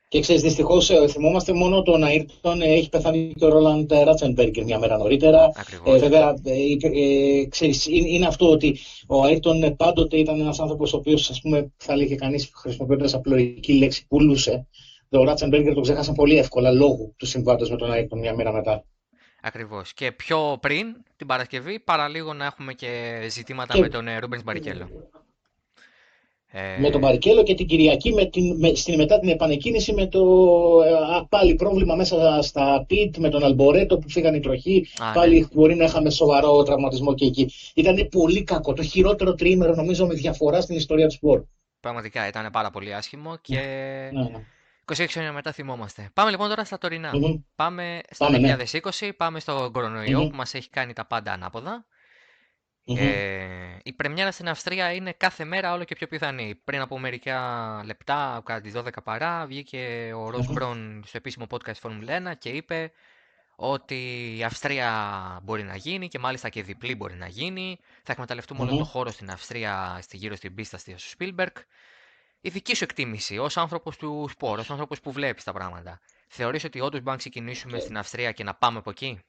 Και 0.08 0.20
ξέρεις, 0.20 0.42
δυστυχώς 0.42 0.90
ε, 0.90 1.08
θυμόμαστε 1.08 1.54
μόνο 1.54 1.82
τον 1.82 2.04
Αίρτον, 2.04 2.62
έχει 2.62 2.90
πεθάνει 2.90 3.34
και 3.36 3.46
ο 3.46 3.50
Ρόλαντ 3.50 3.94
Ράτσενμπεργκ 3.94 4.58
μια 4.64 4.80
μέρα 4.80 4.98
νωρίτερα. 4.98 5.52
Ε, 5.86 5.98
βέβαια, 5.98 6.36
ε, 6.44 7.46
ξέρεις, 7.50 7.86
είναι, 7.86 8.28
αυτό 8.28 8.52
ότι 8.52 8.78
ο 9.08 9.28
Αίρτον 9.28 9.76
πάντοτε 9.76 10.18
ήταν 10.18 10.40
ένας 10.40 10.60
άνθρωπος 10.60 10.94
ο 10.94 10.98
οποίος, 10.98 11.30
ας 11.30 11.42
πούμε, 11.42 11.72
θα 11.78 11.94
έλεγε 11.94 12.16
κανείς 12.16 12.52
χρησιμοποιώντας 12.56 13.14
απλοϊκή 13.14 13.74
λέξη, 13.74 14.08
πουλούσε. 14.08 14.68
Το 15.10 15.24
Ράτσενμπεργκ 15.24 15.74
το 15.74 15.82
ξέχασαν 15.82 16.16
πολύ 16.16 16.38
εύκολα 16.38 16.72
λόγω 16.72 17.14
του 17.18 17.26
συμβάντος 17.26 17.70
με 17.70 17.78
τον 17.78 17.94
Αίρτον 17.94 18.20
μια 18.20 18.36
μέρα 18.36 18.52
μετά. 18.52 18.84
Ακριβώς. 19.48 19.94
Και 19.94 20.12
πιο 20.12 20.58
πριν 20.62 20.96
την 21.16 21.28
Παρασκευή, 21.28 21.80
παραλίγο 21.80 22.34
να 22.34 22.46
έχουμε 22.46 22.74
και 22.74 23.20
ζητήματα 23.30 23.80
με 23.80 23.90
τον 23.90 24.08
Ρούμπενς 24.20 24.44
Μπαρικέλο. 24.44 24.90
Ε... 26.48 26.80
Με 26.80 26.90
τον 26.90 27.00
Μπαρικέλο 27.00 27.44
και 27.44 27.54
την 27.54 27.68
Κυριακή 27.68 28.14
με 28.14 28.26
την, 28.26 28.60
με, 28.60 28.76
στην, 28.76 28.96
μετά 28.96 29.20
την 29.20 29.30
επανεκκίνηση 29.30 29.94
με 29.94 30.08
το 30.08 30.22
α, 31.16 31.26
πάλι 31.28 31.56
πρόβλημα 31.56 31.96
μέσα 31.96 32.42
στα 32.42 32.86
πιτ 32.88 33.18
με 33.18 33.30
τον 33.30 33.44
Αλμπορέτο 33.44 33.98
που 33.98 34.10
φύγανε 34.10 34.38
οι 34.38 34.40
τροχοί. 34.40 34.88
Α, 34.98 35.12
πάλι 35.12 35.40
ναι. 35.40 35.48
μπορεί 35.54 35.76
να 35.76 35.84
είχαμε 35.84 36.10
σοβαρό 36.10 36.64
τραυματισμό 36.64 37.14
και 37.14 37.26
εκεί. 37.26 37.52
Ήταν 37.74 38.08
πολύ 38.12 38.44
κακό. 38.44 38.74
Το 38.74 38.84
χειρότερο 38.84 39.36
τρίμερο 39.36 39.76
νομίζω 39.76 40.06
με 40.08 40.14
διαφορά 40.14 40.62
στην 40.62 40.76
ιστορία 40.76 41.08
του 41.08 41.14
σπορ. 41.14 41.44
Πραγματικά 41.80 42.28
ήταν 42.28 42.50
πάρα 42.52 42.70
πολύ 42.70 42.94
άσχημο 42.94 43.38
και. 43.42 43.60
Ναι, 44.14 44.22
ναι. 44.22 44.46
26 44.94 45.06
χρόνια 45.10 45.32
μετά 45.32 45.52
θυμόμαστε. 45.52 46.10
Πάμε 46.14 46.30
λοιπόν 46.30 46.50
τώρα 46.50 46.64
στα 46.64 46.78
τωρινά. 46.78 47.12
Mm-hmm. 47.14 47.44
Πάμε 47.56 48.02
στο 48.10 48.28
2020, 48.28 48.36
ναι. 49.02 49.14
πάμε 49.14 49.40
στο 49.40 49.70
κορονοϊό 49.74 50.22
mm-hmm. 50.22 50.30
που 50.30 50.36
μας 50.36 50.54
έχει 50.54 50.70
κάνει 50.70 50.94
τα 50.94 51.06
πάντα 51.06 51.32
ανάποδα. 51.32 51.86
Mm-hmm. 52.88 52.98
Ε, 52.98 53.78
η 53.84 53.94
πρεμιέρα 53.94 54.32
στην 54.32 54.50
Αυστρία 54.50 54.94
είναι 54.94 55.14
κάθε 55.14 55.46
μέρα 55.46 55.74
όλο 55.74 55.84
και 55.84 55.96
πιο 55.96 56.08
πιθανή. 56.08 56.56
Πριν 56.64 56.82
από 56.82 57.00
μερικά 57.00 57.82
λεπτά, 57.86 58.42
κατά 58.46 58.62
τις 58.62 58.74
12 58.76 58.88
παρά, 59.04 59.46
βγήκε 59.46 60.12
ο 60.16 60.30
Ροζ 60.30 60.46
Μπρον 60.48 61.04
στο 61.06 61.18
επίσημο 61.18 61.46
podcast 61.50 61.80
Formula 61.82 62.32
1 62.32 62.34
και 62.38 62.50
είπε 62.50 62.92
ότι 63.56 64.34
η 64.38 64.44
Αυστρία 64.44 64.90
μπορεί 65.44 65.64
να 65.64 65.76
γίνει 65.76 66.08
και 66.08 66.20
μάλιστα 66.20 66.50
και 66.50 66.64
διπλή 66.64 66.96
μπορεί 66.96 67.16
να 67.16 67.28
γίνει. 67.28 67.80
Θα 68.04 68.12
εκμεταλλευτούμε 68.12 68.62
όλο 68.62 68.78
το 68.78 68.84
χώρο 68.84 69.12
στην 69.12 69.32
Αυστρία, 69.32 70.00
στη 70.02 70.18
γύρω 70.18 70.36
στην 70.36 70.56
πίστα 70.56 70.78
στο 70.78 70.94
Spielberg 71.18 71.54
η 72.46 72.50
δική 72.50 72.76
σου 72.76 72.84
εκτίμηση 72.84 73.38
ως 73.38 73.58
άνθρωπος 73.58 73.98
του 73.98 74.28
σπόρου, 74.30 74.60
ως 74.60 74.70
άνθρωπος 74.70 75.00
που 75.00 75.12
βλέπεις 75.12 75.44
τα 75.44 75.54
πράγματα. 75.54 76.00
Θεωρείς 76.28 76.64
ότι 76.64 76.80
όντως 76.80 76.92
μπορούμε 76.92 77.12
να 77.12 77.18
ξεκινήσουμε 77.18 77.80
στην 77.80 77.98
Αυστρία 77.98 78.32
και 78.32 78.44
να 78.44 78.54
πάμε 78.56 78.78
από 78.78 78.90
εκεί; 78.90 79.20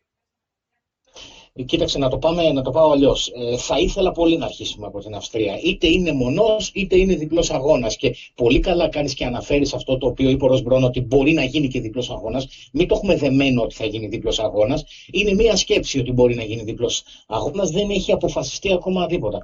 Ε, 1.56 1.62
κοίταξε, 1.62 1.98
να 1.98 2.08
το, 2.08 2.18
πάμε, 2.18 2.52
να 2.52 2.62
το 2.62 2.70
πάω 2.70 2.90
αλλιώς. 2.90 3.32
Ε, 3.34 3.56
θα 3.56 3.78
ήθελα 3.78 4.12
πολύ 4.12 4.36
να 4.36 4.44
αρχίσουμε 4.44 4.86
από 4.86 4.98
την 4.98 5.14
Αυστρία. 5.14 5.58
Είτε 5.62 5.86
είναι 5.86 6.12
μονός, 6.12 6.70
είτε 6.74 6.98
είναι 6.98 7.14
διπλός 7.14 7.50
αγώνας. 7.50 7.96
Και 7.96 8.14
πολύ 8.34 8.58
καλά 8.58 8.88
κάνεις 8.88 9.14
και 9.14 9.24
αναφέρεις 9.24 9.74
αυτό 9.74 9.98
το 9.98 10.06
οποίο 10.06 10.30
είπε 10.30 10.44
ο 10.44 10.48
Ροσμπρόν, 10.48 10.84
ότι 10.84 11.00
μπορεί 11.00 11.32
να 11.32 11.44
γίνει 11.44 11.68
και 11.68 11.80
διπλός 11.80 12.10
αγώνας. 12.10 12.46
Μην 12.72 12.88
το 12.88 12.94
έχουμε 12.94 13.16
δεμένο 13.16 13.62
ότι 13.62 13.74
θα 13.74 13.86
γίνει 13.86 14.06
διπλός 14.06 14.38
αγώνας. 14.38 14.84
Είναι 15.12 15.34
μία 15.34 15.56
σκέψη 15.56 15.98
ότι 15.98 16.12
μπορεί 16.12 16.34
να 16.34 16.42
γίνει 16.42 16.62
διπλός 16.62 17.02
αγώνας. 17.26 17.70
Δεν 17.70 17.90
έχει 17.90 18.12
αποφασιστεί 18.12 18.72
ακόμα 18.72 19.06
τίποτα. 19.06 19.38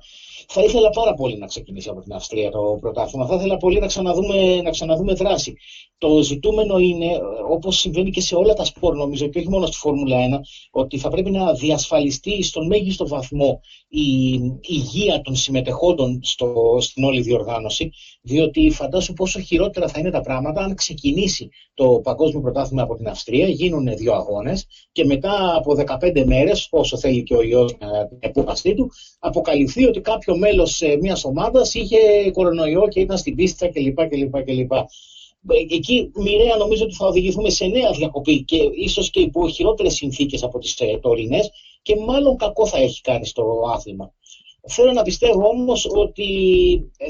Θα 0.49 0.63
ήθελα 0.63 0.91
πάρα 0.91 1.15
πολύ 1.15 1.37
να 1.39 1.47
ξεκινήσει 1.47 1.89
από 1.89 2.01
την 2.01 2.13
Αυστρία 2.13 2.51
το 2.51 2.79
πρωτάθλημα. 2.81 3.27
Θα 3.27 3.35
ήθελα 3.35 3.57
πολύ 3.57 3.79
να 3.79 3.87
ξαναδούμε, 3.87 4.61
να 4.63 4.71
ξαναδούμε 4.71 5.13
δράση. 5.13 5.55
Το 5.99 6.23
ζητούμενο 6.23 6.79
είναι, 6.79 7.21
όπως 7.51 7.79
συμβαίνει 7.79 8.11
και 8.11 8.21
σε 8.21 8.35
όλα 8.35 8.55
τα 8.55 8.65
σπορ, 8.65 8.97
νομίζω, 8.97 9.27
και 9.27 9.39
όχι 9.39 9.49
μόνο 9.49 9.67
στη 9.67 9.77
Φόρμουλα 9.77 10.17
1, 10.17 10.41
ότι 10.71 10.99
θα 10.99 11.09
πρέπει 11.09 11.31
να 11.31 11.55
διασφαλιστεί 12.03 12.43
στον 12.43 12.67
μέγιστο 12.67 13.09
βαθμό 13.09 13.61
η 13.89 14.41
υγεία 14.61 15.21
των 15.21 15.35
συμμετεχόντων 15.35 16.21
στο, 16.23 16.77
στην 16.81 17.05
όλη 17.05 17.21
διοργάνωση, 17.21 17.93
διότι 18.23 18.71
φαντάσου 18.71 19.13
πόσο 19.13 19.41
χειρότερα 19.41 19.89
θα 19.89 19.99
είναι 19.99 20.11
τα 20.11 20.21
πράγματα 20.21 20.63
αν 20.63 20.75
ξεκινήσει 20.75 21.49
το 21.75 22.01
Παγκόσμιο 22.03 22.41
Πρωτάθλημα 22.41 22.83
από 22.83 22.97
την 22.97 23.09
Αυστρία, 23.09 23.49
γίνουν 23.49 23.97
δύο 23.97 24.13
αγώνες 24.13 24.67
και 24.93 25.05
μετά 25.05 25.55
από 25.57 25.77
15 26.01 26.25
μέρες, 26.25 26.67
όσο 26.71 26.97
θέλει 26.97 27.23
και 27.23 27.35
ο 27.35 27.43
ιό 27.43 27.65
την 27.65 28.19
επούχαστή 28.21 28.75
του, 28.75 28.91
αποκαλυφθεί 29.19 29.87
ότι 29.87 30.01
κάποιο 30.01 30.37
μέλος 30.37 30.83
μιας 31.01 31.25
ομάδας 31.25 31.75
είχε 31.75 32.31
κορονοϊό 32.33 32.89
και 32.89 33.01
ήταν 33.01 33.19
στην 33.19 33.35
πίστα 33.35 33.69
κλπ. 33.69 34.09
κλπ, 34.09 34.45
κλπ. 34.45 34.73
Εκεί 35.49 36.11
μοιραία 36.15 36.57
νομίζω 36.57 36.85
ότι 36.85 36.95
θα 36.95 37.07
οδηγηθούμε 37.07 37.51
σε 37.51 37.67
νέα 37.67 37.91
διακοπή 37.91 38.45
και 38.45 38.57
ίσως 38.75 39.11
και 39.11 39.21
υπό 39.21 39.49
χειρότερες 39.49 39.95
συνθήκες 39.95 40.43
από 40.43 40.59
τις 40.59 40.81
ε, 40.81 40.99
τωρινές 40.99 41.51
και 41.83 41.97
μάλλον 41.97 42.37
κακό 42.37 42.67
θα 42.67 42.79
έχει 42.79 43.01
κάνει 43.01 43.27
στο 43.27 43.63
άθλημα. 43.75 44.13
Θέλω 44.69 44.93
να 44.93 45.03
πιστεύω 45.03 45.49
όμως 45.49 45.89
ότι 45.95 46.27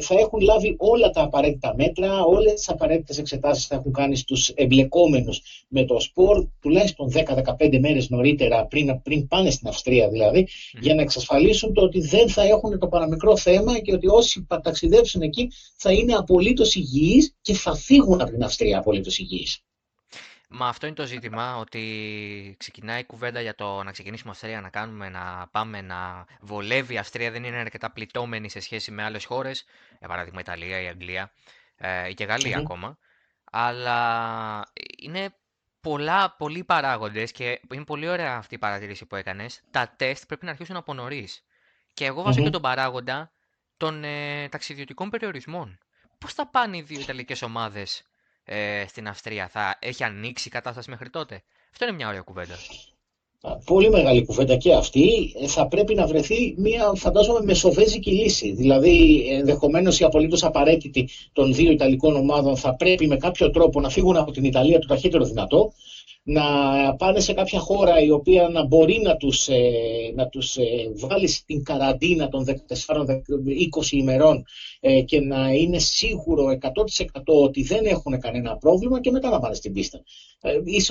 θα 0.01 0.15
έχουν 0.19 0.41
λάβει 0.41 0.75
όλα 0.79 1.11
τα 1.11 1.23
απαραίτητα 1.23 1.75
μέτρα, 1.77 2.25
όλες 2.25 2.53
τις 2.53 2.69
απαραίτητες 2.69 3.19
εξετάσεις 3.19 3.67
θα 3.67 3.75
έχουν 3.75 3.93
κάνει 3.93 4.17
στους 4.17 4.49
εμπλεκόμενους 4.49 5.43
με 5.69 5.85
το 5.85 6.01
σπορ, 6.01 6.47
τουλάχιστον 6.61 7.11
10-15 7.13 7.79
μέρες 7.81 8.09
νωρίτερα, 8.09 8.67
πριν, 8.67 9.03
πριν 9.03 9.29
πάνε 9.29 9.51
στην 9.51 9.69
Αυστρία 9.69 10.09
δηλαδή, 10.09 10.49
για 10.81 10.95
να 10.95 11.03
εξασφαλίσουν 11.03 11.73
το 11.73 11.83
ότι 11.83 12.01
δεν 12.01 12.29
θα 12.29 12.43
έχουν 12.43 12.79
το 12.79 12.89
παραμικρό 12.89 13.37
θέμα 13.37 13.79
και 13.79 13.93
ότι 13.93 14.07
όσοι 14.07 14.47
ταξιδέψουν 14.63 15.23
εκεί 15.23 15.51
θα 15.77 15.93
είναι 15.93 16.15
απολύτως 16.15 16.75
υγιείς 16.75 17.37
και 17.41 17.55
θα 17.55 17.75
φύγουν 17.75 18.21
από 18.21 18.31
την 18.31 18.43
Αυστρία 18.43 18.79
απολύτως 18.79 19.19
υγιείς. 19.19 19.63
Μα 20.55 20.69
αυτό 20.69 20.87
είναι 20.87 20.95
το 20.95 21.07
ζήτημα, 21.07 21.57
ότι 21.57 22.55
ξεκινάει 22.59 23.01
η 23.01 23.05
κουβέντα 23.05 23.41
για 23.41 23.55
το 23.55 23.83
να 23.83 23.93
ξεκινήσουμε 23.93 24.31
Αυστρία, 24.31 24.61
να 24.61 24.71
κάνουμε, 24.71 25.09
να 25.09 25.49
πάμε, 25.51 25.81
να 25.81 26.27
βολεύει. 26.41 26.95
Η 26.95 26.99
Αυστρία 26.99 27.31
δεν 27.31 27.45
είναι 27.45 27.57
αρκετά 27.57 27.91
πληττόμενη 27.91 28.49
σε 28.49 28.61
σχέση 28.61 28.91
με 28.91 29.03
άλλες 29.03 29.25
χώρες, 29.25 29.65
για 29.99 30.09
παράδειγμα 30.09 30.41
Ιταλία, 30.41 30.81
η 30.81 30.87
Αγγλία 30.87 31.33
ε, 31.77 32.13
και 32.13 32.25
Γαλλία 32.25 32.59
ακόμα. 32.59 32.99
Αλλά 33.51 34.71
είναι 34.99 35.35
πολλά, 35.81 36.35
πολλοί 36.39 36.65
παράγοντες 36.65 37.33
και 37.33 37.61
είναι 37.73 37.85
πολύ 37.85 38.09
ωραία 38.09 38.37
αυτή 38.37 38.55
η 38.55 38.59
παρατήρηση 38.59 39.07
που 39.07 39.17
έκανες. 39.17 39.61
Τα 39.71 39.95
τεστ 39.97 40.27
πρέπει 40.27 40.45
να 40.45 40.51
αρχίσουν 40.51 40.77
από 40.77 40.95
νωρίς. 40.95 41.45
Και 41.95 42.05
εγώ 42.05 42.23
βάζω 42.23 42.43
και 42.43 42.51
τον 42.51 42.63
παράγοντα 42.63 43.33
των 43.77 44.05
ε, 44.05 44.49
ταξιδιωτικών 44.49 45.11
περιορισμών. 45.11 45.79
Πώς 46.19 46.35
θα 46.35 46.47
πάνε 46.47 46.77
οι 46.77 46.83
δύο 46.83 47.01
Ιταλικές 47.01 47.43
ομάδες 47.43 48.03
ε, 48.53 48.85
στην 48.89 49.09
Αυστρία. 49.09 49.49
Θα 49.49 49.79
έχει 49.81 50.05
ανοίξει 50.05 50.49
η 50.49 50.51
κατάσταση 50.51 50.91
μέχρι 50.91 51.11
τότε; 51.11 51.43
Αυτό 51.73 51.85
είναι 51.85 51.95
μια 51.95 52.09
ωραία 52.09 52.21
κουβέντα. 52.21 52.55
Πολύ 53.65 53.91
μεγάλη 53.91 54.25
κουβέντα 54.25 54.57
και 54.57 54.75
αυτή. 54.75 55.35
Ε, 55.41 55.47
θα 55.47 55.69
πρέπει 55.69 55.95
να 55.95 56.07
βρεθεί 56.07 56.55
μια, 56.59 56.93
φαντάζομαι, 56.95 57.41
μεσοβέζικη 57.43 58.11
λύση. 58.11 58.53
Δηλαδή, 58.53 59.27
ενδεχομένως 59.31 60.01
η 60.01 60.05
απολύτως 60.05 60.45
απαραίτητη 60.45 61.09
των 61.33 61.55
δύο 61.55 61.71
Ιταλικών 61.71 62.17
ομάδων 62.17 62.57
θα 62.57 62.75
πρέπει 62.75 63.07
με 63.07 63.17
κάποιο 63.17 63.51
τρόπο 63.51 63.81
να 63.81 63.89
φύγουν 63.89 64.17
από 64.17 64.31
την 64.31 64.45
Ιταλία 64.45 64.79
το 64.79 64.87
ταχύτερο 64.87 65.25
δυνατό 65.25 65.73
να 66.25 66.43
πάνε 66.97 67.21
σε 67.21 67.33
κάποια 67.33 67.59
χώρα 67.59 68.01
η 68.01 68.11
οποία 68.11 68.49
να 68.49 68.65
μπορεί 68.67 69.01
να 69.03 69.17
τους, 69.17 69.49
ε, 69.49 69.61
να 70.15 70.29
τους 70.29 70.57
ε, 70.57 70.93
βάλει 70.95 71.29
στην 71.29 71.63
καραντίνα 71.63 72.29
των 72.29 72.45
14-20 72.47 73.91
ημερών 73.91 74.45
ε, 74.81 75.01
και 75.01 75.21
να 75.21 75.53
είναι 75.53 75.79
σίγουρο 75.79 76.59
100% 76.61 77.21
ότι 77.25 77.63
δεν 77.63 77.85
έχουν 77.85 78.21
κανένα 78.21 78.57
πρόβλημα 78.57 79.01
και 79.01 79.11
μετά 79.11 79.31
να 79.31 79.41
πάνε 79.41 79.55
στην 79.55 79.73
πίστα. 79.73 80.03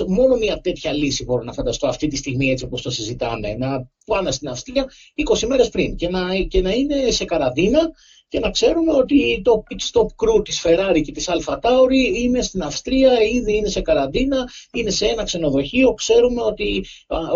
μόνο 0.06 0.36
μια 0.36 0.60
τέτοια 0.60 0.92
λύση 0.92 1.24
μπορώ 1.24 1.42
να 1.42 1.52
φανταστώ 1.52 1.86
αυτή 1.86 2.06
τη 2.06 2.16
στιγμή 2.16 2.50
έτσι 2.50 2.64
όπως 2.64 2.82
το 2.82 2.90
συζητάμε. 2.90 3.54
Να 3.54 3.90
πάνε 4.06 4.30
στην 4.30 4.48
Αυστρία 4.48 4.90
20 5.34 5.46
μέρες 5.46 5.68
πριν 5.68 5.96
και 5.96 6.08
να, 6.08 6.36
και 6.36 6.60
να 6.60 6.70
είναι 6.70 7.10
σε 7.10 7.24
καραντίνα 7.24 7.90
και 8.32 8.40
να 8.40 8.50
ξέρουμε 8.50 8.92
ότι 8.92 9.40
το 9.44 9.62
pit 9.68 9.80
stop 9.90 10.06
crew 10.06 10.44
της 10.44 10.64
Ferrari 10.64 11.02
και 11.04 11.12
της 11.12 11.28
Alfa 11.30 11.58
Tauri 11.60 12.14
είναι 12.14 12.42
στην 12.42 12.62
Αυστρία, 12.62 13.22
ήδη 13.22 13.56
είναι 13.56 13.68
σε 13.68 13.80
καραντίνα, 13.80 14.48
είναι 14.72 14.90
σε 14.90 15.06
ένα 15.06 15.22
ξενοδοχείο, 15.24 15.94
ξέρουμε 15.94 16.42
ότι 16.42 16.84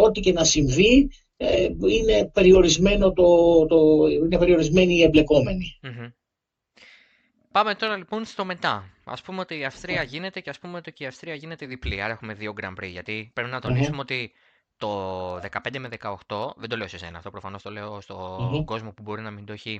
ό,τι 0.04 0.20
και 0.20 0.32
να 0.32 0.44
συμβεί 0.44 1.10
ε, 1.36 1.68
είναι, 1.88 2.30
περιορισμένο 2.32 3.12
το, 3.12 3.66
το, 3.66 4.06
είναι 4.06 4.38
περιορισμένοι 4.38 4.94
οι 4.94 5.02
εμπλεκομενοι 5.02 5.78
Πάμε 7.52 7.74
τώρα 7.74 7.96
λοιπόν 7.96 8.24
στο 8.24 8.44
μετά. 8.44 8.90
Α 9.04 9.14
πούμε 9.24 9.40
ότι 9.40 9.58
η 9.58 9.64
Αυστρία 9.64 10.02
γίνεται 10.02 10.40
και 10.40 10.50
ας 10.50 10.58
πούμε 10.58 10.76
ότι 10.76 10.92
και 10.92 11.04
η 11.04 11.06
Αυστρία 11.06 11.34
γίνεται 11.34 11.66
διπλή. 11.66 12.02
Άρα 12.02 12.12
έχουμε 12.12 12.34
δύο 12.34 12.54
Grand 12.60 12.84
Prix. 12.84 12.90
Γιατί 12.90 13.30
πρέπει 13.34 13.50
να 13.50 13.60
τονισουμε 13.60 13.98
ότι 13.98 14.32
το 14.76 15.34
15 15.36 15.78
με 15.78 15.88
18, 16.00 16.16
δεν 16.56 16.68
το 16.68 16.76
λέω 16.76 16.88
σε 16.88 16.96
εσένα 16.96 17.16
αυτό, 17.16 17.30
προφανώς 17.30 17.62
το 17.62 17.70
λέω 17.70 18.00
στον 18.00 18.64
κόσμο 18.64 18.92
που 18.92 19.02
μπορεί 19.02 19.22
να 19.22 19.30
μην 19.30 19.46
το 19.46 19.52
έχει 19.52 19.78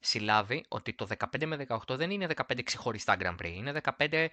συλλάβει, 0.00 0.64
ότι 0.68 0.92
το 0.92 1.06
15 1.18 1.44
με 1.46 1.66
18 1.68 1.78
δεν 1.88 2.10
είναι 2.10 2.26
15 2.36 2.62
ξεχωριστά 2.64 3.16
Grand 3.20 3.44
Prix, 3.44 3.52
είναι 3.54 3.72
15 3.98 4.26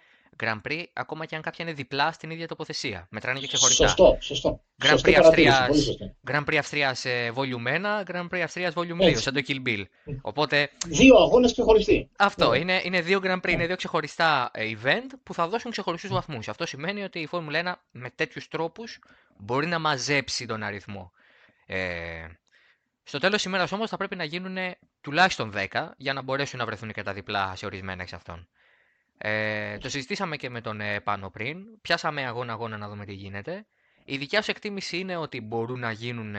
Grand 0.44 0.62
Prix 0.70 0.84
ακόμα 0.94 1.26
και 1.26 1.36
αν 1.36 1.42
κάποια 1.42 1.66
είναι 1.66 1.74
διπλά 1.74 2.12
στην 2.12 2.30
ίδια 2.30 2.48
τοποθεσία. 2.48 3.08
Μετράνε 3.10 3.40
και 3.40 3.48
ξεχωριστά. 3.48 3.88
Σωστό, 3.88 4.18
σωστό. 4.20 4.62
Grand 4.84 5.00
Prix 5.00 5.14
Αυστρίας, 5.14 5.98
Grand 6.32 6.44
Prix 6.46 6.56
Αυστρίας 6.56 7.06
ε, 7.06 7.34
Volume 7.36 8.04
1, 8.04 8.14
Grand 8.14 8.28
Prix 8.30 8.40
Αυστρίας 8.40 8.74
Volume 8.76 9.02
2, 9.02 9.16
σαν 9.16 9.34
το 9.34 9.42
Kill 9.48 9.68
Bill. 9.68 9.84
Οπότε... 10.22 10.70
Δύο 10.88 11.16
αγώνες 11.16 11.52
ξεχωριστοί. 11.52 12.10
Αυτό, 12.18 12.50
ναι. 12.50 12.58
είναι, 12.58 12.82
είναι 12.84 13.02
δύο 13.02 13.20
Grand 13.24 13.42
Prix, 13.42 13.50
είναι 13.50 13.66
δύο 13.66 13.76
ξεχωριστά 13.76 14.52
ε, 14.54 14.72
event 14.72 15.10
που 15.24 15.34
θα 15.34 15.48
δώσουν 15.48 15.72
ξεχωριστούς 15.72 16.12
βαθμούς. 16.12 16.48
Αυτό 16.48 16.66
σημαίνει 16.66 17.04
ότι 17.04 17.20
η 17.20 17.26
Φόρμουλα 17.28 17.76
1 17.76 17.82
με 17.92 18.10
τέτοιους 18.16 18.48
τρόπους 18.48 19.00
μπορεί 19.38 19.68
να 19.68 19.80
μαζέψει 19.80 20.46
τον 20.46 20.64
αριθμό. 20.64 21.12
Ε, 21.66 22.26
στο 23.08 23.20
τέλος 23.20 23.36
της 23.36 23.46
ημέρας 23.46 23.72
όμως 23.72 23.90
θα 23.90 23.98
πρέπει 23.98 24.16
να 24.16 24.24
γίνουν 24.24 24.58
τουλάχιστον 25.02 25.52
10 25.56 25.90
για 25.98 26.14
να 26.14 26.22
μπορέσουν 26.22 26.60
να 26.60 26.66
βρεθούν 26.66 26.92
και 26.92 27.04
τα 27.04 27.14
διπλά 27.14 27.56
σε 27.56 27.66
ορισμένα 27.66 28.02
εξ 28.02 28.14
αυτών. 28.14 28.48
Ε, 29.18 29.78
το 29.78 29.90
συζητήσαμε 29.90 30.36
και 30.38 30.50
με 30.50 30.62
τον 30.62 30.82
ε, 30.82 31.00
πάνω 31.00 31.30
πριν, 31.30 31.82
πιάσαμε 31.82 32.26
αγώνα-αγώνα 32.26 32.78
να 32.78 32.90
δούμε 32.90 33.06
τι 33.06 33.14
γίνεται. 33.14 33.66
Η 34.06 34.18
δικιά 34.18 34.42
σου 34.42 34.52
εκτίμηση 34.52 34.98
είναι 34.98 35.16
ότι 35.16 35.42
μπορούν 35.42 35.80
να 35.80 35.92
γίνουν 35.92 36.36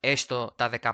έστω 0.00 0.52
τα 0.56 0.70
15 0.80 0.92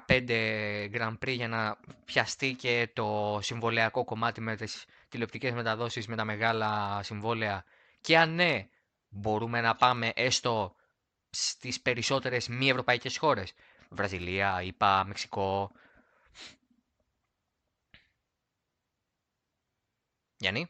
Grand 0.94 1.18
Prix 1.24 1.34
για 1.34 1.48
να 1.48 1.76
πιαστεί 2.04 2.54
και 2.54 2.90
το 2.92 3.38
συμβολιακό 3.42 4.04
κομμάτι 4.04 4.40
με 4.40 4.56
τις 4.56 4.84
τηλεοπτικές 5.08 5.52
μεταδόσεις 5.52 6.06
με 6.06 6.16
τα 6.16 6.24
μεγάλα 6.24 7.00
συμβόλαια; 7.02 7.64
Και 8.00 8.18
αν 8.18 8.34
ναι, 8.34 8.68
μπορούμε 9.08 9.60
να 9.60 9.74
πάμε 9.74 10.12
έστω 10.14 10.74
στις 11.30 11.80
περισσότερες 11.80 12.48
μη 12.48 12.68
ευρωπαϊκές 12.68 13.16
χώρες; 13.18 13.52
Βραζιλία, 13.92 14.62
ΙΠΑ, 14.62 15.04
Μεξικό. 15.04 15.70
Γιάννη; 20.36 20.66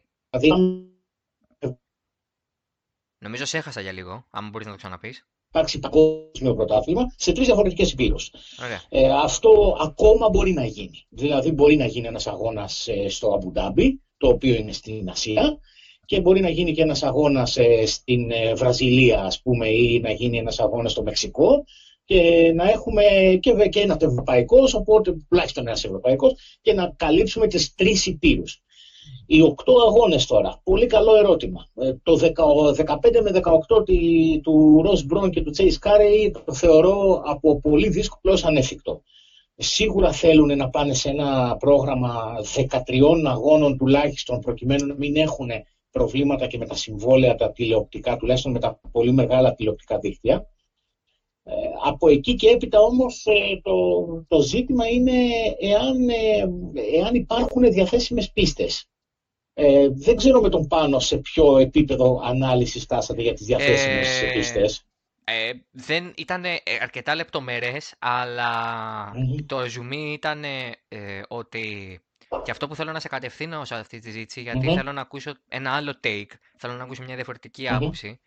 Νομίζω 3.18 3.45
σε 3.45 3.59
έχασα 3.59 3.81
για 3.81 3.93
λίγο, 3.93 4.27
αν 4.31 4.49
μπορείς 4.49 4.66
να 4.66 4.73
το 4.73 4.79
ξαναπείς. 4.79 5.27
Υπάρξει 5.49 5.79
παγκόσμιο 5.79 6.55
πρωτάθλημα 6.55 7.14
σε 7.16 7.33
τρεις 7.33 7.47
διαφορετικές 7.47 7.93
υπήρου. 7.93 8.16
Ε, 8.89 9.12
αυτό 9.12 9.77
ακόμα 9.81 10.29
μπορεί 10.29 10.53
να 10.53 10.64
γίνει. 10.64 11.07
Δηλαδή, 11.09 11.51
μπορεί 11.51 11.77
να 11.77 11.87
γίνει 11.87 12.07
ένας 12.07 12.27
αγώνας 12.27 12.89
ε, 12.89 13.09
στο 13.09 13.33
Αμπουντάμπι, 13.33 14.03
το 14.16 14.29
οποίο 14.29 14.55
είναι 14.55 14.73
στην 14.73 15.09
Ασία, 15.09 15.59
και 16.05 16.21
μπορεί 16.21 16.41
να 16.41 16.49
γίνει 16.49 16.73
και 16.73 16.83
ένας 16.83 17.03
αγώνας 17.03 17.57
ε, 17.57 17.87
στην 17.87 18.31
ε, 18.31 18.55
Βραζιλία 18.55 19.23
ας 19.23 19.43
πούμε 19.43 19.68
ή 19.68 20.01
να 20.01 20.11
γίνει 20.11 20.39
ένας 20.39 20.61
αγώνας 20.61 20.93
στο 20.93 21.03
Μεξικό 21.03 21.64
και 22.11 22.53
να 22.55 22.71
έχουμε 22.71 23.03
και, 23.41 23.69
και 23.69 23.81
ένα 23.81 23.97
ευρωπαϊκό, 24.01 24.59
οπότε 24.73 25.13
τουλάχιστον 25.29 25.67
ένας 25.67 25.85
ευρωπαϊκός 25.85 26.33
και 26.61 26.73
να 26.73 26.93
καλύψουμε 26.97 27.47
τις 27.47 27.75
τρεις 27.75 28.07
υπήρους. 28.07 28.63
Οι 29.27 29.43
οκτώ 29.43 29.73
αγώνες 29.73 30.27
τώρα, 30.27 30.61
πολύ 30.63 30.87
καλό 30.87 31.17
ερώτημα. 31.17 31.67
Ε, 31.75 31.93
το 32.03 32.19
15 32.23 33.21
με 33.23 33.31
18 33.31 33.85
του 34.43 34.83
Ροζ 34.85 35.03
Μπρόν 35.03 35.31
και 35.31 35.43
του 35.43 35.53
Chase 35.57 35.75
Κάρεϊ 35.81 36.31
το 36.45 36.53
θεωρώ 36.53 37.23
από 37.25 37.61
πολύ 37.61 37.89
δύσκολο 37.89 38.35
ως 38.35 38.45
ανέφικτο. 38.45 39.03
Σίγουρα 39.57 40.13
θέλουν 40.13 40.57
να 40.57 40.71
πάνε 40.71 40.95
σε 40.95 41.09
ένα 41.09 41.57
πρόγραμμα 41.59 42.35
13 42.55 42.69
αγώνων 43.27 43.77
τουλάχιστον 43.77 44.41
προκειμένου 44.41 44.87
να 44.87 44.95
μην 44.95 45.17
έχουν 45.17 45.51
προβλήματα 45.91 46.47
και 46.47 46.59
με 46.59 46.67
τα 46.67 46.75
συμβόλαια 46.75 47.35
τα 47.35 47.53
τηλεοπτικά, 47.53 48.17
τουλάχιστον 48.17 48.53
με 48.53 48.59
τα 48.59 48.81
πολύ 48.93 49.13
μεγάλα 49.13 49.55
τηλεοπτικά 49.55 49.99
δίκτυα. 49.99 50.47
Ε, 51.51 51.70
από 51.84 52.09
εκεί 52.09 52.34
και 52.34 52.48
έπειτα 52.48 52.80
όμως 52.80 53.26
ε, 53.26 53.61
το, 53.62 53.74
το 54.28 54.40
ζήτημα 54.40 54.86
είναι 54.88 55.12
εάν, 55.61 56.09
ε, 56.09 56.48
εάν 56.96 57.14
υπάρχουν 57.14 57.72
διαθέσιμες 57.72 58.32
πίστες. 58.32 58.88
Ε, 59.55 59.88
δεν 59.88 60.16
ξέρω 60.16 60.40
με 60.40 60.48
τον 60.48 60.66
πάνω 60.66 60.98
σε 60.98 61.16
ποιο 61.16 61.59
επίπεδο 61.59 62.20
ανάλυσης 62.24 62.82
φτάσατε 62.82 63.22
για 63.22 63.32
τις 63.32 63.46
διαθέσιμες 63.46 64.22
ε, 64.22 64.32
πίστες. 64.32 64.84
Ε, 65.24 65.51
δεν 65.70 66.12
ήταν 66.16 66.44
αρκετά 66.80 67.14
λεπτομερές, 67.14 67.94
το 69.46 69.68
ζουμί 69.68 70.12
ήταν 70.12 70.44
ότι 71.28 72.01
και 72.42 72.51
αυτό 72.51 72.68
που 72.68 72.74
θέλω 72.74 72.92
να 72.92 73.01
σε 73.01 73.09
κατευθύνω 73.09 73.64
σε 73.64 73.74
αυτή 73.74 73.98
τη 73.98 74.07
συζήτηση, 74.07 74.40
γιατί 74.40 74.74
θέλω 74.74 74.92
να 74.92 75.01
ακούσω 75.01 75.32
ένα 75.48 75.72
άλλο 75.72 75.94
take, 76.05 76.30
θέλω 76.57 76.72
να 76.74 76.82
ακούσω 76.82 77.03
μια 77.03 77.14
διαφορετική 77.14 77.68
άποψη, 77.68 78.20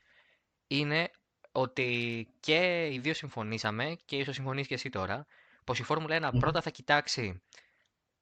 είναι 0.67 1.09
ότι 1.55 2.27
και 2.39 2.89
οι 2.91 2.99
δύο 2.99 3.13
συμφωνήσαμε, 3.13 3.97
και 4.05 4.15
ίσως 4.15 4.35
συμφωνείς 4.35 4.67
και 4.67 4.73
εσύ 4.73 4.89
τώρα, 4.89 5.25
πως 5.63 5.79
η 5.79 5.83
Φόρμουλα 5.83 6.31
1 6.33 6.39
πρώτα 6.39 6.61
θα 6.61 6.69
κοιτάξει 6.69 7.41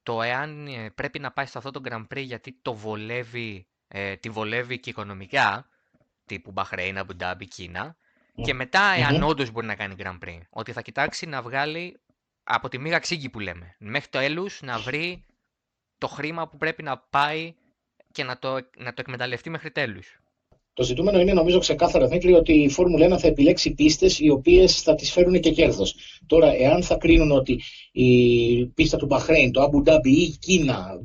το 0.02 0.22
εάν 0.22 0.66
ε, 0.66 0.90
πρέπει 0.90 1.18
να 1.18 1.30
πάει 1.30 1.46
σε 1.46 1.58
αυτό 1.58 1.70
το 1.70 1.80
Grand 1.84 2.06
Prix 2.14 2.24
γιατί 2.24 2.58
το 2.62 2.74
βολεύει, 2.74 3.66
ε, 3.88 4.16
τη 4.16 4.28
βολεύει 4.28 4.80
και 4.80 4.90
οικονομικά, 4.90 5.68
τύπου 6.26 6.50
Μπαχρέιν, 6.50 6.98
Αμπουντάμπι, 6.98 7.46
Κίνα, 7.46 7.96
και 8.42 8.54
μετά 8.54 8.82
εάν 8.96 9.22
όντως 9.22 9.50
μπορεί 9.50 9.66
να 9.66 9.74
κάνει 9.74 9.94
Grand 9.98 10.18
Prix. 10.24 10.40
Ότι 10.50 10.72
θα 10.72 10.82
κοιτάξει 10.82 11.26
να 11.26 11.42
βγάλει 11.42 12.00
από 12.44 12.68
τη 12.68 12.78
μοίρα 12.78 12.98
ξύγκη 12.98 13.28
που 13.28 13.40
λέμε. 13.40 13.76
Μέχρι 13.78 14.08
το 14.08 14.18
έλους 14.18 14.62
να 14.62 14.78
βρει 14.78 15.24
το 15.98 16.06
χρήμα 16.06 16.48
που 16.48 16.56
πρέπει 16.56 16.82
να 16.82 16.98
πάει 16.98 17.54
και 18.12 18.24
να 18.24 18.38
το, 18.38 18.52
να 18.76 18.94
το 18.94 19.00
εκμεταλλευτεί 19.00 19.50
μέχρι 19.50 19.70
τέλους. 19.70 20.21
Το 20.74 20.82
ζητούμενο 20.82 21.20
είναι 21.20 21.32
νομίζω 21.32 21.58
ξεκάθαρα 21.58 22.06
Δημήτρη 22.06 22.32
ότι 22.32 22.52
η 22.52 22.68
Φόρμουλα 22.68 23.16
1 23.16 23.18
θα 23.18 23.26
επιλέξει 23.26 23.74
πίστες 23.74 24.18
οι 24.18 24.30
οποίες 24.30 24.82
θα 24.82 24.94
τις 24.94 25.12
φέρουν 25.12 25.40
και 25.40 25.50
κέρδος. 25.50 25.94
Τώρα, 26.26 26.54
εάν 26.54 26.82
θα 26.82 26.96
κρίνουν 26.96 27.30
ότι 27.30 27.60
η 27.92 28.66
πίστα 28.66 28.96
του 28.96 29.06
Μπαχρέιν, 29.06 29.52
το 29.52 29.62
Abu 29.62 29.88
Dhabi 29.88 30.06
ή 30.06 30.22
η 30.22 30.36
Κίνα, 30.38 30.98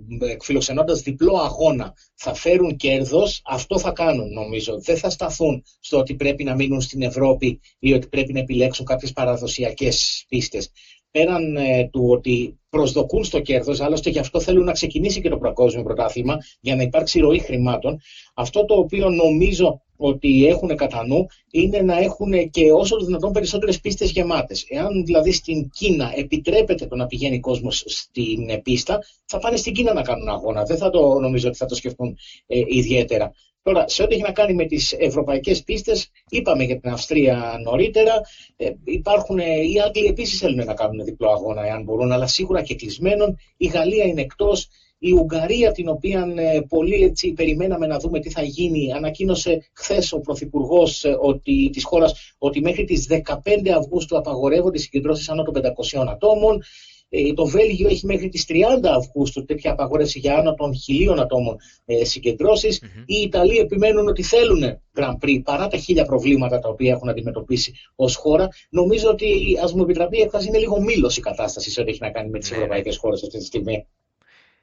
φιλοξενώντας 0.43 1.01
διπλό 1.01 1.37
αγώνα, 1.37 1.93
θα 2.15 2.33
φέρουν 2.33 2.75
κέρδος, 2.75 3.41
αυτό 3.45 3.79
θα 3.79 3.91
κάνουν 3.91 4.33
νομίζω. 4.33 4.81
Δεν 4.81 4.97
θα 4.97 5.09
σταθούν 5.09 5.63
στο 5.79 5.97
ότι 5.97 6.15
πρέπει 6.15 6.43
να 6.43 6.55
μείνουν 6.55 6.81
στην 6.81 7.01
Ευρώπη 7.01 7.59
ή 7.79 7.93
ότι 7.93 8.07
πρέπει 8.07 8.33
να 8.33 8.39
επιλέξουν 8.39 8.85
κάποιες 8.85 9.11
παραδοσιακές 9.11 10.25
πίστες 10.27 10.69
πέραν 11.11 11.55
ε, 11.55 11.89
του 11.91 12.07
ότι 12.09 12.59
προσδοκούν 12.69 13.23
στο 13.23 13.39
κέρδος, 13.39 13.79
άλλωστε 13.79 14.09
γι' 14.09 14.19
αυτό 14.19 14.39
θέλουν 14.39 14.65
να 14.65 14.71
ξεκινήσει 14.71 15.21
και 15.21 15.29
το 15.29 15.37
παγκόσμιο 15.37 15.83
πρωτάθλημα 15.83 16.37
για 16.59 16.75
να 16.75 16.81
υπάρξει 16.81 17.19
ροή 17.19 17.39
χρημάτων. 17.39 17.99
Αυτό 18.33 18.65
το 18.65 18.73
οποίο 18.73 19.09
νομίζω 19.09 19.81
ότι 19.97 20.47
έχουν 20.47 20.75
κατά 20.75 21.07
νου 21.07 21.25
είναι 21.51 21.81
να 21.81 21.97
έχουν 21.97 22.49
και 22.49 22.71
όσο 22.71 22.95
το 22.97 23.05
δυνατόν 23.05 23.31
περισσότερες 23.31 23.79
πίστες 23.79 24.11
γεμάτες. 24.11 24.65
Εάν 24.69 25.05
δηλαδή 25.05 25.31
στην 25.31 25.69
Κίνα 25.69 26.11
επιτρέπεται 26.15 26.85
το 26.85 26.95
να 26.95 27.05
πηγαίνει 27.05 27.39
κόσμος 27.39 27.83
στην 27.85 28.61
πίστα, 28.63 28.99
θα 29.25 29.39
πάνε 29.39 29.57
στην 29.57 29.73
Κίνα 29.73 29.93
να 29.93 30.01
κάνουν 30.01 30.27
αγώνα. 30.27 30.63
Δεν 30.63 30.77
θα 30.77 30.89
το 30.89 31.19
νομίζω 31.19 31.47
ότι 31.47 31.57
θα 31.57 31.65
το 31.65 31.75
σκεφτούν 31.75 32.17
ε, 32.47 32.61
ιδιαίτερα. 32.67 33.31
Τώρα, 33.67 33.87
σε 33.87 34.03
ό,τι 34.03 34.13
έχει 34.13 34.23
να 34.23 34.31
κάνει 34.31 34.53
με 34.53 34.65
τις 34.65 34.93
ευρωπαϊκές 34.93 35.63
πίστες, 35.63 36.09
είπαμε 36.29 36.63
για 36.63 36.79
την 36.79 36.89
Αυστρία 36.89 37.59
νωρίτερα, 37.63 38.21
ε, 38.55 38.69
υπάρχουν, 38.83 39.39
ε, 39.39 39.43
οι 39.43 39.79
Άγγλοι 39.85 40.05
επίσης 40.05 40.39
θέλουν 40.39 40.65
να 40.65 40.73
κάνουν 40.73 41.03
διπλό 41.03 41.29
αγώνα, 41.29 41.65
εάν 41.65 41.83
μπορούν, 41.83 42.11
αλλά 42.11 42.27
σίγουρα 42.27 42.61
και 42.61 42.75
κλεισμένων. 42.75 43.37
Η 43.57 43.67
Γαλλία 43.67 44.03
είναι 44.05 44.21
εκτός, 44.21 44.67
η 44.99 45.11
Ουγγαρία, 45.11 45.71
την 45.71 45.87
οποία 45.89 46.33
ε, 46.35 46.59
πολύ 46.69 47.03
έτσι, 47.03 47.33
περιμέναμε 47.33 47.87
να 47.87 47.97
δούμε 47.97 48.19
τι 48.19 48.29
θα 48.29 48.41
γίνει, 48.41 48.93
ανακοίνωσε 48.93 49.69
χθες 49.73 50.11
ο 50.11 50.19
Πρωθυπουργός 50.19 51.03
ε, 51.03 51.17
ότι, 51.19 51.69
της 51.73 51.83
χώρας 51.83 52.33
ότι 52.37 52.61
μέχρι 52.61 52.83
τις 52.83 53.07
15 53.09 53.69
Αυγούστου 53.77 54.17
απαγορεύονται 54.17 54.77
οι 54.77 54.81
συγκεντρώσεις 54.81 55.29
άνω 55.29 55.43
των 55.43 55.53
500 55.53 56.05
ατόμων. 56.09 56.63
Ε, 57.09 57.33
το 57.33 57.45
Βέλγιο 57.45 57.87
έχει 57.87 58.05
μέχρι 58.05 58.29
τις 58.29 58.45
30 58.47 58.53
Αυγούστου 58.83 59.45
τέτοια 59.45 59.71
απαγόρευση 59.71 60.19
για 60.19 60.37
άνω 60.37 60.53
των 60.53 60.75
χιλίων 60.75 61.19
ατόμων 61.19 61.57
ε, 61.85 62.05
συγκεντρώσεις. 62.05 62.81
Mm-hmm. 62.83 63.03
Οι 63.05 63.21
Ιταλοί 63.21 63.57
επιμένουν 63.57 64.07
ότι 64.07 64.23
θέλουν 64.23 64.79
Grand 64.95 65.17
Prix 65.21 65.41
παρά 65.43 65.67
τα 65.67 65.77
χίλια 65.77 66.05
προβλήματα 66.05 66.59
τα 66.59 66.69
οποία 66.69 66.91
έχουν 66.91 67.09
αντιμετωπίσει 67.09 67.73
ως 67.95 68.15
χώρα. 68.15 68.47
Νομίζω 68.69 69.09
ότι, 69.09 69.57
ας 69.63 69.73
μου 69.73 69.83
επιτραπεί, 69.83 70.17
έκφραση 70.17 70.47
είναι 70.47 70.57
λίγο 70.57 70.81
μήλος 70.81 71.17
η 71.17 71.21
κατάσταση 71.21 71.71
σε 71.71 71.81
ό,τι 71.81 71.89
έχει 71.89 72.01
να 72.01 72.11
κάνει 72.11 72.29
με 72.29 72.39
τις 72.39 72.49
ναι. 72.49 72.55
ευρωπαϊκές 72.55 72.97
χώρες 72.97 73.23
αυτή 73.23 73.37
τη 73.37 73.45
στιγμή. 73.45 73.85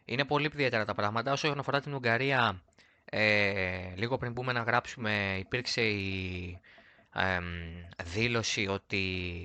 Είναι 0.05 0.25
πολύ 0.25 0.51
ιδιαίτερα 0.55 0.85
τα 0.85 0.95
πράγματα. 0.95 1.33
Όσο 1.33 1.55
αφορά 1.59 1.81
την 1.81 1.95
Ουγγαρία, 1.95 2.63
ε, 3.05 3.21
λίγο 3.97 4.19
πριν 4.19 4.33
μπούμε 4.33 4.53
να 4.53 4.61
γράψουμε, 4.61 5.37
υπήρξε 5.39 5.81
η 5.81 6.59
ε, 7.15 7.39
δήλωση 8.05 8.67
ότι 8.67 9.03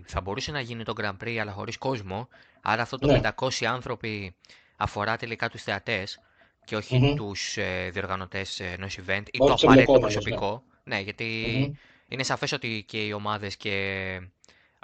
θα 0.07 0.22
μπορούσε 0.22 0.51
να 0.51 0.59
γίνει 0.59 0.84
το 0.84 0.93
Grand 0.97 1.17
Prix 1.24 1.38
αλλά 1.38 1.51
χωρίς 1.51 1.78
κόσμο 1.78 2.28
Άρα 2.61 2.82
αυτό 2.82 2.97
το 2.97 3.07
ναι. 3.07 3.20
500 3.36 3.65
άνθρωποι 3.65 4.36
αφορά 4.78 5.17
τελικά 5.17 5.49
τους 5.49 5.63
θεατές 5.63 6.20
και 6.65 6.76
όχι 6.76 6.99
Μμμ. 6.99 7.15
τους 7.15 7.57
ε, 7.57 7.89
διοργανωτές 7.93 8.59
ενός 8.59 8.97
event 8.97 9.24
ή 9.32 9.38
Όχι 9.39 9.49
το 9.49 9.53
τους 9.53 9.63
απαραίτητο 9.63 9.93
εμπλεκόμενους, 9.93 10.13
προσωπικό. 10.13 10.63
Ναι, 10.84 10.99
γιατί 10.99 11.45
Μμμ. 11.67 11.74
είναι 12.07 12.24
σαφές 12.24 12.51
ότι 12.51 12.84
και 12.88 13.05
οι 13.05 13.11
ομάδες 13.11 13.57
και 13.57 14.15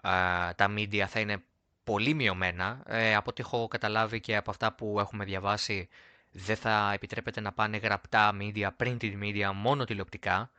α, 0.02 0.12
τα 0.56 0.74
media 0.78 1.04
θα 1.08 1.20
είναι 1.20 1.44
πολύ 1.84 2.14
μειωμένα. 2.14 2.84
Ε, 2.88 3.16
από 3.16 3.30
ό,τι 3.30 3.42
έχω 3.42 3.68
καταλάβει 3.68 4.20
και 4.20 4.36
από 4.36 4.52
αυτά 4.52 4.74
που 4.74 5.00
έχουμε 5.00 5.26
διαβάσει, 5.26 5.88
δεν 6.32 6.56
θα 6.56 6.92
επιτρέπεται 6.94 7.42
να 7.42 7.52
πάνε 7.52 7.78
γραπτά 7.78 8.36
media, 8.40 8.70
printed 8.84 9.14
media, 9.22 9.52
μόνο 9.54 9.84
τηλεοπτικά. 9.84 10.52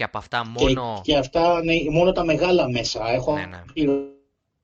Και 0.00 0.06
από 0.06 0.18
αυτά 0.18 0.46
μόνο... 0.46 1.00
Και, 1.04 1.12
και 1.12 1.18
αυτά 1.18 1.62
ναι, 1.64 1.74
μόνο 1.90 2.12
τα 2.12 2.24
μεγάλα 2.24 2.68
μέσα. 2.70 3.10
Έχω 3.10 3.34
Ναι, 3.34 3.44
ναι. 3.46 3.62
πληροφορία 3.72 4.08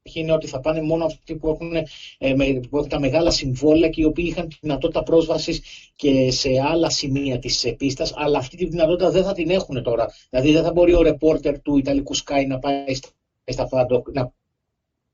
είναι 0.02 0.32
ότι 0.32 0.46
θα 0.46 0.60
πάνε 0.60 0.80
μόνο 0.82 1.04
αυτοί 1.04 1.36
που 1.36 1.48
έχουν, 1.48 1.74
ε, 2.18 2.34
με- 2.34 2.60
που 2.70 2.76
έχουν 2.76 2.88
τα 2.88 2.98
μεγάλα 3.00 3.30
συμβόλαια 3.30 3.88
και 3.88 4.00
οι 4.00 4.04
οποίοι 4.04 4.24
είχαν 4.28 4.48
τη 4.48 4.56
δυνατότητα 4.60 5.02
πρόσβασης 5.02 5.60
και 5.96 6.30
σε 6.30 6.48
άλλα 6.68 6.90
σημεία 6.90 7.38
της 7.38 7.74
πίστας, 7.76 8.12
αλλά 8.16 8.38
αυτή 8.38 8.56
τη 8.56 8.66
δυνατότητα 8.66 9.10
δεν 9.10 9.24
θα 9.24 9.32
την 9.32 9.50
έχουν 9.50 9.82
τώρα. 9.82 10.06
Δηλαδή 10.30 10.52
δεν 10.52 10.62
θα 10.62 10.72
μπορεί 10.72 10.94
ο 10.94 11.02
ρεπόρτερ 11.02 11.60
του 11.60 11.78
Ιταλικού 11.78 12.16
Sky 12.16 12.44
να 12.46 12.58
πάει 12.58 12.94
στα- 12.94 13.08
στα 13.44 13.66
paddock, 13.68 14.06
να 14.12 14.32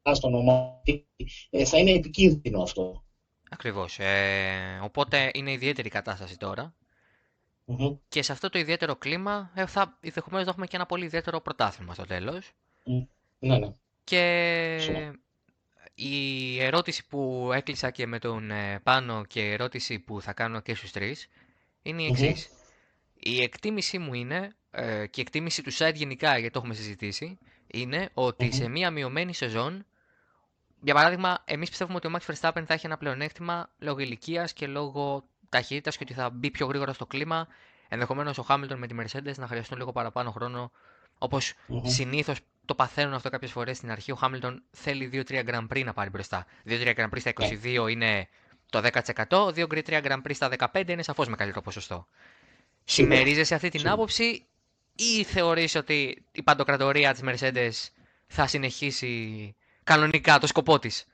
πάει 0.03 0.15
στον 0.15 0.35
ομάδι. 0.35 1.07
Ε, 1.51 1.65
θα 1.65 1.79
είναι 1.79 1.91
επικίνδυνο 1.91 2.63
αυτό. 2.63 3.05
Ακριβώς. 3.51 3.99
Ε, 3.99 4.81
οπότε 4.83 5.31
είναι 5.35 5.53
ιδιαίτερη 5.53 5.89
η 5.89 5.91
κατάσταση 5.91 6.37
τώρα. 6.39 6.75
Μμμ. 7.65 7.97
Και 8.09 8.23
σε 8.23 8.33
αυτό 8.33 8.49
το 8.49 8.59
ιδιαίτερο 8.59 8.97
κλίμα 8.97 9.51
ε, 9.55 9.67
θα 9.67 9.99
ενδεχομένως 10.01 10.45
να 10.45 10.51
έχουμε 10.51 10.67
και 10.67 10.77
ένα 10.77 10.87
πολύ 10.87 11.05
ιδιαίτερο 11.05 11.41
πρωτάθλημα 11.41 11.95
στο 11.95 12.05
τέλος. 12.07 12.53
Ναι, 13.39 13.59
ναι. 13.59 13.75
Και 14.05 14.77
Σωστά. 14.81 15.15
η 15.95 16.61
ερώτηση 16.63 17.07
που 17.07 17.51
έκλεισα 17.55 17.91
και 17.91 18.07
με 18.07 18.19
τον 18.19 18.51
ε, 18.51 18.81
Πάνο 18.83 19.25
και 19.25 19.41
η 19.41 19.51
ερώτηση 19.53 19.99
που 19.99 20.21
θα 20.21 20.33
κάνω 20.33 20.61
και 20.61 20.75
στους 20.75 20.91
τρεις 20.93 21.29
είναι 21.83 22.03
η 22.03 22.07
Μμμ. 22.09 22.13
εξής. 22.13 22.49
Η 23.15 23.43
εκτίμησή 23.43 23.99
μου 23.99 24.15
είναι, 24.15 24.53
ε, 24.71 25.07
και 25.07 25.21
η 25.21 25.25
εκτίμηση 25.27 25.63
του 25.63 25.73
site 25.75 25.95
γενικά, 25.95 26.39
γιατί 26.39 26.53
το 26.53 26.59
έχουμε 26.59 26.75
συζητήσει, 26.75 27.39
είναι 27.67 28.11
ότι 28.15 28.45
Μμμ. 28.45 28.53
σε 28.53 28.69
μία 28.69 28.91
μειωμένη 28.91 29.35
σεζόν, 29.35 29.87
για 30.85 30.95
παράδειγμα, 30.95 31.43
εμείς 31.45 31.69
πιστεύουμε 31.69 31.97
ότι 31.97 32.07
ο 32.07 32.11
Max 32.15 32.33
Verstappen 32.35 32.63
θα 32.67 32.75
έχει 32.75 32.87
ένα 32.87 32.97
πλεονέκτημα 32.99 33.71
λόγω 33.79 33.99
ηλικίας 33.99 34.53
και 34.53 34.67
λόγω 34.67 35.25
ταχύτητας 35.53 35.97
και 35.97 36.03
ότι 36.05 36.15
θα 36.15 36.31
μπει 36.31 36.51
πιο 36.51 36.67
γρήγορα 36.67 36.93
στο 36.93 37.07
κλίμα. 37.07 37.47
Ενδεχομένως 37.89 38.39
ο 38.39 38.45
Hamilton 38.49 38.75
με 38.77 38.87
τη 38.87 38.95
Mercedes 39.01 39.35
να 39.37 39.47
χρειαστούν 39.47 39.79
λίγο 39.79 39.93
παραπάνω 39.93 40.31
χρόνο, 40.31 40.71
όπως 41.19 41.55
Μμμ. 41.67 41.85
συνήθως 41.85 42.39
το 42.65 42.75
παθαίνουν 42.75 43.15
αυτό 43.15 43.29
κάποιες 43.31 43.51
φορές 43.51 43.77
στην 43.77 43.91
αρχή. 43.91 44.13
Ο 44.13 44.19
Hamilton 44.23 44.55
θέλει 44.71 45.11
2-3 45.13 45.45
Grand 45.49 45.67
Prix 45.69 45.85
να 45.85 45.93
πάρει 45.93 46.11
μπροστά. 46.11 46.47
2-3 46.67 46.95
Grand 46.97 47.09
Prix 47.09 47.21
στα 47.21 47.33
Ναι. 47.39 47.49
22 47.63 47.89
είναι 47.91 48.29
το 48.71 48.81
10%, 48.81 49.53
2-3 49.53 50.03
Grand 50.03 50.23
Prix 50.23 50.35
στα 50.35 50.49
15 50.73 50.89
είναι 50.93 51.03
σαφώς 51.03 51.29
μεγαλύτερο 51.29 51.63
ποσοστό. 51.63 52.07
Σίγουρα. 52.85 53.15
Συμμερίζεσαι 53.15 53.55
αυτή 53.55 53.69
την 53.69 53.79
Σίγουρα. 53.79 53.95
άποψη 53.97 54.47
ή 54.95 55.25
θεωρείς 55.25 55.75
ότι 55.75 56.25
η 56.33 56.43
παντοκρατορία 56.43 57.13
της 57.13 57.23
Mercedes 57.25 57.89
θα 58.27 58.47
συνεχίσει 58.47 59.55
κανονικά 59.85 60.39
το 60.39 60.47
σκοπό 60.47 60.79
της; 60.79 61.05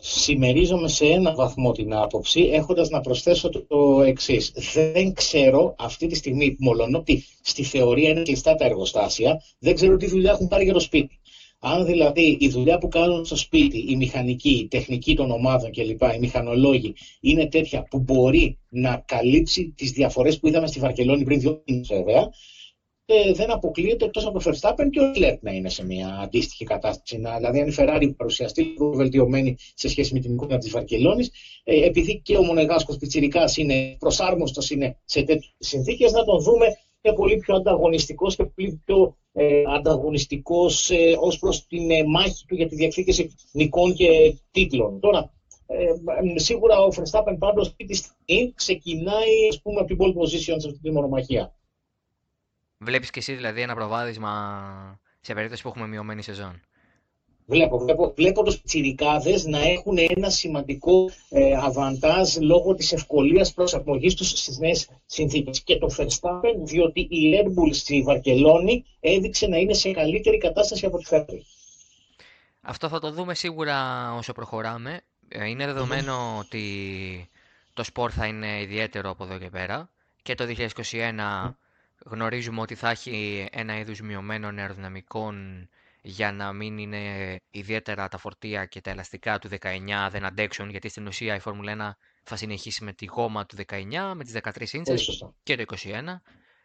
Συμμερίζομαι 0.00 0.88
σε 0.88 1.06
ένα 1.06 1.34
βαθμό 1.34 1.72
την 1.72 1.94
άποψη, 1.94 2.40
έχοντας 2.40 2.88
να 2.88 3.00
προσθέσω 3.00 3.48
το, 3.48 3.66
το 3.66 4.02
εξής. 4.02 4.52
Δεν 4.94 5.12
ξέρω 5.12 5.74
αυτή 5.78 6.06
τη 6.06 6.14
στιγμή, 6.14 6.56
μολονότι 6.58 7.24
στη 7.42 7.62
θεωρία 7.62 8.10
είναι 8.10 8.22
κλειστά 8.22 8.54
τα 8.54 8.64
εργοστάσια, 8.64 9.42
δεν 9.58 9.74
ξέρω 9.74 9.96
τι 9.96 10.06
δουλειά 10.06 10.30
έχουν 10.30 10.48
πάρει 10.48 10.64
για 10.64 10.72
το 10.72 10.80
σπίτι. 10.80 11.18
Αν 11.60 11.84
δηλαδή 11.84 12.36
η 12.40 12.48
δουλειά 12.48 12.78
που 12.78 12.88
κάνουν 12.88 13.24
στο 13.24 13.36
σπίτι, 13.36 13.78
η 13.88 13.96
μηχανική, 13.96 14.50
η 14.50 14.68
τεχνική 14.68 15.14
των 15.14 15.30
ομάδων 15.30 15.70
κλπ., 15.70 16.02
οι 16.02 16.18
μηχανολόγοι, 16.18 16.94
είναι 17.20 17.46
τέτοια 17.46 17.86
που 17.90 17.98
μπορεί 17.98 18.58
να 18.68 19.02
καλύψει 19.06 19.72
τις 19.76 19.90
διαφορές 19.90 20.38
που 20.38 20.48
είδαμε 20.48 20.66
στη 20.66 20.80
Βαρκελόνη 20.80 21.24
πριν 21.24 21.40
δύο 21.40 21.62
μήνες 21.66 21.88
βέβαια, 21.88 22.28
ε, 23.10 23.32
δεν 23.32 23.50
αποκλείεται 23.50 24.04
εκτός 24.04 24.26
από 24.26 24.38
το 24.38 24.50
Verstappen 24.50 24.88
και 24.90 25.00
ο 25.00 25.10
Leclerc 25.14 25.38
να 25.40 25.52
είναι 25.52 25.68
σε 25.68 25.84
μια 25.84 26.18
αντίστοιχη 26.22 26.64
κατάσταση. 26.64 27.18
Να, 27.18 27.36
δηλαδή, 27.36 27.60
αν 27.60 27.68
η 27.68 27.72
Ferrari 27.76 28.12
παρουσιαστεί 28.16 28.62
λίγο 28.62 28.92
βελτιωμένη 28.92 29.54
σε 29.74 29.88
σχέση 29.88 30.12
με 30.12 30.20
την 30.20 30.32
εικόνα 30.32 30.58
της 30.58 30.70
Βαρκελόνης, 30.70 31.30
ε, 31.64 31.84
επειδή 31.84 32.20
και 32.20 32.36
ο 32.36 32.42
Μονεγάσκος 32.42 32.96
Πιτσυρικά 32.96 33.44
είναι 33.56 33.96
προσάρμοστος 33.98 34.70
είναι 34.70 34.96
σε 35.04 35.22
τέτοιες 35.22 35.54
συνθήκες, 35.58 36.12
να 36.12 36.24
τον 36.24 36.42
δούμε 36.42 36.66
και 37.00 37.12
πολύ 37.12 37.36
πιο 37.36 37.54
ανταγωνιστικός 37.54 38.36
και 38.36 38.44
πολύ 38.44 38.82
πιο 38.84 39.16
ε, 39.32 39.62
ανταγωνιστικός 39.76 40.90
ε, 40.90 41.16
ως 41.18 41.38
προς 41.38 41.66
την 41.66 41.90
ε, 41.90 42.04
μάχη 42.04 42.44
του 42.46 42.54
για 42.54 42.66
τη 42.68 42.74
διεκδίκηση 42.74 43.34
νικών 43.52 43.94
και 43.94 44.34
τίτλων. 44.50 45.00
Τώρα, 45.00 45.32
ε, 45.66 45.84
ε, 45.84 46.38
σίγουρα 46.38 46.80
ο 46.80 46.88
Verstappen 46.96 47.36
πάντως 47.38 47.68
αυτή 47.68 47.84
τη 47.84 47.94
στιγμή 47.94 48.52
ξεκινάει 48.54 49.48
ας 49.48 49.60
πούμε, 49.62 49.80
από 49.80 49.86
την 49.86 49.96
pole 50.00 50.22
position 50.22 50.56
σε 50.56 50.68
αυτή 50.68 50.78
τη 50.82 50.90
μονομαχία. 50.90 51.52
Βλέπεις 52.78 53.10
και 53.10 53.18
εσύ 53.18 53.34
δηλαδή 53.34 53.60
ένα 53.60 53.74
προβάδισμα 53.74 55.00
σε 55.20 55.34
περίπτωση 55.34 55.62
που 55.62 55.68
έχουμε 55.68 55.86
μειωμένη 55.86 56.22
σεζόν. 56.22 56.60
Βλέπω, 57.46 57.78
βλέπω 57.78 58.12
βλέποντας 58.16 58.62
τσιρικάδες 58.62 59.44
να 59.44 59.58
έχουν 59.58 59.98
ένα 60.08 60.30
σημαντικό 60.30 61.10
ε, 61.28 61.56
αβαντάζ 61.56 62.36
λόγω 62.36 62.74
της 62.74 62.92
ευκολίας 62.92 63.52
προσαρμογής 63.52 64.14
τους 64.14 64.28
στις 64.28 64.58
νέες 64.58 64.88
συνθήκες. 65.06 65.62
Και 65.62 65.78
το 65.78 65.88
Verstappen, 65.96 66.54
διότι 66.64 67.00
η 67.00 67.32
Red 67.34 67.46
Bull 67.46 67.74
στη 67.74 68.02
Βαρκελόνη 68.02 68.84
έδειξε 69.00 69.46
να 69.46 69.56
είναι 69.56 69.74
σε 69.74 69.90
καλύτερη 69.90 70.38
κατάσταση 70.38 70.86
από 70.86 70.98
τη 70.98 71.04
Ferrari. 71.08 71.40
Αυτό 72.60 72.88
θα 72.88 72.98
το 72.98 73.10
δούμε 73.10 73.34
σίγουρα 73.34 73.76
όσο 74.14 74.32
προχωράμε. 74.32 75.00
Ε, 75.28 75.48
Είναι 75.48 75.66
δεδομένο 75.66 76.36
ότι 76.38 76.62
το 77.74 77.82
σπορ 77.82 78.10
θα 78.14 78.26
είναι 78.26 78.60
ιδιαίτερο 78.60 79.10
από 79.10 79.24
εδώ 79.24 79.38
και 79.38 79.50
πέρα 79.50 79.90
και 80.22 80.34
το 80.34 80.44
2021 80.84 81.50
γνωρίζουμε 82.04 82.60
ότι 82.60 82.74
θα 82.74 82.90
έχει 82.90 83.48
ένα 83.52 83.78
είδους 83.78 84.00
μειωμένων 84.00 84.58
αεροδυναμικών 84.58 85.68
για 86.02 86.32
να 86.32 86.52
μην 86.52 86.78
είναι 86.78 87.36
ιδιαίτερα 87.50 88.08
τα 88.08 88.18
φορτία 88.18 88.64
και 88.66 88.80
τα 88.80 88.90
ελαστικά 88.90 89.38
του 89.38 89.48
19 89.60 90.08
δεν 90.10 90.24
αντέξουν 90.24 90.70
γιατί 90.70 90.88
στην 90.88 91.06
ουσία 91.06 91.34
η 91.34 91.38
Φόρμουλα 91.38 91.96
1 91.96 92.04
θα 92.22 92.36
συνεχίσει 92.36 92.84
με 92.84 92.92
τη 92.92 93.04
γόμα 93.04 93.46
του 93.46 93.56
19 93.68 94.12
με 94.14 94.24
τις 94.24 94.32
13 94.32 94.40
Πολύ 94.42 94.68
ίντσες 94.72 95.00
σωστά. 95.02 95.34
και 95.42 95.56
το 95.56 95.64
21. 95.82 96.02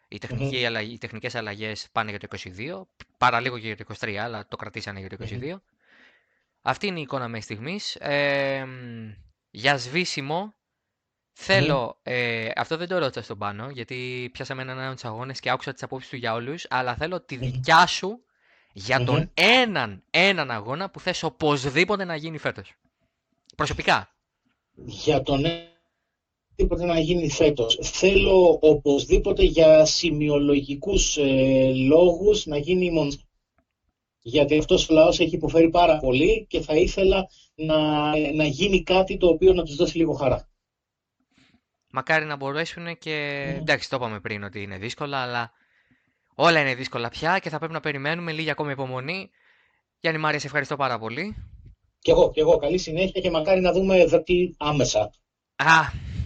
Οι, 0.08 0.18
τεχνικοί 0.18 0.66
αλλαγ- 0.66 0.92
οι 0.92 0.98
τεχνικές 0.98 1.34
αλλαγές 1.34 1.88
πάνε 1.92 2.10
για 2.10 2.18
το 2.18 2.26
22, 2.26 2.86
παρά 3.18 3.40
λίγο 3.40 3.58
και 3.58 3.66
για 3.66 3.76
το 3.76 3.84
23, 4.00 4.14
αλλά 4.14 4.46
το 4.48 4.56
κρατήσανε 4.56 5.00
για 5.00 5.08
το 5.08 5.16
22. 5.18 5.62
Αυτή 6.62 6.86
είναι 6.86 6.98
η 6.98 7.02
εικόνα 7.02 7.28
μέχρι 7.28 7.42
στιγμής. 7.44 7.96
Ε, 8.00 8.64
μ, 8.64 9.10
για 9.50 9.76
σβήσιμο, 9.78 10.54
θέλω, 11.34 11.98
ε, 12.02 12.48
αυτό 12.56 12.76
δεν 12.76 12.88
το 12.88 12.98
ρώτησα 12.98 13.22
στον 13.22 13.38
πάνω, 13.38 13.70
γιατί 13.70 14.28
πιάσαμε 14.32 14.62
έναν 14.62 14.78
έναν 14.78 14.92
τους 14.92 15.04
αγώνες 15.04 15.40
και 15.40 15.50
άκουσα 15.50 15.72
τις 15.72 15.82
απόψεις 15.82 16.10
του 16.10 16.16
για 16.16 16.32
όλους, 16.32 16.66
αλλά 16.70 16.94
θέλω 16.94 17.20
τη 17.20 17.36
Μμμ. 17.36 17.40
δικιά 17.50 17.86
σου 17.86 18.24
για 18.72 18.98
Μμμ. 18.98 19.06
τον 19.06 19.30
έναν, 19.34 20.02
έναν 20.10 20.50
αγώνα 20.50 20.90
που 20.90 21.00
θες 21.00 21.22
οπωσδήποτε 21.22 22.04
να 22.04 22.16
γίνει 22.16 22.38
φέτος. 22.38 22.74
Προσωπικά. 23.56 24.08
Για 24.74 25.22
τον 25.22 25.44
τίποτε 26.56 26.84
να 26.84 26.98
γίνει 26.98 27.30
φέτος. 27.30 27.78
Θέλω 27.82 28.58
οπωσδήποτε 28.62 29.42
για 29.42 29.84
σημειολογικούς 29.84 31.16
ε, 31.16 31.72
λόγους 31.74 32.46
να 32.46 32.56
γίνει 32.56 32.84
η 32.84 32.90
Μονζά. 32.90 33.18
Γιατί 34.20 34.58
αυτός 34.58 34.88
ο 34.88 34.94
λαός 34.94 35.20
έχει 35.20 35.34
υποφέρει 35.34 35.70
πάρα 35.70 35.98
πολύ 35.98 36.46
και 36.48 36.60
θα 36.60 36.74
ήθελα 36.76 37.28
να, 37.54 37.76
να 38.34 38.44
γίνει 38.44 38.82
κάτι 38.82 39.16
το 39.16 39.26
οποίο 39.28 39.52
να 39.52 39.62
τους 39.62 39.76
δώσει 39.76 39.96
λίγο 39.96 40.12
χαρά. 40.12 40.48
Μακάρι 41.96 42.24
να 42.24 42.36
μπορέσουν 42.36 42.98
και. 42.98 43.46
Μμμ. 43.48 43.56
Εντάξει, 43.56 43.88
το 43.88 43.96
είπαμε 43.96 44.20
πριν 44.20 44.42
ότι 44.44 44.62
είναι 44.62 44.78
δύσκολα, 44.78 45.18
αλλά 45.18 45.52
όλα 46.34 46.60
είναι 46.60 46.74
δύσκολα 46.74 47.08
πια 47.08 47.38
και 47.38 47.48
θα 47.48 47.58
πρέπει 47.58 47.72
να 47.72 47.80
περιμένουμε 47.80 48.32
λίγη 48.32 48.50
ακόμα 48.50 48.70
υπομονή. 48.70 49.30
Γιάννη 50.00 50.20
Μάρια, 50.20 50.40
σε 50.40 50.46
ευχαριστώ 50.46 50.76
πάρα 50.76 50.98
πολύ. 50.98 51.36
Και 51.98 52.10
εγώ, 52.10 52.30
και 52.30 52.40
εγώ. 52.40 52.56
Καλή 52.56 52.78
συνέχεια 52.78 53.20
και 53.20 53.30
μακάρι 53.30 53.60
να 53.60 53.72
δούμε 53.72 54.06
δερτή 54.06 54.54
άμεσα. 54.58 55.10
Α, 55.56 55.80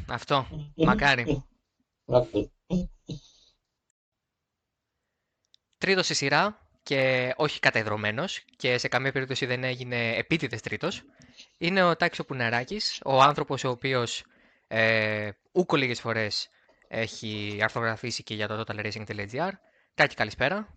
αυτό. 0.08 0.46
Μακάρι. 0.76 1.44
Μακάρι. 2.04 2.52
Τρίτος 5.78 6.04
στη 6.04 6.14
σειρά 6.14 6.68
και 6.82 7.32
όχι 7.36 7.60
κατεδρωμένος 7.60 8.44
και 8.56 8.78
σε 8.78 8.88
καμία 8.88 9.12
περίπτωση 9.12 9.46
δεν 9.46 9.64
έγινε 9.64 10.16
επίτηδες 10.16 10.60
τρίτος. 10.60 11.02
Είναι 11.58 11.82
ο 11.82 11.96
Τάξο 11.96 12.24
Πουνεράκης, 12.24 13.00
ο 13.04 13.20
άνθρωπος 13.22 13.64
ο 13.64 13.68
οποίος 13.68 14.24
ε, 14.68 15.30
ούκο 15.58 15.76
λίγες 15.76 16.00
φορές 16.00 16.48
έχει 16.88 17.58
αρθογραφήσει 17.62 18.22
και 18.22 18.34
για 18.34 18.48
το 18.48 18.64
totalracing.gr. 18.66 19.50
Τάκη, 19.94 20.14
καλησπέρα. 20.14 20.76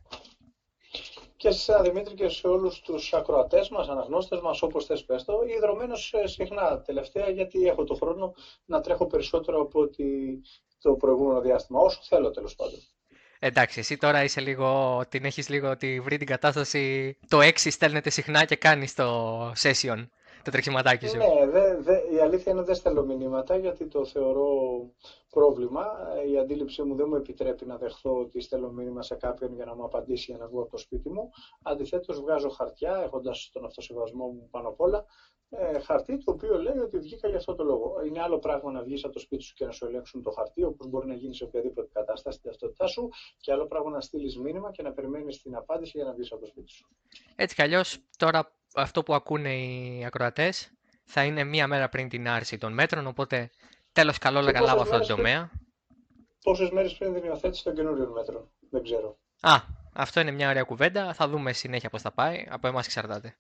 Και 1.36 1.51
σε 1.51 1.57
εσένα, 1.57 1.82
Δημήτρη, 1.82 2.13
και 2.13 2.29
σε 2.29 2.47
όλους 2.47 2.82
τους 2.82 3.13
ακροατές 3.13 3.69
μας, 3.69 3.88
αναγνώστες 3.88 4.39
μας, 4.41 4.61
όπως 4.61 4.86
θες 4.86 5.05
πες 5.05 5.23
το, 5.23 5.34
ιδρωμένος 5.57 6.13
ε, 6.13 6.27
συχνά 6.27 6.82
τελευταία, 6.82 7.29
γιατί 7.29 7.67
έχω 7.67 7.84
το 7.84 7.93
χρόνο 7.93 8.34
να 8.65 8.82
τρέχω 8.82 9.07
περισσότερο 9.07 9.61
από 9.61 9.79
ότι 9.79 10.41
το 10.82 10.93
προηγούμενο 10.93 11.41
διάστημα, 11.41 11.79
όσο 11.79 11.99
θέλω 12.03 12.32
τέλος 12.32 12.55
πάντων. 12.55 12.79
Εντάξει, 13.39 13.79
εσύ 13.79 13.97
τώρα 13.97 14.23
είσαι 14.23 14.41
λίγο, 14.41 15.01
την 15.09 15.25
έχεις 15.25 15.49
λίγο 15.49 15.69
ότι 15.69 15.99
βρει 15.99 16.17
την 16.17 16.27
κατάσταση, 16.27 17.17
το 17.27 17.39
6 17.41 17.51
στέλνετε 17.55 18.09
συχνά 18.09 18.45
και 18.45 18.55
κάνεις 18.55 18.93
το 18.93 19.51
session. 19.51 20.07
Το 20.43 20.51
τρεξιματάκι 20.51 21.07
σου. 21.07 21.17
Ναι, 21.17 21.47
δε, 21.49 21.75
δε, 21.75 21.97
η 22.13 22.19
αλήθεια 22.19 22.51
είναι 22.51 22.61
δεν 22.61 22.75
στέλνω 22.75 23.03
μηνύματα 23.03 23.57
γιατί 23.57 23.87
το 23.87 24.05
θεωρώ 24.05 24.49
πρόβλημα. 25.29 25.85
Η 26.31 26.37
αντίληψή 26.37 26.83
μου 26.83 26.95
δεν 26.95 27.05
μου 27.09 27.15
επιτρέπει 27.15 27.65
να 27.65 27.77
δεχθώ 27.77 28.19
ότι 28.19 28.41
στέλνω 28.41 28.69
μήνυμα 28.69 29.01
σε 29.01 29.15
κάποιον 29.15 29.53
για 29.53 29.65
να 29.65 29.75
μου 29.75 29.83
απαντήσει 29.83 30.31
για 30.31 30.39
να 30.39 30.47
βγω 30.47 30.61
από 30.61 30.71
το 30.71 30.77
σπίτι 30.77 31.09
μου. 31.09 31.29
Αντιθέτως, 31.63 32.19
βγάζω 32.19 32.49
χαρτιά, 32.49 33.01
έχοντας 33.05 33.49
τον 33.53 33.65
αυτοσεβασμό 33.65 34.25
μου 34.25 34.47
πάνω 34.51 34.67
απ' 34.67 34.81
όλα, 34.81 35.05
ε, 35.49 35.79
χαρτί 35.79 36.23
το 36.23 36.31
οποίο 36.31 36.61
λέει 36.61 36.77
ότι 36.77 36.99
βγήκα 36.99 37.27
για 37.27 37.37
αυτό 37.37 37.55
το 37.55 37.63
λόγο. 37.63 38.01
Είναι 38.05 38.21
άλλο 38.21 38.39
πράγμα 38.39 38.71
να 38.71 38.81
βγεις 38.81 39.03
από 39.03 39.13
το 39.13 39.19
σπίτι 39.19 39.43
σου 39.43 39.53
και 39.53 39.65
να 39.65 39.71
σου 39.71 39.85
ελέγξουν 39.85 40.23
το 40.23 40.31
χαρτί, 40.31 40.63
όπως 40.63 40.87
μπορεί 40.87 41.07
να 41.07 41.13
γίνει 41.13 41.35
σε 41.35 41.43
οποιαδήποτε 41.43 41.89
κατάσταση 41.93 42.39
την 42.39 42.49
ταυτότητά 42.49 42.87
σου, 42.87 43.09
και 43.39 43.51
άλλο 43.51 43.67
πράγμα 43.67 43.89
να 43.89 44.01
στείλεις 44.01 44.37
μήνυμα 44.37 44.71
και 44.71 44.81
να 44.81 44.91
περιμένεις 44.91 45.41
την 45.41 45.55
απάντηση 45.55 45.91
για 45.95 46.05
να 46.05 46.13
βγεις 46.13 46.31
από 46.31 46.41
το 46.41 46.47
σπίτι 46.47 46.69
σου. 46.69 46.87
Έτσι 47.35 47.55
κι 47.55 47.61
αλλιώς, 47.61 47.97
τώρα 48.17 48.55
αυτό 48.76 49.03
που 49.03 49.13
ακούνε 49.13 49.53
οι 49.53 50.03
ακροατές 50.05 50.72
θα 51.03 51.24
είναι 51.24 51.43
μία 51.43 51.67
μέρα 51.67 51.89
πριν 51.89 52.09
την 52.09 52.30
άρση 52.30 52.57
των 52.57 52.74
μέτρων, 52.74 53.07
οπότε 53.07 53.49
τέλος 53.91 54.17
καλό 54.17 54.39
όλα 54.39 54.51
καλά 54.51 54.72
από 54.72 54.82
αυτό 54.82 54.99
το 54.99 55.05
τομέα. 55.07 55.51
Πόσες 56.43 56.69
μέρες 56.69 56.93
πριν 56.97 57.13
την 57.13 57.24
υιοθέτηση 57.24 57.63
των 57.63 57.76
καινούριων 57.76 58.11
μέτρων, 58.11 58.49
δεν 58.69 58.84
ξέρω. 58.84 59.17
Α, 59.41 59.55
αυτό 59.93 60.19
είναι 60.19 60.32
μια 60.32 60.49
ωραία 60.49 60.63
κουβέντα. 60.63 61.13
Θα 61.13 61.28
δούμε 61.28 61.53
συνέχεια 61.53 61.89
πώς 61.89 62.01
θα 62.01 62.11
πάει. 62.11 62.45
Από 62.49 62.67
εμάς 62.67 62.86
εξαρτάται. 62.86 63.36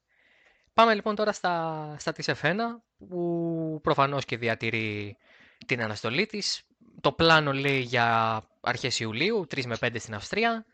Πάμε 0.73 0.93
λοιπόν 0.93 1.15
τώρα 1.15 1.31
στα, 1.31 1.95
στα 1.99 2.11
της 2.11 2.29
F1, 2.41 2.55
που 3.09 3.79
προφανώς 3.83 4.25
και 4.25 4.37
διατηρεί 4.37 5.17
την 5.65 5.81
αναστολή 5.81 6.25
της. 6.25 6.61
Το 7.01 7.11
πλάνο 7.11 7.53
λέει 7.53 7.79
για 7.79 8.41
αρχές 8.61 8.99
Ιουλίου, 8.99 9.47
3 9.55 9.65
με 9.65 9.77
5 9.79 9.95
στην 9.99 10.13
Αυστρία. 10.13 10.65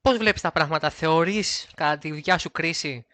Πώς 0.00 0.16
βλέπεις 0.16 0.40
τα 0.40 0.52
πράγματα, 0.52 0.90
θεωρείς 0.90 1.70
κατά 1.74 1.98
τη 1.98 2.10
δικιά 2.10 2.38
σου 2.38 2.50
κρίση 2.50 3.06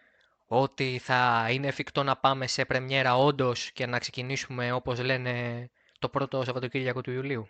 ότι 0.47 0.99
θα 1.03 1.47
είναι 1.51 1.67
εφικτό 1.67 2.03
να 2.03 2.17
πάμε 2.17 2.47
σε 2.47 2.65
πρεμιέρα 2.65 3.17
όντως 3.17 3.71
και 3.71 3.85
να 3.85 3.99
ξεκινήσουμε 3.99 4.71
όπως 4.71 5.01
λένε 5.01 5.69
το 5.99 6.09
πρώτο 6.09 6.43
Σαββατοκύριακο 6.43 7.01
του 7.01 7.11
Ιουλίου; 7.11 7.47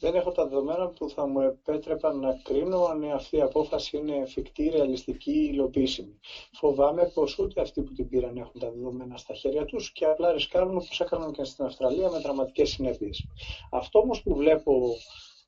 Δεν 0.00 0.14
έχω 0.14 0.32
τα 0.32 0.48
δεδομένα 0.48 0.88
που 0.88 1.08
θα 1.10 1.26
μου 1.26 1.40
επέτρεπαν 1.40 2.18
να 2.18 2.40
κρίνω 2.42 2.84
αν 2.84 3.10
αυτή 3.12 3.36
η 3.36 3.40
απόφαση 3.40 3.96
είναι 3.96 4.16
εφικτή, 4.16 4.68
ρεαλιστική 4.68 5.30
ή 5.30 5.50
υλοποιήσιμη. 5.52 6.18
Φοβάμαι 6.52 7.10
πως 7.14 7.38
ούτε 7.38 7.60
αυτοί 7.60 7.82
που 7.82 7.92
την 7.92 8.08
πήραν 8.08 8.36
έχουν 8.36 8.60
τα 8.60 8.70
δεδομένα 8.70 9.16
στα 9.16 9.34
χέρια 9.34 9.64
τους 9.64 9.92
και 9.92 10.04
απλά 10.04 10.32
ρισκάρουν 10.32 10.76
όπως 10.76 11.00
έκαναν 11.00 11.32
και 11.32 11.44
στην 11.44 11.64
Αυστραλία 11.64 12.10
με 12.10 12.18
δραματικέ 12.18 12.64
συνέπειες. 12.64 13.26
Αυτό 13.70 13.98
όμως 13.98 14.22
που 14.22 14.34
βλέπω 14.34 14.94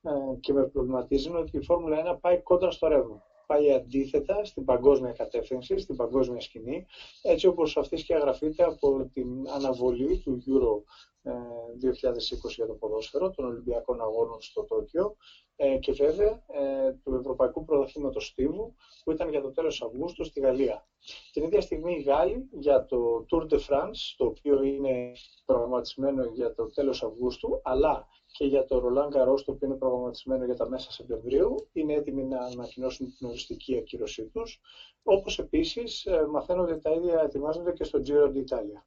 ε, 0.02 0.10
και 0.40 0.52
με 0.52 0.66
προβληματίζει 0.66 1.28
είναι 1.28 1.38
ότι 1.38 1.56
η 1.56 1.62
Φόρμουλα 1.62 2.14
1 2.14 2.20
πάει 2.20 2.42
κόντρα 2.42 2.70
στο 2.70 2.86
ρεύμα 2.86 3.22
πάει 3.46 3.72
αντίθετα 3.72 4.44
στην 4.44 4.64
παγκόσμια 4.64 5.12
κατεύθυνση, 5.12 5.78
στην 5.78 5.96
παγκόσμια 5.96 6.40
σκηνή, 6.40 6.86
έτσι 7.22 7.46
όπως 7.46 7.76
αυτή 7.76 7.96
σκιαγραφείται 7.96 8.64
από 8.64 9.10
την 9.12 9.48
αναβολή 9.48 10.18
του 10.18 10.42
Euro 10.46 10.82
2020 11.24 11.30
ε, 11.30 12.54
για 12.54 12.66
το 12.66 12.74
ποδόσφαιρο, 12.74 13.30
των 13.30 13.44
Ολυμπιακών 13.44 14.00
Αγώνων 14.00 14.40
στο 14.40 14.64
Τόκιο 14.64 15.16
ε, 15.56 15.76
και 15.76 15.92
βέβαια 15.92 16.42
ε, 16.46 16.92
του 17.02 17.14
Ευρωπαϊκού 17.14 17.64
Πρωταθλήματος 17.64 18.26
Στίβου 18.26 18.74
που 19.04 19.10
ήταν 19.10 19.28
για 19.28 19.40
το 19.40 19.50
τέλος 19.50 19.82
Αυγούστου 19.82 20.24
στη 20.24 20.40
Γαλλία. 20.40 20.86
Την 21.32 21.42
ίδια 21.44 21.60
στιγμή 21.60 21.94
οι 21.94 22.00
Γάλλοι 22.00 22.48
για 22.50 22.84
το 22.84 23.24
Tour 23.30 23.52
de 23.52 23.58
France, 23.68 24.14
το 24.16 24.24
οποίο 24.24 24.62
είναι 24.62 25.12
προγραμματισμένο 25.44 26.24
για 26.24 26.52
το 26.54 26.66
τέλος 26.66 27.02
Αυγούστου, 27.02 27.60
αλλά 27.62 28.06
και 28.26 28.44
για 28.44 28.64
το 28.64 28.76
Roland 28.76 29.16
Garros, 29.16 29.40
το 29.44 29.52
οποίο 29.52 29.66
είναι 29.66 29.76
προγραμματισμένο 29.76 30.44
για 30.44 30.54
τα 30.54 30.68
μέσα 30.68 30.90
Σεπτεμβρίου, 30.90 31.68
είναι 31.72 31.92
έτοιμοι 31.92 32.24
να 32.24 32.38
ανακοινώσουν 32.38 33.14
την 33.18 33.26
οριστική 33.26 33.76
ακύρωσή 33.76 34.24
τους, 34.24 34.60
όπως 35.02 35.38
επίσης 35.38 36.06
μαθαίνω 36.30 36.62
ότι 36.62 36.78
τα 36.78 36.90
ίδια 36.90 37.20
ετοιμάζονται 37.20 37.72
και 37.72 37.84
στο 37.84 38.00
Giro 38.06 38.26
d'Italia. 38.26 38.82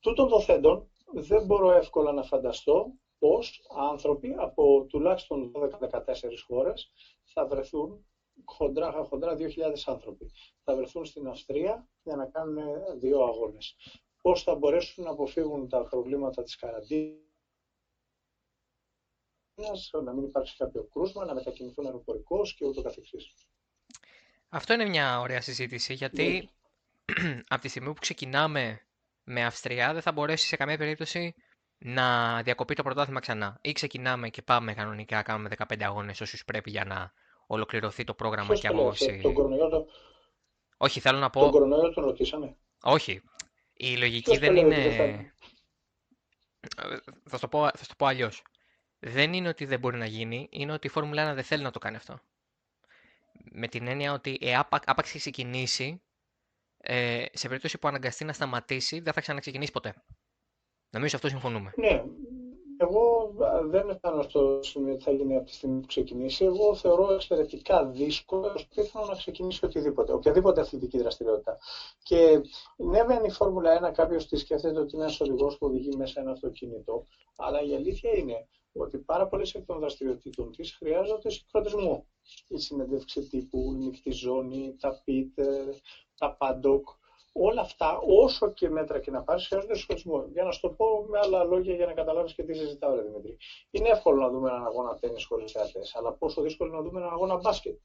Τούτων 0.00 0.28
των 0.28 0.40
θέντων, 0.40 0.88
δεν 1.12 1.44
μπορώ 1.46 1.70
εύκολα 1.70 2.12
να 2.12 2.22
φανταστώ 2.22 2.92
πώς 3.18 3.66
άνθρωποι 3.76 4.34
από 4.38 4.86
τουλάχιστον 4.88 5.52
12-14 5.54 6.02
χώρες 6.46 6.92
θα 7.24 7.46
βρεθούν 7.46 8.06
χοντρά, 8.44 8.92
χοντρά 8.92 9.36
2.000 9.38 9.48
άνθρωποι. 9.86 10.30
Θα 10.64 10.76
βρεθούν 10.76 11.04
στην 11.04 11.28
Αυστρία 11.28 11.88
για 12.02 12.16
να 12.16 12.26
κάνουν 12.26 12.58
δύο 12.98 13.22
αγώνες. 13.22 13.76
Πώς 14.22 14.42
θα 14.42 14.54
μπορέσουν 14.54 15.04
να 15.04 15.10
αποφύγουν 15.10 15.68
τα 15.68 15.84
προβλήματα 15.84 16.42
της 16.42 16.56
καραντίνας, 16.56 17.20
να 20.04 20.12
μην 20.12 20.24
υπάρξει 20.24 20.56
κάποιο 20.56 20.84
κρούσμα, 20.84 21.24
να 21.24 21.34
μετακινηθούν 21.34 21.84
αεροπορικώς 21.86 22.54
και 22.54 22.66
ούτω 22.66 22.82
καθεξής. 22.82 23.34
Αυτό 24.48 24.72
είναι 24.72 24.88
μια 24.88 25.20
ωραία 25.20 25.40
συζήτηση, 25.40 25.94
γιατί 25.94 26.48
ναι. 27.22 27.42
από 27.48 27.60
τη 27.60 27.68
στιγμή 27.68 27.92
που 27.92 28.00
ξεκινάμε 28.00 28.80
με 29.24 29.44
Αυστρία 29.44 29.92
δεν 29.92 30.02
θα 30.02 30.12
μπορέσει 30.12 30.46
σε 30.46 30.56
καμία 30.56 30.76
περίπτωση 30.78 31.34
να 31.78 32.42
διακοπεί 32.42 32.74
το 32.74 32.82
πρωτάθλημα 32.82 33.20
ξανά. 33.20 33.58
Ή 33.60 33.72
ξεκινάμε 33.72 34.28
και 34.28 34.42
πάμε 34.42 34.74
κανονικά, 34.74 35.22
κάνουμε 35.22 35.48
15 35.68 35.82
αγώνες 35.82 36.20
όσους 36.20 36.44
πρέπει 36.44 36.70
για 36.70 36.84
να 36.84 37.12
ολοκληρωθεί 37.46 38.04
το 38.04 38.14
πρόγραμμα 38.14 38.46
Ποιος 38.46 38.60
και 38.60 38.68
απόψη. 38.68 39.20
Τον 39.22 39.34
κορονοϊό 39.34 39.86
Όχι, 40.76 41.00
θέλω 41.00 41.18
να 41.18 41.30
πω. 41.30 41.40
Τον 41.40 41.50
κορονοϊό 41.50 41.92
τον 41.92 42.04
ρωτήσαμε. 42.04 42.56
Όχι. 42.82 43.22
Η 43.72 43.96
λογική 43.96 44.38
δεν 44.38 44.56
είναι. 44.56 45.34
Θα 47.24 47.38
το 47.38 47.48
πω, 47.48 47.60
θα 47.60 47.86
το 47.86 47.94
πω 47.96 48.06
αλλιώς. 48.06 48.42
Δεν 48.98 49.32
είναι 49.32 49.48
ότι 49.48 49.64
δεν 49.64 49.78
μπορεί 49.78 49.96
να 49.96 50.06
γίνει, 50.06 50.48
είναι 50.50 50.72
ότι 50.72 50.86
η 50.86 50.90
Φόρμουλα 50.90 51.32
1 51.32 51.34
δεν 51.34 51.44
θέλει 51.44 51.62
να 51.62 51.70
το 51.70 51.78
κάνει 51.78 51.96
αυτό. 51.96 52.20
Με 53.52 53.68
την 53.68 53.86
έννοια 53.86 54.12
ότι 54.12 54.38
ε, 54.40 54.56
άπαξ 54.84 55.12
ξεκινήσει, 55.12 56.02
ε, 56.78 57.24
σε 57.32 57.46
περίπτωση 57.48 57.78
που 57.78 57.88
αναγκαστεί 57.88 58.24
να 58.24 58.32
σταματήσει, 58.32 59.00
δεν 59.00 59.12
θα 59.12 59.20
ξαναξεκινήσει 59.20 59.72
ποτέ. 59.72 59.94
Νομίζω 60.96 61.16
αυτό 61.16 61.28
συμφωνούμε. 61.28 61.72
Ναι. 61.76 62.04
Εγώ 62.78 63.34
δεν 63.64 63.88
αισθάνομαι 63.88 64.22
στο 64.22 64.58
σημείο 64.62 64.92
ότι 64.92 65.02
θα 65.02 65.10
γίνει 65.10 65.36
από 65.36 65.46
τη 65.46 65.52
στιγμή 65.52 65.80
που 65.80 65.86
ξεκινήσει. 65.86 66.44
Εγώ 66.44 66.74
θεωρώ 66.74 67.12
εξαιρετικά 67.12 67.86
δύσκολο 67.86 68.52
πιθανό 68.74 69.06
να 69.06 69.14
ξεκινήσει 69.14 69.64
οτιδήποτε, 69.64 70.12
οποιαδήποτε 70.12 70.60
αθλητική 70.60 70.98
δραστηριότητα. 70.98 71.58
Και 72.02 72.40
ναι, 72.76 73.04
δεν 73.04 73.24
η 73.24 73.30
Φόρμουλα 73.30 73.90
1 73.90 73.92
κάποιος 73.92 74.26
τη 74.26 74.36
σκέφτεται 74.36 74.80
ότι 74.80 74.94
είναι 74.94 75.04
ένας 75.04 75.20
οδηγός 75.20 75.58
που 75.58 75.66
οδηγεί 75.66 75.96
μέσα 75.96 76.20
ένα 76.20 76.30
αυτοκίνητο, 76.30 77.06
αλλά 77.36 77.62
η 77.62 77.74
αλήθεια 77.74 78.10
είναι 78.12 78.48
ότι 78.72 78.98
πάρα 78.98 79.26
πολλές 79.26 79.54
εκ 79.54 79.64
των 79.66 79.78
δραστηριοτήτων 79.78 80.52
της 80.52 80.76
χρειάζονται 80.76 81.30
συγχρονισμό. 81.30 82.06
Η 82.48 82.58
συνέντευξη 82.58 83.28
τύπου, 83.28 83.72
η 83.74 83.76
νυχτή 83.76 84.10
ζώνη, 84.10 84.76
τα 84.80 85.02
πιτ, 85.04 85.38
τα 86.18 86.36
παντόκ, 86.36 86.88
όλα 87.38 87.60
αυτά, 87.60 87.98
όσο 88.06 88.48
και 88.48 88.68
μέτρα 88.68 88.98
και 88.98 89.10
να 89.10 89.22
πάρεις, 89.22 89.46
χρειάζονται 89.46 89.74
συγχρονισμό. 89.74 90.24
Για 90.32 90.44
να 90.44 90.50
σου 90.50 90.60
το 90.60 90.70
πω 90.70 91.04
με 91.08 91.18
άλλα 91.18 91.44
λόγια, 91.44 91.74
για 91.74 91.86
να 91.86 91.92
καταλάβεις 91.92 92.34
και 92.34 92.42
τι 92.42 92.54
συζητάω, 92.54 92.94
ρε 92.94 93.02
Δημήτρη. 93.02 93.36
Είναι 93.70 93.88
εύκολο 93.88 94.20
να 94.20 94.28
δούμε 94.30 94.48
έναν 94.48 94.64
αγώνα 94.64 94.94
τέννη 94.94 95.22
χωρίς 95.22 95.52
θεατές, 95.52 95.94
αλλά 95.94 96.12
πόσο 96.12 96.42
δύσκολο 96.42 96.68
είναι 96.68 96.78
να 96.78 96.84
δούμε 96.84 97.00
έναν 97.00 97.12
αγώνα 97.12 97.36
μπάσκετ 97.36 97.76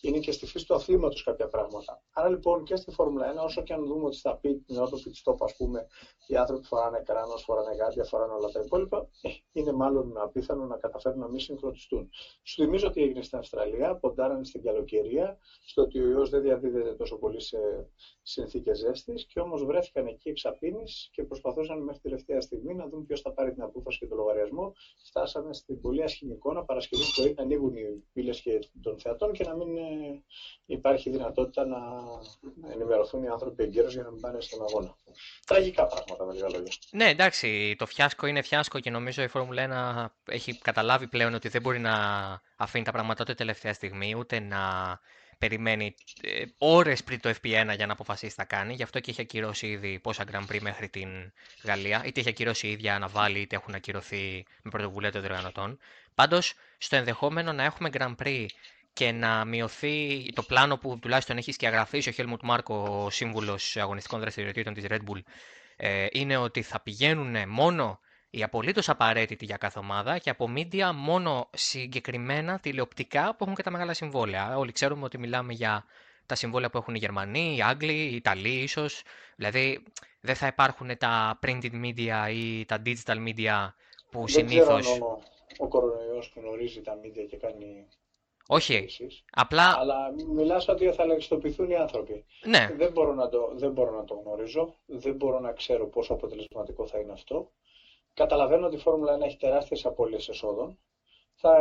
είναι 0.00 0.18
και 0.18 0.32
στη 0.32 0.46
φύση 0.46 0.66
του 0.66 0.74
αθλήματος 0.74 1.22
κάποια 1.22 1.48
πράγματα. 1.48 2.02
Άρα 2.12 2.28
λοιπόν 2.28 2.64
και 2.64 2.76
στη 2.76 2.90
Φόρμουλα 2.90 3.42
1, 3.42 3.44
όσο 3.44 3.62
και 3.62 3.72
αν 3.72 3.84
δούμε 3.86 4.04
ότι 4.04 4.16
στα 4.16 4.36
πιτ, 4.36 4.66
την 4.66 4.76
ώρα 4.76 4.86
του 4.86 4.98
pit 4.98 5.30
stop, 5.30 5.36
ας 5.38 5.56
πούμε, 5.56 5.86
οι 6.26 6.36
άνθρωποι 6.36 6.66
φοράνε 6.66 7.02
κράνος, 7.04 7.42
φοράνε 7.42 7.74
γάντια, 7.74 8.04
φοράνε 8.04 8.32
όλα 8.32 8.48
τα 8.48 8.60
υπόλοιπα, 8.64 9.08
ε, 9.20 9.28
είναι 9.52 9.72
μάλλον 9.72 10.18
απίθανο 10.18 10.64
να 10.64 10.76
καταφέρουν 10.76 11.18
να 11.18 11.28
μην 11.28 11.40
συγχρονιστούν. 11.40 12.10
Σου 12.42 12.62
θυμίζω 12.62 12.86
ότι 12.86 13.02
έγινε 13.02 13.22
στην 13.22 13.38
Αυστραλία, 13.38 13.96
ποντάρανε 13.96 14.44
στην 14.44 14.62
καλοκαιρία, 14.62 15.38
στο 15.66 15.82
ότι 15.82 16.00
ο 16.00 16.08
ιός 16.08 16.30
δεν 16.30 16.42
διαδίδεται 16.42 16.94
τόσο 16.94 17.18
πολύ 17.18 17.40
σε 17.40 17.58
συνθήκες 18.22 18.78
ζέστης 18.78 19.26
και 19.26 19.40
όμως 19.40 19.64
βρέθηκαν 19.64 20.06
εκεί 20.06 20.28
εξαπίνει 20.28 20.82
και 21.10 21.24
προσπαθούσαν 21.24 21.82
μέχρι 21.82 22.00
τελευταία 22.00 22.40
στιγμή 22.40 22.74
να 22.74 22.88
δουν 22.88 23.06
ποιος 23.06 23.20
θα 23.20 23.32
πάρει 23.32 23.52
την 23.52 23.62
απόφαση 23.62 23.98
και 23.98 24.06
τον 24.06 24.16
λογαριασμό. 24.16 24.72
Φτάσαμε 25.06 25.54
στην 25.54 25.80
πολύ 25.80 26.02
άσχημη 26.02 26.32
εικόνα 26.32 26.64
Παρασκευή 26.64 27.02
πρωί 27.16 27.34
να 27.36 27.42
ανοίγουν 27.42 27.76
οι 27.76 28.04
πύλες 28.12 28.42
των 28.82 28.98
θεατών 28.98 29.32
και 29.32 29.44
να 29.44 29.56
μην 29.56 29.67
ε, 29.76 30.22
υπάρχει 30.66 31.10
δυνατότητα 31.10 31.66
να 31.66 31.78
ενημερωθούν 32.72 33.22
οι 33.22 33.28
άνθρωποι 33.28 33.62
εγκαίρως 33.62 33.94
για 33.94 34.02
να 34.02 34.10
μην 34.10 34.20
πάνε 34.20 34.40
στον 34.40 34.62
αγώνα. 34.62 34.96
Τραγικά 35.46 35.86
πράγματα 35.86 36.24
με 36.24 36.32
λίγα 36.32 36.48
λόγια. 36.48 36.72
Ναι, 36.90 37.08
εντάξει, 37.08 37.74
το 37.78 37.86
φιάσκο 37.86 38.26
είναι 38.26 38.42
φιάσκο 38.42 38.80
και 38.80 38.90
νομίζω 38.90 39.22
η 39.22 39.28
Φόρμουλα 39.28 40.10
1 40.26 40.32
έχει 40.32 40.58
καταλάβει 40.58 41.08
πλέον 41.08 41.34
ότι 41.34 41.48
δεν 41.48 41.62
μπορεί 41.62 41.78
να 41.78 41.94
αφήνει 42.56 42.84
τα 42.84 42.92
πράγματα 42.92 43.22
ούτε 43.22 43.34
τελευταία 43.34 43.72
στιγμή, 43.72 44.14
ούτε 44.14 44.40
να 44.40 44.60
περιμένει 45.38 45.94
ε, 46.20 46.44
ώρες 46.58 47.04
πριν 47.04 47.20
το 47.20 47.28
FP1 47.28 47.74
για 47.76 47.86
να 47.86 47.92
αποφασίσει 47.92 48.34
τι 48.34 48.40
θα 48.40 48.44
κάνει. 48.44 48.74
Γι' 48.74 48.82
αυτό 48.82 49.00
και 49.00 49.10
έχει 49.10 49.20
ακυρώσει 49.20 49.66
ήδη 49.66 49.98
πόσα 49.98 50.24
Grand 50.32 50.52
Prix 50.52 50.60
μέχρι 50.60 50.88
την 50.88 51.08
Γαλλία. 51.62 52.02
Είτε 52.04 52.20
έχει 52.20 52.28
ακυρώσει 52.28 52.66
η 52.66 52.70
ίδια 52.70 52.98
να 52.98 53.08
βάλει, 53.08 53.38
είτε 53.40 53.56
έχουν 53.56 53.74
ακυρωθεί 53.74 54.46
με 54.62 54.70
πρωτοβουλία 54.70 55.12
των 55.12 55.20
διοργανωτών. 55.20 55.78
Πάντως, 56.14 56.54
στο 56.78 56.96
ενδεχόμενο 56.96 57.52
να 57.52 57.64
έχουμε 57.64 57.90
Grand 57.92 58.14
Prix 58.22 58.46
και 58.98 59.12
να 59.12 59.44
μειωθεί 59.44 60.28
το 60.34 60.42
πλάνο 60.42 60.76
που 60.76 60.98
τουλάχιστον 60.98 61.36
έχει 61.36 61.52
σκιαγραφίσει 61.52 62.08
ο 62.08 62.12
Χέλμουτ 62.12 62.40
Μάρκο, 62.42 62.74
ο 63.04 63.10
σύμβουλος 63.10 63.76
αγωνιστικών 63.76 64.20
δραστηριοτήτων 64.20 64.74
της 64.74 64.84
Red 64.88 64.98
Bull, 64.98 65.20
ε, 65.76 66.06
είναι 66.12 66.36
ότι 66.36 66.62
θα 66.62 66.80
πηγαίνουν 66.80 67.48
μόνο 67.48 68.00
οι 68.30 68.42
απολύτως 68.42 68.88
απαραίτητοι 68.88 69.44
για 69.44 69.56
κάθε 69.56 69.78
ομάδα 69.78 70.18
και 70.18 70.30
από 70.30 70.52
media 70.56 70.90
μόνο 70.94 71.50
συγκεκριμένα 71.52 72.58
τηλεοπτικά 72.58 73.34
που 73.36 73.44
έχουν 73.44 73.54
και 73.54 73.62
τα 73.62 73.70
μεγάλα 73.70 73.94
συμβόλαια. 73.94 74.58
Όλοι 74.58 74.72
ξέρουμε 74.72 75.04
ότι 75.04 75.18
μιλάμε 75.18 75.52
για 75.52 75.84
τα 76.26 76.34
συμβόλαια 76.34 76.70
που 76.70 76.78
έχουν 76.78 76.94
οι 76.94 76.98
Γερμανοί, 76.98 77.56
οι 77.56 77.62
Άγγλοι, 77.62 77.92
οι 77.92 78.14
Ιταλοί 78.14 78.62
ίσως. 78.62 79.02
Δηλαδή 79.36 79.82
δεν 80.20 80.34
θα 80.34 80.46
υπάρχουν 80.46 80.98
τα 80.98 81.38
printed 81.42 81.84
media 81.84 82.32
ή 82.32 82.64
τα 82.64 82.82
digital 82.84 83.16
media 83.28 83.72
που 84.10 84.28
συνήθω. 84.28 84.64
Δεν 84.64 84.80
ξέρω 84.80 84.96
αν 84.96 85.02
ο, 85.02 85.18
ο 85.58 85.68
κορονοϊός 85.68 86.32
γνωρίζει 86.36 86.80
τα 86.80 86.92
media 86.94 87.26
και 87.28 87.36
κάνει 87.36 87.86
όχι. 88.50 88.86
Απλά... 89.30 89.76
Αλλά 89.78 90.14
μιλάς 90.28 90.68
ότι 90.68 90.92
θα 90.92 91.02
ελεγχιστοποιηθούν 91.02 91.70
οι 91.70 91.76
άνθρωποι. 91.76 92.24
Ναι. 92.44 92.68
Δεν 92.76 92.92
μπορώ, 92.92 93.14
να 93.14 93.28
το, 93.28 93.52
δεν 93.54 93.72
μπορώ 93.72 93.90
να 93.90 94.04
το 94.04 94.14
γνωρίζω. 94.14 94.74
Δεν 94.86 95.14
μπορώ 95.14 95.40
να 95.40 95.52
ξέρω 95.52 95.88
πόσο 95.88 96.12
αποτελεσματικό 96.12 96.86
θα 96.86 96.98
είναι 96.98 97.12
αυτό. 97.12 97.52
Καταλαβαίνω 98.14 98.66
ότι 98.66 98.76
η 98.76 98.78
Φόρμουλα 98.78 99.16
1 99.16 99.20
έχει 99.20 99.36
τεράστιες 99.36 99.86
απώλειες 99.86 100.28
εσόδων. 100.28 100.78
Θα 101.34 101.54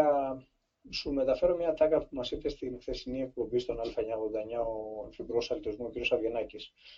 σου 0.89 1.13
μεταφέρω 1.13 1.55
μια 1.55 1.73
τάκα 1.73 1.99
που 1.99 2.07
μας 2.11 2.31
είπε 2.31 2.49
στην 2.49 2.77
χθεσινή 2.81 3.21
εκπομπή 3.21 3.59
στον 3.59 3.77
Α989 3.79 4.65
ο 4.67 5.07
Υφυπουργό 5.09 5.41
Αλυτισμού, 5.49 5.85
ο 5.85 5.89
κ. 5.89 6.13
Αβγενάκη. 6.13 6.57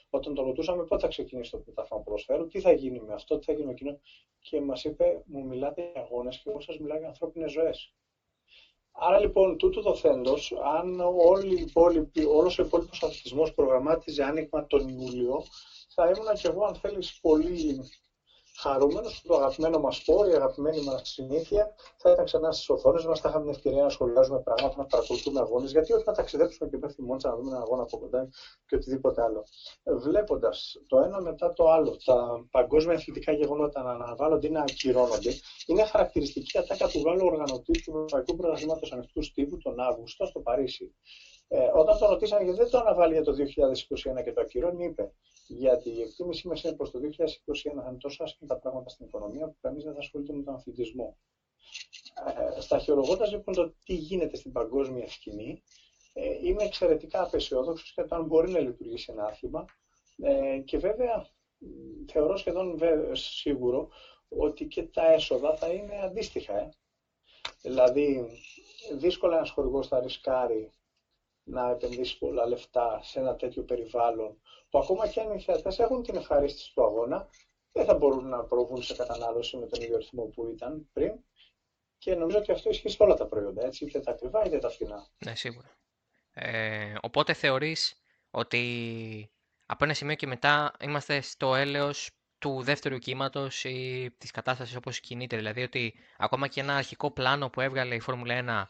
Όταν 0.10 0.34
τον 0.34 0.46
ρωτούσαμε 0.46 0.84
πότε 0.84 1.02
θα 1.02 1.08
ξεκινήσει 1.08 1.52
το 1.52 1.58
πρωτάθλημα 1.58 2.04
ποδοσφαίρου, 2.04 2.48
τι 2.48 2.60
θα 2.60 2.72
γίνει 2.72 3.00
με 3.00 3.14
αυτό, 3.14 3.40
τι 3.40 3.46
θα 3.46 3.52
γίνει 3.52 3.66
με 3.66 3.72
εκείνο. 3.72 4.00
Και 4.40 4.62
μας 4.62 4.84
είπε, 4.84 5.24
μου 5.26 5.46
μιλάτε 5.46 5.92
για 5.94 6.02
αγώνες 6.02 6.38
και 6.38 6.50
εγώ 6.50 6.60
σας 6.60 6.78
μιλάω 6.78 6.98
για 6.98 7.08
ανθρώπινες 7.08 7.52
ζωές. 7.52 7.94
Άρα 8.92 9.20
λοιπόν, 9.20 9.58
τούτου 9.58 9.82
δοθέντος, 9.82 10.54
αν 10.64 11.00
όλη 11.00 11.72
όλος 12.28 12.58
ο 12.60 12.62
υπόλοιπος 12.62 13.04
αθλητισμός 13.04 13.54
προγραμμάτιζε 13.54 14.24
άνοιγμα 14.24 14.66
τον 14.68 14.88
Ιούλιο, 14.88 15.44
θα 15.94 16.08
ήμουν 16.10 16.34
και 16.34 16.48
εγώ, 16.48 16.64
αν 16.66 16.76
θέλεις, 16.76 17.20
πολύ 17.22 17.86
χαρούμενος 18.62 19.22
που 19.22 19.28
το 19.28 19.36
αγαπημένο 19.36 19.80
μας 19.80 19.96
σπορ, 19.96 20.28
η 20.28 20.34
αγαπημένη 20.34 20.82
μας 20.84 21.02
συνήθεια 21.04 21.76
θα 21.98 22.12
ήταν 22.12 22.26
ξανά 22.26 22.52
στις 22.52 22.70
οθόνες 22.70 23.06
μας, 23.06 23.20
θα 23.20 23.30
είχαμε 23.30 23.44
την 23.46 23.54
ευκαιρία 23.54 23.84
να 23.84 23.90
σχολιάζουμε 23.90 24.40
πράγματα, 24.40 24.78
να 24.78 24.86
παρακολουθούμε 24.86 25.40
αγώνες, 25.40 25.72
γιατί 25.72 25.94
όχι 25.94 26.04
να 26.06 26.14
ταξιδέψουμε 26.14 26.70
και 26.70 26.78
πέφτει 26.78 27.02
μόνο 27.02 27.20
να 27.24 27.36
δούμε 27.36 27.50
ένα 27.50 27.60
αγώνα 27.60 27.82
από 27.82 27.98
κοντά 27.98 28.30
και 28.66 28.76
οτιδήποτε 28.76 29.22
άλλο. 29.22 29.44
Βλέποντας 29.84 30.82
το 30.88 31.00
ένα 31.00 31.22
μετά 31.22 31.54
το 31.54 31.70
άλλο, 31.70 31.98
τα 32.06 32.46
παγκόσμια 32.52 32.96
αθλητικά 32.96 33.32
γεγονότα 33.32 33.84
να 33.84 33.92
αναβάλλονται 33.92 34.48
ή 34.48 34.50
να 34.50 34.62
ακυρώνονται, 34.62 35.34
είναι 35.66 35.84
χαρακτηριστική 35.84 36.58
ατάκα 36.58 36.88
του 36.88 37.02
Γάλλου 37.06 37.26
οργανωτή 37.26 37.72
του 37.72 37.92
Ευρωπαϊκού 37.92 38.36
Πρωταθλήματος 38.36 38.92
Ανοιχτού 38.92 39.22
Τύπου 39.34 39.58
τον 39.58 39.80
Αύγουστο 39.80 40.26
στο 40.26 40.40
Παρίσι. 40.40 40.96
Ε, 41.52 41.70
όταν 41.74 41.98
τον 41.98 42.10
ρωτήσανε 42.10 42.44
γιατί 42.44 42.60
δεν 42.60 42.70
το 42.70 42.78
αναβάλει 42.78 43.14
για 43.14 43.24
το 43.24 43.32
2021 44.20 44.24
και 44.24 44.32
το 44.32 44.42
ακυρώνει, 44.42 44.86
είπε 44.86 45.12
γιατί 45.48 45.90
η 45.90 46.02
εκτίμησή 46.02 46.48
μας 46.48 46.64
είναι 46.64 46.76
προ 46.76 46.90
το 46.90 47.00
2021 47.00 47.02
θα 47.84 47.90
είναι 47.90 47.98
τόσο 48.00 48.24
άσχημα 48.24 48.48
τα 48.54 48.58
πράγματα 48.60 48.90
στην 48.90 49.06
οικονομία 49.06 49.48
που 49.48 49.56
κανείς 49.62 49.84
δεν 49.84 49.94
θα 49.94 50.00
ασχολείται 50.00 50.34
με 50.34 50.44
τον 50.44 50.54
αθλητισμό. 50.54 51.18
Ε, 52.56 52.62
σταχυολογώντα 52.62 53.28
λοιπόν 53.28 53.56
το 53.56 53.74
τι 53.86 53.94
γίνεται 53.94 54.36
στην 54.36 54.52
παγκόσμια 54.52 55.08
σκηνή, 55.08 55.64
ε, 56.14 56.48
είμαι 56.48 56.64
εξαιρετικά 56.64 57.22
απεσιόδοξος 57.22 57.92
για 57.94 58.06
το 58.06 58.16
αν 58.16 58.26
μπορεί 58.26 58.52
να 58.52 58.60
λειτουργήσει 58.60 59.12
ένα 59.12 59.26
άθλημα. 59.26 59.66
Ε, 60.18 60.58
και 60.58 60.78
βέβαια 60.78 61.28
θεωρώ 62.12 62.38
σχεδόν 62.38 62.80
σίγουρο 63.12 63.90
ότι 64.28 64.66
και 64.66 64.84
τα 64.84 65.12
έσοδα 65.12 65.56
θα 65.56 65.68
είναι 65.68 66.02
αντίστοιχα. 66.02 66.58
Ε. 66.58 66.70
Δηλαδή, 67.62 68.26
δύσκολα 68.98 69.36
ένας 69.36 69.50
χορηγός 69.50 69.88
θα 69.88 70.00
ρισκάρει 70.00 70.72
να 71.50 71.70
επενδύσει 71.70 72.18
πολλά 72.18 72.48
λεφτά 72.48 73.00
σε 73.04 73.20
ένα 73.20 73.36
τέτοιο 73.36 73.64
περιβάλλον 73.64 74.42
που 74.70 74.80
ακόμα 74.80 75.08
και 75.08 75.22
αν 75.22 75.34
οι 75.34 75.40
θεατές 75.40 75.80
έχουν 75.80 76.04
την 76.04 76.16
ευχαρίστηση 76.16 76.74
του 76.74 76.84
αγώνα 76.84 77.28
δεν 77.72 77.86
θα 77.86 77.94
μπορούν 77.94 78.30
να 78.30 78.44
προβούν 78.44 78.84
σε 78.84 78.96
κατανάλωση 78.96 79.58
με 79.58 79.66
τον 79.66 79.82
ίδιο 79.82 79.98
ρυθμό 79.98 80.24
που 80.24 80.48
ήταν 80.48 80.90
πριν 80.94 81.14
και 81.98 82.16
νομίζω 82.16 82.38
ότι 82.38 82.52
αυτό 82.52 82.70
ισχύει 82.70 82.90
σε 82.90 83.04
όλα 83.04 83.16
τα 83.16 83.26
προϊόντα, 83.28 83.66
έτσι, 83.66 83.86
είτε 83.86 84.00
τα 84.00 84.12
ακριβά 84.12 84.46
είτε 84.46 84.58
τα 84.58 84.70
φθηνά. 84.70 85.08
Ναι, 85.26 85.36
σίγουρα. 85.36 85.78
Ε, 86.34 86.94
οπότε 87.02 87.34
θεωρείς 87.34 88.02
ότι 88.32 89.32
από 89.66 89.84
ένα 89.84 89.94
σημείο 89.94 90.16
και 90.16 90.28
μετά 90.28 90.74
είμαστε 90.80 91.22
στο 91.22 91.56
έλεος 91.56 92.10
του 92.38 92.62
δεύτερου 92.64 92.98
κύματος 92.98 93.64
ή 93.64 94.10
της 94.18 94.32
κατάστασης 94.32 94.76
όπως 94.76 95.00
κινείται. 95.00 95.36
Δηλαδή 95.36 95.64
ότι 95.64 95.94
ακόμα 96.18 96.48
και 96.48 96.60
ένα 96.60 96.76
αρχικό 96.76 97.12
πλάνο 97.12 97.50
που 97.50 97.62
έβγαλε 97.62 97.96
η 97.96 98.00
Φόρμουλα 98.00 98.68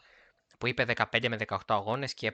που 0.60 0.66
είπε 0.66 0.84
15 1.12 1.28
με 1.28 1.36
18 1.48 1.56
αγώνες 1.66 2.14
και 2.14 2.32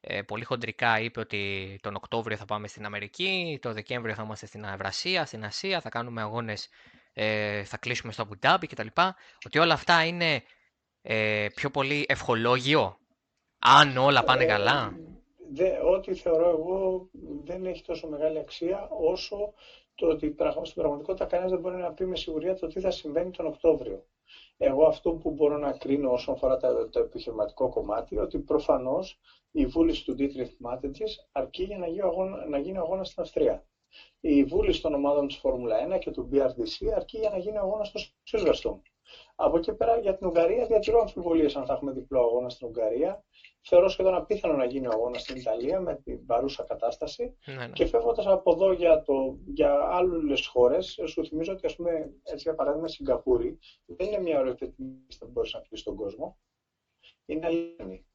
ε, 0.00 0.22
πολύ 0.22 0.44
χοντρικά 0.44 1.00
είπε 1.00 1.20
ότι 1.20 1.78
τον 1.82 1.94
Οκτώβριο 1.94 2.36
θα 2.36 2.44
πάμε 2.44 2.68
στην 2.68 2.84
Αμερική, 2.84 3.58
το 3.62 3.72
Δεκέμβριο 3.72 4.14
θα 4.14 4.22
είμαστε 4.22 4.46
στην 4.46 4.64
Ευρασία, 4.64 5.26
στην 5.26 5.44
Ασία, 5.44 5.80
θα 5.80 5.88
κάνουμε 5.88 6.20
αγώνες, 6.22 6.68
ε, 7.12 7.64
θα 7.64 7.76
κλείσουμε 7.76 8.12
στο 8.12 8.22
Αμπουντάμπι 8.22 8.66
κτλ. 8.66 8.86
Ότι 9.46 9.58
όλα 9.58 9.74
αυτά 9.74 10.04
είναι 10.04 10.42
ε, 11.02 11.46
πιο 11.54 11.70
πολύ 11.70 12.04
ευχολόγιο, 12.08 12.98
αν 13.58 13.96
όλα 13.96 14.24
πάνε 14.24 14.44
καλά; 14.44 14.98
Δε, 15.52 15.78
ό,τι 15.78 16.14
θεωρώ 16.14 16.48
εγώ 16.48 17.08
δεν 17.44 17.66
έχει 17.66 17.82
τόσο 17.82 18.08
μεγάλη 18.08 18.38
αξία 18.38 18.88
όσο 18.90 19.52
το 19.94 20.06
ότι 20.06 20.36
στην 20.62 20.74
πραγματικότητα 20.82 21.24
κανένας 21.24 21.50
δεν 21.50 21.60
μπορεί 21.60 21.76
να 21.76 21.92
πει 21.92 22.06
με 22.06 22.16
σιγουριά 22.16 22.54
το 22.54 22.66
τι 22.66 22.80
θα 22.80 22.90
συμβαίνει 22.90 23.30
τον 23.30 23.46
Οκτώβριο. 23.46 24.04
Εγώ 24.60 24.86
αυτό 24.86 25.12
που 25.12 25.30
μπορώ 25.30 25.58
να 25.58 25.72
κρίνω 25.72 26.12
όσον 26.12 26.34
αφορά 26.34 26.56
το, 26.90 26.98
επιχειρηματικό 27.00 27.68
κομμάτι, 27.68 28.18
ότι 28.18 28.38
προφανώς 28.38 29.20
η 29.50 29.66
βούληση 29.66 30.04
του 30.04 30.16
Dietrich 30.18 30.66
Matetis 30.66 31.10
αρκεί 31.32 31.64
για 31.64 31.78
να 31.78 31.86
γίνει, 31.86 32.00
αγώνα, 32.00 32.46
να 32.46 32.58
γίνει 32.58 32.78
αγώνα 32.78 33.04
στην 33.04 33.22
Αυστρία. 33.22 33.66
Η 34.20 34.44
βούληση 34.44 34.82
των 34.82 34.94
ομάδων 34.94 35.26
της 35.26 35.36
Φόρμουλα 35.36 35.96
1 35.96 35.98
και 35.98 36.10
του 36.10 36.28
BRDC 36.32 36.86
αρκεί 36.96 37.18
για 37.18 37.30
να 37.30 37.38
γίνει 37.38 37.58
αγώνα 37.58 37.84
στο 37.84 38.00
Silverstone. 38.30 38.80
Από 39.34 39.56
εκεί 39.56 39.72
πέρα 39.72 39.98
για 39.98 40.16
την 40.16 40.26
Ουγγαρία 40.26 40.66
διατηρώ 40.66 41.00
αμφιβολίες 41.00 41.56
αν 41.56 41.66
θα 41.66 41.72
έχουμε 41.72 41.92
διπλό 41.92 42.20
αγώνα 42.20 42.48
στην 42.48 42.66
Ουγγαρία. 42.66 43.24
Θεωρώ 43.60 43.88
σχεδόν 43.88 44.14
απίθανο 44.14 44.54
να 44.56 44.64
γίνει 44.64 44.86
ο 44.86 44.90
αγώνας 44.92 45.20
στην 45.20 45.36
Ιταλία 45.36 45.80
με 45.80 45.94
την 45.94 46.26
παρούσα 46.26 46.64
κατάσταση. 46.64 47.36
Ναι, 47.46 47.54
ναι. 47.54 47.68
Και 47.68 47.86
φεύγοντας 47.86 48.26
από 48.26 48.52
εδώ 48.52 48.72
για, 48.72 49.02
το, 49.02 49.38
για 49.46 49.72
άλλες 49.72 50.46
χώρες, 50.46 50.98
σου 51.06 51.26
θυμίζω 51.26 51.52
ότι, 51.52 51.66
ας 51.66 51.76
πούμε, 51.76 51.90
έτσι 52.22 52.42
για 52.42 52.54
παράδειγμα, 52.54 52.86
η 52.86 52.90
Σιγκαπούρη 52.90 53.58
δεν 53.84 54.06
είναι 54.06 54.18
μια 54.18 54.38
ωραία 54.38 54.54
που 54.54 54.74
μπορείς 55.28 55.52
να 55.52 55.60
πεις 55.60 55.80
στον 55.80 55.94
κόσμο. 55.94 56.38
Είναι 57.26 57.46
αλληλεγγύη. 57.46 58.06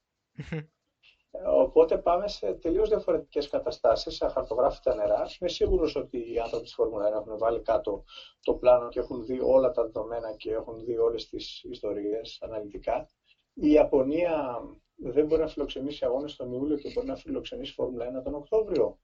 Οπότε 1.41 1.97
πάμε 1.97 2.27
σε 2.27 2.53
τελείως 2.53 2.89
διαφορετικές 2.89 3.49
καταστάσεις, 3.49 4.15
σε 4.15 4.25
αχαρτογράφητα 4.25 4.95
νερά. 4.95 5.25
Είμαι 5.39 5.49
σίγουρος 5.49 5.95
ότι 5.95 6.33
οι 6.33 6.39
άνθρωποι 6.39 6.63
της 6.63 6.73
Φόρμουλα 6.73 7.07
1 7.09 7.11
έχουν 7.11 7.37
βάλει 7.37 7.61
κάτω 7.61 8.03
το 8.41 8.53
πλάνο 8.53 8.89
και 8.89 8.99
έχουν 8.99 9.25
δει 9.25 9.39
όλα 9.39 9.71
τα 9.71 9.83
δεδομένα 9.83 10.33
και 10.35 10.51
έχουν 10.51 10.83
δει 10.85 10.97
όλες 10.97 11.29
τις 11.29 11.63
ιστορίες 11.63 12.37
αναλυτικά. 12.41 13.09
Η 13.53 13.71
Ιαπωνία 13.71 14.61
δεν 14.95 15.25
μπορεί 15.25 15.41
να 15.41 15.47
φιλοξενήσει 15.47 16.05
αγώνες 16.05 16.35
τον 16.35 16.51
Ιούλιο 16.51 16.77
και 16.77 16.91
μπορεί 16.93 17.07
να 17.07 17.15
φιλοξενήσει 17.15 17.73
Φόρμουλα 17.73 18.19
1 18.19 18.23
τον 18.23 18.33
Οκτώβριο. 18.33 18.97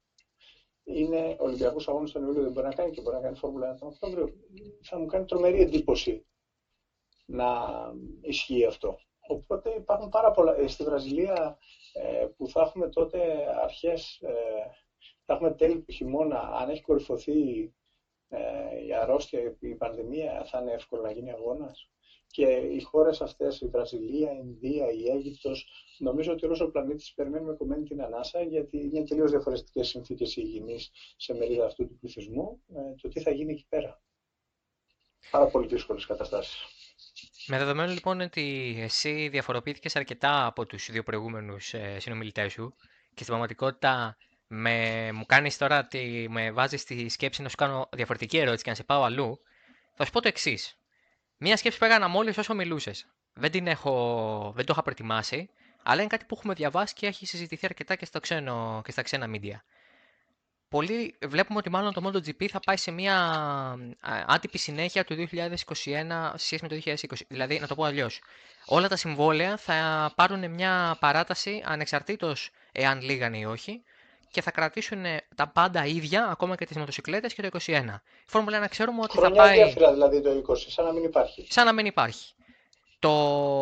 Είναι 0.83 1.35
Ολυμπιακού 1.39 1.81
αγώνε 1.85 2.09
τον 2.09 2.23
Ιούλιο 2.23 2.41
δεν 2.41 2.51
μπορεί 2.51 2.67
να 2.67 2.73
κάνει 2.73 2.91
και 2.91 3.01
μπορεί 3.01 3.15
να 3.15 3.21
κάνει 3.21 3.35
Φόρμουλα 3.35 3.73
1 3.75 3.77
τον 3.79 3.87
Οκτώβριο. 3.87 4.29
Θα 4.83 4.99
μου 4.99 5.05
κάνει 5.05 5.25
τρομερή 5.25 5.61
εντύπωση 5.61 6.25
να 7.25 7.47
ισχύει 8.21 8.65
αυτό. 8.65 8.97
Οπότε 9.31 9.69
υπάρχουν 9.69 10.09
πάρα 10.09 10.31
πολλά. 10.31 10.55
Ε, 10.55 10.67
στη 10.67 10.83
Βραζιλία 10.83 11.57
ε, 11.93 12.25
που 12.37 12.47
θα 12.47 12.61
έχουμε 12.61 12.89
τότε 12.89 13.47
αρχές, 13.63 14.19
ε, 14.21 14.31
θα 15.25 15.33
έχουμε 15.33 15.51
τέλη 15.51 15.79
του 15.79 15.91
χειμώνα, 15.91 16.39
αν 16.39 16.69
έχει 16.69 16.81
κορυφωθεί 16.81 17.71
η 18.87 18.93
αρρώστια, 19.01 19.57
η 19.59 19.75
πανδημία, 19.75 20.43
θα 20.45 20.59
είναι 20.59 20.71
εύκολο 20.71 21.01
να 21.01 21.11
γίνει 21.11 21.31
αγώνας. 21.31 21.89
Και 22.27 22.45
οι 22.45 22.81
χώρες 22.81 23.21
αυτές, 23.21 23.61
η 23.61 23.67
Βραζιλία, 23.67 24.31
η 24.31 24.39
Ινδία, 24.43 24.91
η 24.91 25.09
Αίγυπτος, 25.09 25.67
νομίζω 25.97 26.31
ότι 26.31 26.45
όλος 26.45 26.59
ο 26.59 26.71
πλανήτης 26.71 27.13
περιμένουμε 27.13 27.53
κομμένη 27.53 27.83
την 27.83 28.01
ανάσα, 28.01 28.41
γιατί 28.41 28.77
είναι 28.77 29.03
τελείως 29.03 29.31
διαφορετικές 29.31 29.87
συνθήκες 29.87 30.35
υγιεινής 30.35 30.91
σε 31.17 31.33
μερίδα 31.33 31.65
αυτού 31.65 31.87
του 31.87 31.97
πληθυσμού, 31.99 32.61
το 33.01 33.07
τι 33.07 33.19
θα 33.21 33.31
γίνει 33.31 33.51
εκεί 33.51 33.65
πέρα. 33.69 34.01
Πάρα 35.31 35.47
πολύ 35.47 35.67
δύσκολες 35.67 36.05
καταστάσεις. 36.05 36.79
Με 37.51 37.57
δεδομένο 37.57 37.91
λοιπόν 37.91 38.21
ότι 38.21 38.75
εσύ 38.79 39.27
διαφοροποιήθηκες 39.27 39.95
αρκετά 39.95 40.45
από 40.45 40.65
τους 40.65 40.91
δύο 40.91 41.03
προηγούμενους 41.03 41.73
ε, 41.73 41.99
συνομιλητές 41.99 42.51
σου 42.51 42.73
και 43.07 43.23
στην 43.23 43.25
πραγματικότητα 43.25 44.17
με, 44.47 45.09
μου 45.11 45.25
κάνεις 45.25 45.57
τώρα 45.57 45.79
ότι 45.79 46.27
με 46.29 46.51
βάζεις 46.51 46.81
στη 46.81 47.09
σκέψη 47.09 47.41
να 47.41 47.49
σου 47.49 47.55
κάνω 47.55 47.89
διαφορετική 47.91 48.37
ερώτηση 48.37 48.63
και 48.63 48.69
να 48.69 48.75
σε 48.75 48.83
πάω 48.83 49.03
αλλού, 49.03 49.39
θα 49.95 50.05
σου 50.05 50.11
πω 50.11 50.21
το 50.21 50.27
εξής. 50.27 50.77
Μία 51.37 51.57
σκέψη 51.57 51.77
που 51.79 51.85
έκανα 51.85 52.07
μόλις 52.07 52.37
όσο 52.37 52.53
μιλούσες. 52.53 53.07
Δεν, 53.33 53.51
την 53.51 53.67
έχω, 53.67 54.53
δεν 54.55 54.65
το 54.65 54.71
είχα 54.73 54.81
προετοιμάσει, 54.81 55.49
αλλά 55.83 56.01
είναι 56.01 56.09
κάτι 56.09 56.25
που 56.25 56.35
έχουμε 56.37 56.53
διαβάσει 56.53 56.93
και 56.93 57.07
έχει 57.07 57.25
συζητηθεί 57.25 57.65
αρκετά 57.65 57.95
και, 57.95 58.05
στο 58.05 58.19
ξένο, 58.19 58.81
και 58.85 58.91
στα 58.91 59.01
ξένα 59.01 59.27
media 59.33 59.55
πολλοί 60.69 61.15
βλέπουμε 61.27 61.59
ότι 61.59 61.69
μάλλον 61.69 61.93
το 61.93 62.01
MotoGP 62.05 62.47
θα 62.47 62.59
πάει 62.59 62.77
σε 62.77 62.91
μια 62.91 63.17
άτυπη 64.27 64.57
συνέχεια 64.57 65.03
του 65.03 65.27
2021 65.31 65.55
σε 66.35 66.45
σχέση 66.45 66.59
με 66.61 66.67
το 66.67 66.81
2020. 66.85 66.93
Δηλαδή, 67.27 67.59
να 67.59 67.67
το 67.67 67.75
πω 67.75 67.83
αλλιώς. 67.83 68.21
Όλα 68.65 68.87
τα 68.87 68.95
συμβόλαια 68.95 69.57
θα 69.57 70.11
πάρουν 70.15 70.51
μια 70.51 70.97
παράταση 70.99 71.63
ανεξαρτήτως 71.65 72.49
εάν 72.71 73.01
λίγαν 73.01 73.33
ή 73.33 73.45
όχι 73.45 73.83
και 74.31 74.41
θα 74.41 74.51
κρατήσουν 74.51 75.03
τα 75.35 75.47
πάντα 75.47 75.85
ίδια, 75.85 76.27
ακόμα 76.27 76.55
και 76.55 76.65
τις 76.65 76.77
μοτοσυκλέτες 76.77 77.33
και 77.33 77.41
το 77.41 77.59
2021. 77.65 77.83
Η 78.25 78.25
Φόρμουλα 78.25 78.65
1 78.65 78.69
ξέρουμε 78.69 79.01
ότι 79.01 79.17
Χρονιά 79.17 79.43
θα 79.43 79.47
πάει... 79.47 79.71
Χρονιά 79.71 79.91
δηλαδή 79.91 80.21
το 80.21 80.43
20, 80.49 80.55
σαν 80.67 80.85
να 80.85 80.91
μην 80.91 81.03
υπάρχει. 81.03 81.47
Σαν 81.49 81.65
να 81.65 81.73
μην 81.73 81.85
υπάρχει. 81.85 82.33
Το... 82.99 83.09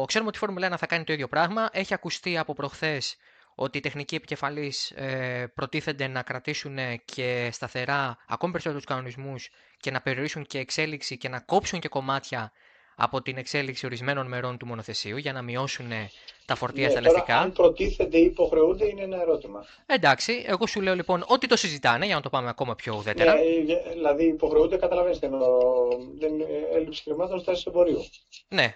Ξέρουμε 0.07 0.29
ότι 0.29 0.37
η 0.37 0.39
Φόρμουλα 0.39 0.73
1 0.73 0.77
θα 0.77 0.85
κάνει 0.85 1.03
το 1.03 1.13
ίδιο 1.13 1.27
πράγμα. 1.27 1.69
Έχει 1.71 1.93
ακουστεί 1.93 2.37
από 2.37 2.53
προχθές 2.53 3.17
ότι 3.59 3.77
οι 3.77 3.81
τεχνικοί 3.81 4.15
επικεφαλείς 4.15 4.91
ε, 4.91 5.51
προτίθενται 5.55 6.07
να 6.07 6.21
κρατήσουν 6.21 6.77
και 7.05 7.49
σταθερά 7.51 8.17
ακόμη 8.27 8.51
περισσότερους 8.51 8.85
κανονισμούς 8.85 9.49
και 9.79 9.91
να 9.91 10.01
περιορίσουν 10.01 10.45
και 10.45 10.59
εξέλιξη 10.59 11.17
και 11.17 11.29
να 11.29 11.39
κόψουν 11.39 11.79
και 11.79 11.87
κομμάτια 11.87 12.51
από 12.95 13.21
την 13.21 13.37
εξέλιξη 13.37 13.85
ορισμένων 13.85 14.27
μερών 14.27 14.57
του 14.57 14.65
μονοθεσίου 14.65 15.17
για 15.17 15.33
να 15.33 15.41
μειώσουν 15.41 15.89
τα 16.45 16.55
φορτία 16.55 16.85
ναι, 16.85 16.91
στα 16.91 17.01
λευτικά. 17.01 17.37
Αν 17.37 17.51
προτίθενται 17.51 18.17
ή 18.17 18.23
υποχρεούνται 18.23 18.85
είναι 18.85 19.03
ένα 19.03 19.21
ερώτημα. 19.21 19.65
Εντάξει, 19.85 20.43
εγώ 20.47 20.67
σου 20.67 20.81
λέω 20.81 20.95
λοιπόν 20.95 21.23
ότι 21.27 21.47
το 21.47 21.55
συζητάνε 21.55 22.05
για 22.05 22.15
να 22.15 22.21
το 22.21 22.29
πάμε 22.29 22.49
ακόμα 22.49 22.75
πιο 22.75 22.95
ουδέτερα. 22.95 23.33
Ναι, 23.33 23.41
δηλαδή 23.93 24.25
υποχρεούνται, 24.25 24.77
καταλαβαίνετε, 24.77 25.29
δεν 26.19 26.31
έλλειψη 26.73 27.03
χρημάτων 27.03 27.39
στάση 27.39 27.63
εμπορίου. 27.67 28.05
Ναι. 28.47 28.75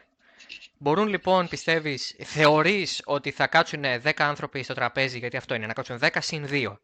Μπορούν 0.77 1.07
λοιπόν, 1.07 1.47
πιστεύεις, 1.47 2.15
θεωρείς 2.23 3.01
ότι 3.05 3.31
θα 3.31 3.47
κάτσουν 3.47 3.83
10 4.03 4.11
άνθρωποι 4.17 4.63
στο 4.63 4.73
τραπέζι, 4.73 5.17
γιατί 5.17 5.37
αυτό 5.37 5.53
είναι, 5.53 5.65
να 5.65 5.73
κάτσουν 5.73 5.99
10 6.01 6.09
συν 6.19 6.47
2 6.49 6.77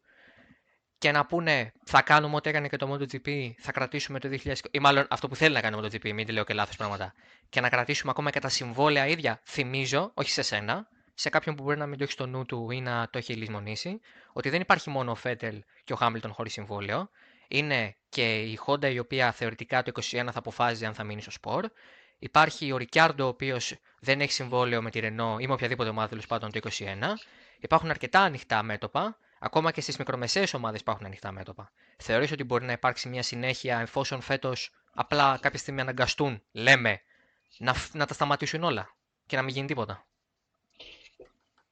και 0.98 1.10
να 1.12 1.26
πούνε 1.26 1.72
θα 1.84 2.02
κάνουμε 2.02 2.36
ό,τι 2.36 2.48
έκανε 2.48 2.68
και 2.68 2.76
το 2.76 2.92
MotoGP, 2.92 3.50
θα 3.58 3.72
κρατήσουμε 3.72 4.18
το 4.18 4.28
2020, 4.44 4.54
ή 4.70 4.78
μάλλον 4.78 5.06
αυτό 5.10 5.28
που 5.28 5.36
θέλει 5.36 5.54
να 5.54 5.60
κάνει 5.60 5.76
το 5.76 5.86
MotoGP, 5.86 6.12
μην 6.12 6.28
λέω 6.28 6.44
και 6.44 6.54
λάθος 6.54 6.76
πράγματα, 6.76 7.14
και 7.48 7.60
να 7.60 7.68
κρατήσουμε 7.68 8.10
ακόμα 8.10 8.30
και 8.30 8.38
τα 8.38 8.48
συμβόλαια 8.48 9.06
ίδια, 9.06 9.40
θυμίζω, 9.44 10.10
όχι 10.14 10.30
σε 10.30 10.42
σένα, 10.42 10.88
σε 11.14 11.28
κάποιον 11.28 11.54
που 11.54 11.62
μπορεί 11.62 11.78
να 11.78 11.86
μην 11.86 11.98
το 11.98 12.04
έχει 12.04 12.12
στο 12.12 12.26
νου 12.26 12.44
του 12.44 12.70
ή 12.70 12.80
να 12.80 13.08
το 13.10 13.18
έχει 13.18 13.34
λησμονήσει, 13.34 14.00
ότι 14.32 14.48
δεν 14.48 14.60
υπάρχει 14.60 14.90
μόνο 14.90 15.10
ο 15.10 15.14
Φέτελ 15.14 15.62
και 15.84 15.92
ο 15.92 15.96
Χάμιλτον 15.96 16.32
χωρίς 16.32 16.52
συμβόλαιο. 16.52 17.10
Είναι 17.48 17.96
και 18.08 18.40
η 18.40 18.58
Honda 18.66 18.92
η 18.92 18.98
οποία 18.98 19.32
θεωρητικά 19.32 19.82
το 19.82 19.92
2021 19.94 20.00
θα 20.10 20.38
αποφάζει 20.38 20.84
αν 20.84 20.94
θα 20.94 21.04
μείνει 21.04 21.20
στο 21.20 21.30
σπορ. 21.30 21.68
Υπάρχει 22.18 22.72
ο 22.72 22.76
Ρικιάρντο 22.76 23.24
ο 23.24 23.28
οποίος 23.28 23.74
δεν 24.00 24.20
έχει 24.20 24.32
συμβόλαιο 24.32 24.82
με 24.82 24.90
τη 24.90 25.00
Renault 25.02 25.36
ή 25.40 25.46
με 25.46 25.52
οποιαδήποτε 25.52 25.88
ομάδα 25.88 26.08
τέλος 26.08 26.26
πάντων 26.26 26.50
το 26.52 26.60
2021. 26.62 26.68
Υπάρχουν 27.60 27.90
αρκετά 27.90 28.20
ανοιχτά 28.20 28.62
μέτωπα 28.62 29.18
Ακόμα 29.38 29.70
και 29.72 29.80
στις 29.80 29.96
μικρομεσαίες 29.96 30.54
ομάδες 30.54 30.80
υπάρχουν 30.80 31.06
ανοιχτά 31.06 31.32
μέτωπα. 31.32 31.72
Θεωρείς 31.96 32.32
ότι 32.32 32.44
μπορεί 32.44 32.64
να 32.64 32.72
υπάρξει 32.72 33.08
μια 33.08 33.22
συνέχεια 33.22 33.80
εφόσον 33.80 34.20
φέτος 34.20 34.70
απλά 34.92 35.38
κάποια 35.42 35.58
στιγμή 35.58 35.80
αναγκαστούν, 35.80 36.42
λέμε, 36.52 37.00
να, 37.58 37.74
να 37.92 38.06
τα 38.06 38.14
σταματήσουν 38.14 38.62
όλα 38.62 38.96
και 39.26 39.36
να 39.36 39.42
μην 39.42 39.54
γίνει 39.54 39.66
τίποτα; 39.66 40.06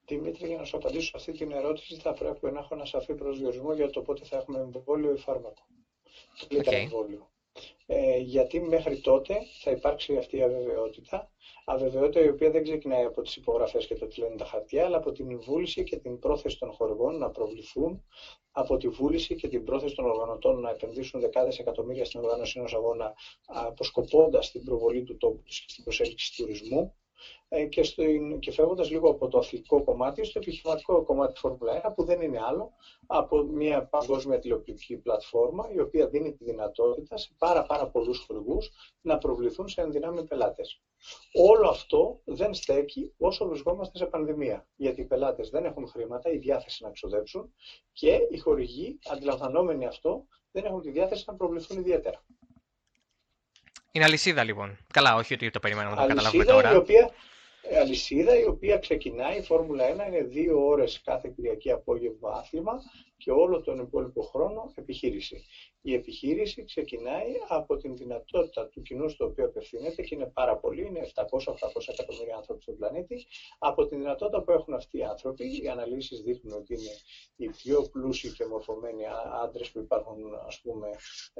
Δημήτρη, 0.07 0.47
για 0.47 0.57
να 0.57 0.65
σου 0.65 0.77
απαντήσω 0.77 1.07
σε 1.07 1.17
αυτή 1.17 1.33
την 1.33 1.53
ερώτηση, 1.53 1.97
θα 1.97 2.13
πρέπει 2.13 2.51
να 2.51 2.59
έχω 2.59 2.75
ένα 2.75 2.85
σαφή 2.85 3.15
προσδιορισμό 3.15 3.73
για 3.73 3.91
το 3.91 4.01
πότε 4.03 4.25
θα 4.25 4.37
έχουμε 4.37 4.59
εμβόλιο 4.59 5.13
ή 5.13 5.17
φάρμακο. 5.19 5.67
Okay. 6.51 6.73
εμβόλιο. 6.73 7.31
Ε, 7.87 8.17
γιατί 8.17 8.61
μέχρι 8.61 9.01
τότε 9.01 9.39
θα 9.63 9.71
υπάρξει 9.71 10.17
αυτή 10.17 10.37
η 10.37 10.43
αβεβαιότητα. 10.43 11.31
Αβεβαιότητα 11.65 12.21
η 12.25 12.29
οποία 12.29 12.51
δεν 12.51 12.63
ξεκινάει 12.63 13.05
από 13.05 13.23
τις 13.23 13.37
υπογραφές 13.37 13.87
και 13.87 13.95
το 13.95 14.07
τι 14.07 14.21
λένε 14.21 14.37
τα 14.37 14.45
χαρτιά, 14.45 14.85
αλλά 14.85 14.97
από 14.97 15.13
την 15.13 15.41
βούληση 15.41 15.83
και 15.83 15.97
την 15.97 16.19
πρόθεση 16.19 16.59
των 16.59 16.73
χορηγών 16.73 17.19
να 17.19 17.31
προβληθούν, 17.31 18.03
από 18.51 18.77
τη 18.77 18.89
βούληση 18.89 19.35
και 19.35 19.49
την 19.49 19.65
πρόθεση 19.65 19.95
των 19.95 20.05
οργανωτών 20.05 20.61
να 20.61 20.71
επενδύσουν 20.71 21.21
δεκάδες 21.21 21.59
εκατομμύρια 21.59 22.05
στην 22.05 22.21
οργάνωση 22.21 22.59
ενός 22.59 22.75
αγώνα, 22.75 23.13
αποσκοπώντας 23.47 24.51
την 24.51 24.65
προβολή 24.65 25.03
του 25.03 25.17
τόπου 25.17 25.43
και 25.43 25.65
στην 25.67 25.85
προσέλκυση 25.85 26.37
τουρισμού 26.37 26.95
ε, 27.49 27.65
και, 27.65 27.81
και 28.39 28.53
φεύγοντας 28.53 28.91
λίγο 28.91 29.11
από 29.11 29.29
το 29.29 29.39
αθλητικό 29.39 29.85
κομμάτι 29.85 30.25
στο 30.25 30.39
επιχειρηματικό 30.39 31.03
κομμάτι 31.03 31.33
της 31.33 31.41
Φόρμουλα 31.41 31.91
1, 31.91 31.95
που 31.95 32.05
δεν 32.05 32.21
είναι 32.21 32.41
άλλο 32.43 32.73
από 33.07 33.43
μια 33.43 33.87
παγκόσμια 33.87 34.39
τηλεοπτική 34.39 34.97
πλατφόρμα, 34.97 35.71
η 35.73 35.81
οποία 35.81 36.09
δίνει 36.09 36.33
τη 36.33 36.45
δυνατότητα 36.45 37.17
σε 37.17 37.35
πάρα, 37.39 37.63
πάρα 37.63 37.89
πολλούς 37.89 38.25
χορηγούς 38.27 38.71
να 39.01 39.19
προβληθούν 39.19 39.69
σε 39.69 39.81
ενδυνάμει 39.81 40.25
πελάτες. 40.25 40.81
Όλο 41.33 41.69
αυτό 41.69 42.21
δεν 42.25 42.55
στέκει 42.55 43.15
όσο 43.19 43.47
βρισκόμαστε 43.49 43.99
σε 43.99 44.07
πανδημία. 44.07 44.69
Γιατί 44.77 45.01
οι 45.01 45.05
πελάτες 45.05 45.51
δεν 45.51 45.65
έχουν 45.65 45.89
χρήματα 45.89 46.31
ή 46.31 46.39
διάθεση 46.39 46.85
να 46.85 46.91
ξοδέψουν 46.91 47.55
και 47.93 48.19
οι 48.31 48.39
χορηγοί, 48.39 48.99
αντιλαμβανόμενοι 49.11 49.87
αυτό, 49.87 50.27
δεν 50.51 50.65
έχουν 50.65 50.81
τη 50.81 50.91
διάθεση 50.91 51.25
να 51.27 51.35
προβληθούν 51.35 51.79
ιδιαίτερα. 51.79 52.25
Είναι 53.91 54.05
αλυσίδα 54.05 54.45
λοιπόν. 54.45 54.79
Καλά, 54.93 55.15
όχι 55.15 55.35
ότι 55.35 55.51
το 55.51 55.61
περιμένουμε 55.61 55.95
να 55.95 56.01
το 56.03 56.09
καταλάβουμε 56.09 56.45
τώρα. 56.45 56.73
Η 56.73 56.77
οποία, 56.77 57.11
αλυσίδα 57.75 58.39
η 58.39 58.45
οποία 58.45 58.79
ξεκινάει, 58.79 59.39
η 59.39 59.43
Φόρμουλα 59.43 59.85
1 60.05 60.07
είναι 60.09 60.23
δύο 60.23 60.67
ώρες 60.67 61.01
κάθε 61.01 61.33
Κυριακή 61.37 61.71
απόγευμα 61.71 62.31
άθλημα 62.31 62.83
και 63.17 63.31
όλο 63.31 63.61
τον 63.61 63.79
υπόλοιπο 63.79 64.23
χρόνο 64.23 64.73
επιχείρηση. 64.75 65.45
Η 65.81 65.95
επιχείρηση 65.95 66.65
ξεκινάει 66.65 67.33
από 67.49 67.77
την 67.77 67.97
δυνατότητα 67.97 68.69
του 68.69 68.83
κοινού 68.83 69.09
στο 69.09 69.25
οποίο 69.25 69.45
απευθύνεται 69.45 70.03
και 70.03 70.15
είναι 70.15 70.27
πάρα 70.27 70.57
πολλοί, 70.57 70.87
είναι 70.87 71.11
700-800 71.15 71.25
εκατομμύρια 71.87 72.37
άνθρωποι 72.37 72.63
στον 72.63 72.77
πλανήτη, 72.77 73.27
από 73.59 73.87
την 73.87 73.99
δυνατότητα 73.99 74.43
που 74.43 74.51
έχουν 74.51 74.75
αυτοί 74.75 74.99
οι 74.99 75.05
άνθρωποι. 75.05 75.63
Οι 75.63 75.69
αναλύσεις 75.69 76.21
δείχνουν 76.21 76.55
ότι 76.55 76.75
είναι 76.75 76.93
οι 77.37 77.49
πιο 77.49 77.83
πλούσιοι 77.93 78.33
και 78.33 78.47
μορφωμένοι 78.47 79.03
άντρες 79.43 79.71
που 79.71 79.79
υπάρχουν 79.79 80.35
ας 80.47 80.61
πούμε, 80.61 80.89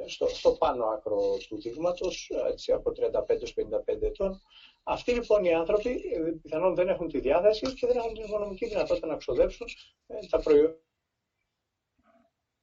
στο, 0.05 0.27
στο 0.27 0.51
πάνω 0.51 0.85
άκρο 0.85 1.37
του 1.47 1.61
δείγματος, 1.61 2.31
από 2.73 2.91
35-55 2.91 4.01
ετών, 4.01 4.41
αυτοί 4.87 5.11
λοιπόν 5.11 5.43
οι 5.43 5.53
άνθρωποι 5.53 5.89
ε, 5.89 6.31
πιθανόν 6.41 6.75
δεν 6.75 6.87
έχουν 6.87 7.07
τη 7.07 7.19
διάθεση 7.19 7.73
και 7.73 7.87
δεν 7.87 7.97
έχουν 7.97 8.13
την 8.13 8.23
οικονομική 8.23 8.67
δυνατότητα 8.67 9.07
να 9.07 9.17
ξοδέψουν 9.17 9.67
ε, 10.07 10.27
τα 10.29 10.39
προϊόντα 10.39 10.81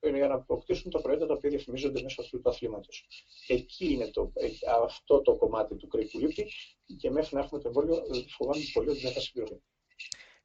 για 0.01 0.29
να 0.29 0.35
αποκτήσουν 0.35 0.91
τα 0.91 1.01
προϊόντα 1.01 1.27
τα 1.27 1.35
οποία 1.35 1.51
διαφημίζονται 1.51 2.03
μέσω 2.03 2.21
αυτού 2.21 2.41
του 2.41 2.49
αθλήματος. 2.49 3.07
Εκεί 3.47 3.93
είναι 3.93 4.07
το, 4.07 4.33
ε, 4.35 4.49
αυτό 4.85 5.21
το 5.23 5.37
κομμάτι 5.37 5.77
του 5.77 5.89
κρίκου 5.89 6.19
λείπει 6.19 6.51
και 6.99 7.11
μέχρι 7.11 7.35
να 7.35 7.41
έχουμε 7.41 7.61
το 7.61 7.69
εμβόλιο 7.69 8.03
φοβάμαι 8.37 8.63
πολύ 8.73 8.89
ότι 8.89 9.01
δεν 9.01 9.13
θα 9.13 9.21
συμπληρωθεί. 9.21 9.63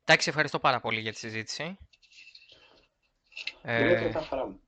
Εντάξει, 0.04 0.30
ευχαριστώ 0.30 0.60
πάρα 0.60 0.80
πολύ 0.80 1.00
για 1.00 1.12
τη 1.12 1.18
συζήτηση. 1.18 1.64
Είναι 3.64 3.92
ε... 3.92 4.12
χαρά 4.12 4.46
μου. 4.46 4.62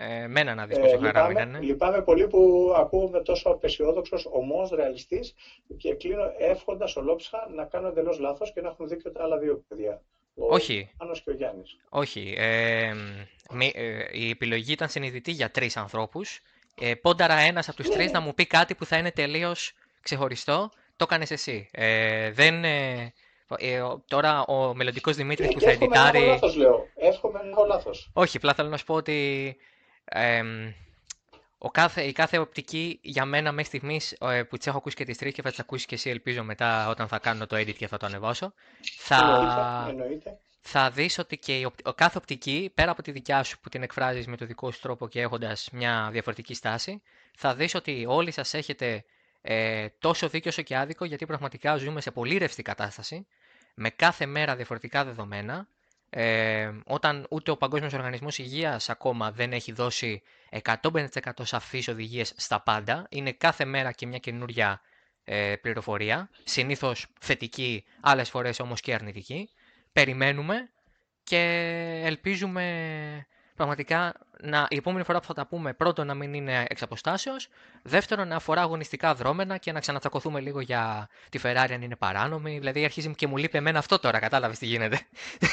Ε, 0.00 0.26
μένα 0.26 0.54
να 0.54 0.66
δεις 0.66 0.76
ε, 0.76 0.80
πόσο 0.80 0.98
χαρά 0.98 1.24
μου 1.24 1.30
ήταν. 1.30 1.62
Λυπάμαι 1.62 2.02
πολύ 2.02 2.26
που 2.26 2.72
ακούγομαι 2.76 3.22
τόσο 3.22 3.48
απεσιόδοξος, 3.48 4.26
ομό, 4.30 4.68
ρεαλιστής 4.74 5.34
και 5.76 5.94
κλείνω 5.94 6.32
εύχοντας 6.38 6.96
ολόψυχα 6.96 7.48
να 7.54 7.64
κάνω 7.64 7.88
εντελώς 7.88 8.18
λάθος 8.18 8.52
και 8.52 8.60
να 8.60 8.68
έχουν 8.68 8.88
δίκιο 8.88 9.12
τα 9.12 9.22
άλλα 9.22 9.38
δύο 9.38 9.64
παιδιά. 9.68 10.02
Ο 10.34 10.54
Όχι. 10.54 10.90
Άνος 10.96 11.22
και 11.22 11.30
ο 11.30 11.32
Γιάννης. 11.32 11.76
Όχι. 11.88 12.34
Ε, 12.38 12.92
η 14.12 14.30
επιλογή 14.30 14.72
ήταν 14.72 14.88
συνειδητή 14.88 15.30
για 15.30 15.50
τρεις 15.50 15.76
ανθρώπους. 15.76 16.40
Ε, 16.80 16.94
πόνταρα 16.94 17.34
ένας 17.34 17.68
από 17.68 17.76
τους 17.76 17.90
τρεις 17.90 18.06
ναι. 18.06 18.12
να 18.12 18.20
μου 18.20 18.34
πει 18.34 18.46
κάτι 18.46 18.74
που 18.74 18.84
θα 18.84 18.96
είναι 18.96 19.12
τελείως 19.12 19.72
ξεχωριστό. 20.02 20.70
Το 20.96 21.06
έκανες 21.08 21.30
εσύ. 21.30 21.68
Ε, 21.72 22.30
δεν. 22.30 22.64
Ε, 22.64 23.12
ε, 23.58 23.82
τώρα 24.08 24.44
ο 24.44 24.74
μελλοντικός 24.74 25.16
Δημήτρης 25.16 25.48
ε, 25.48 25.52
που 25.52 25.60
θα 25.60 25.70
εντυτάρει. 25.70 26.18
Εύχομαι 26.18 26.28
να 26.28 26.32
έχω 26.32 26.40
λάθος, 26.40 26.56
λέω. 26.56 26.86
Εύχομαι 26.94 27.42
να 27.42 27.48
έχω 27.48 27.64
λάθος. 27.64 28.10
Όχι, 28.12 28.36
απλά 28.36 28.54
θέλω 28.54 28.68
να 28.68 28.76
σου 28.76 28.84
πω 28.84 28.94
ότι 28.94 29.56
ο 31.58 31.70
κάθε, 31.70 32.02
η 32.02 32.12
κάθε 32.12 32.38
οπτική 32.38 32.98
για 33.02 33.24
μένα 33.24 33.52
μέχρι 33.52 33.68
στιγμής 33.68 34.12
ε, 34.12 34.42
που 34.42 34.56
τις 34.56 34.66
έχω 34.66 34.76
ακούσει 34.76 34.96
και 34.96 35.04
τις 35.04 35.18
τρεις 35.18 35.32
και 35.34 35.42
θα 35.42 35.50
τις 35.50 35.58
ακούσεις 35.58 35.86
και 35.86 35.94
εσύ, 35.94 36.10
ελπίζω 36.10 36.44
μετά 36.44 36.88
όταν 36.88 37.08
θα 37.08 37.18
κάνω 37.18 37.46
το 37.46 37.56
edit 37.56 37.74
και 37.74 37.86
θα 37.86 37.96
το 37.96 38.06
ανεβάσω. 38.06 38.52
Θα, 38.98 39.86
εννοείται, 39.88 40.38
θα 40.60 40.90
δεις 40.90 41.18
ότι 41.18 41.38
και 41.38 41.58
η, 41.58 41.64
ο, 41.64 41.92
κάθε 41.94 42.18
οπτική, 42.18 42.70
πέρα 42.74 42.90
από 42.90 43.02
τη 43.02 43.10
δικιά 43.10 43.42
σου 43.42 43.60
που 43.60 43.68
την 43.68 43.82
εκφράζεις 43.82 44.26
με 44.26 44.36
το 44.36 44.46
δικό 44.46 44.70
σου 44.70 44.80
τρόπο 44.80 45.08
και 45.08 45.20
έχοντας 45.20 45.68
μια 45.72 46.08
διαφορετική 46.12 46.54
στάση, 46.54 47.02
θα 47.36 47.54
δεις 47.54 47.74
ότι 47.74 48.04
όλοι 48.08 48.30
σας 48.30 48.54
έχετε 48.54 49.04
ε, 49.42 49.88
τόσο 49.98 50.28
δίκιο 50.28 50.50
όσο 50.50 50.62
και 50.62 50.76
άδικο, 50.76 51.04
γιατί 51.04 51.26
πραγματικά 51.26 51.76
ζούμε 51.76 52.00
σε 52.00 52.10
πολύ 52.10 52.36
ρευστή 52.36 52.62
κατάσταση, 52.62 53.26
με 53.74 53.90
κάθε 53.90 54.26
μέρα 54.26 54.56
διαφορετικά 54.56 55.04
δεδομένα 55.04 55.68
ε, 56.10 56.70
όταν 56.84 57.26
ούτε 57.30 57.50
ο 57.50 57.56
Παγκόσμιος 57.56 57.92
Οργανισμός 57.92 58.38
Υγείας 58.38 58.88
ακόμα 58.88 59.32
δεν 59.32 59.52
έχει 59.52 59.72
δώσει 59.72 60.22
150% 60.82 61.06
σαφείς 61.42 61.88
οδηγίες 61.88 62.32
στα 62.36 62.60
πάντα, 62.62 63.06
είναι 63.10 63.32
κάθε 63.32 63.64
μέρα 63.64 63.92
και 63.92 64.06
μια 64.06 64.18
καινούρια 64.18 64.80
ε, 65.24 65.56
πληροφορία, 65.56 66.30
συνήθως 66.44 67.06
θετική, 67.20 67.84
άλλες 68.00 68.30
φορές 68.30 68.60
όμως 68.60 68.80
και 68.80 68.94
αρνητική. 68.94 69.50
Περιμένουμε 69.92 70.70
και 71.22 71.40
ελπίζουμε 72.04 72.64
πραγματικά 73.58 74.14
να, 74.40 74.66
η 74.70 74.76
επόμενη 74.76 75.04
φορά 75.04 75.20
που 75.20 75.26
θα 75.26 75.34
τα 75.34 75.46
πούμε, 75.46 75.72
πρώτον 75.72 76.06
να 76.06 76.14
μην 76.14 76.34
είναι 76.34 76.64
εξ 76.68 76.82
αποστάσεως, 76.82 77.48
δεύτερον 77.82 78.28
να 78.28 78.36
αφορά 78.36 78.60
αγωνιστικά 78.60 79.14
δρόμενα 79.14 79.56
και 79.56 79.72
να 79.72 79.80
ξανατσακωθούμε 79.80 80.40
λίγο 80.40 80.60
για 80.60 81.08
τη 81.28 81.40
Ferrari 81.42 81.70
αν 81.72 81.82
είναι 81.82 81.96
παράνομη. 81.96 82.58
Δηλαδή 82.58 82.84
αρχίζει 82.84 83.14
και 83.14 83.26
μου 83.26 83.36
λείπει 83.36 83.58
εμένα 83.58 83.78
αυτό 83.78 83.98
τώρα, 83.98 84.18
κατάλαβες 84.18 84.58
τι 84.58 84.66
γίνεται. 84.66 85.00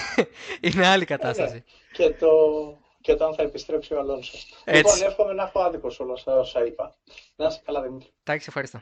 είναι 0.62 0.88
άλλη 0.88 1.06
κατάσταση. 1.06 1.54
Ναι, 1.54 1.62
και, 1.92 2.14
το, 2.14 2.28
και 3.02 3.16
το 3.16 3.26
αν 3.26 3.34
θα 3.36 3.42
επιστρέψει 3.42 3.94
ο 3.94 4.00
Αλόνσος. 4.00 4.54
Λοιπόν, 4.66 5.02
εύχομαι 5.02 5.34
να 5.34 5.44
έχω 5.44 5.60
άδικο 5.60 5.92
όλα 5.98 6.40
όσα 6.40 6.66
είπα. 6.66 6.96
Να 7.36 7.46
είσαι 7.46 7.62
καλά, 7.66 7.82
Δημήτρη. 7.82 8.10
Εντάξει, 8.24 8.46
ευχαριστώ. 8.48 8.82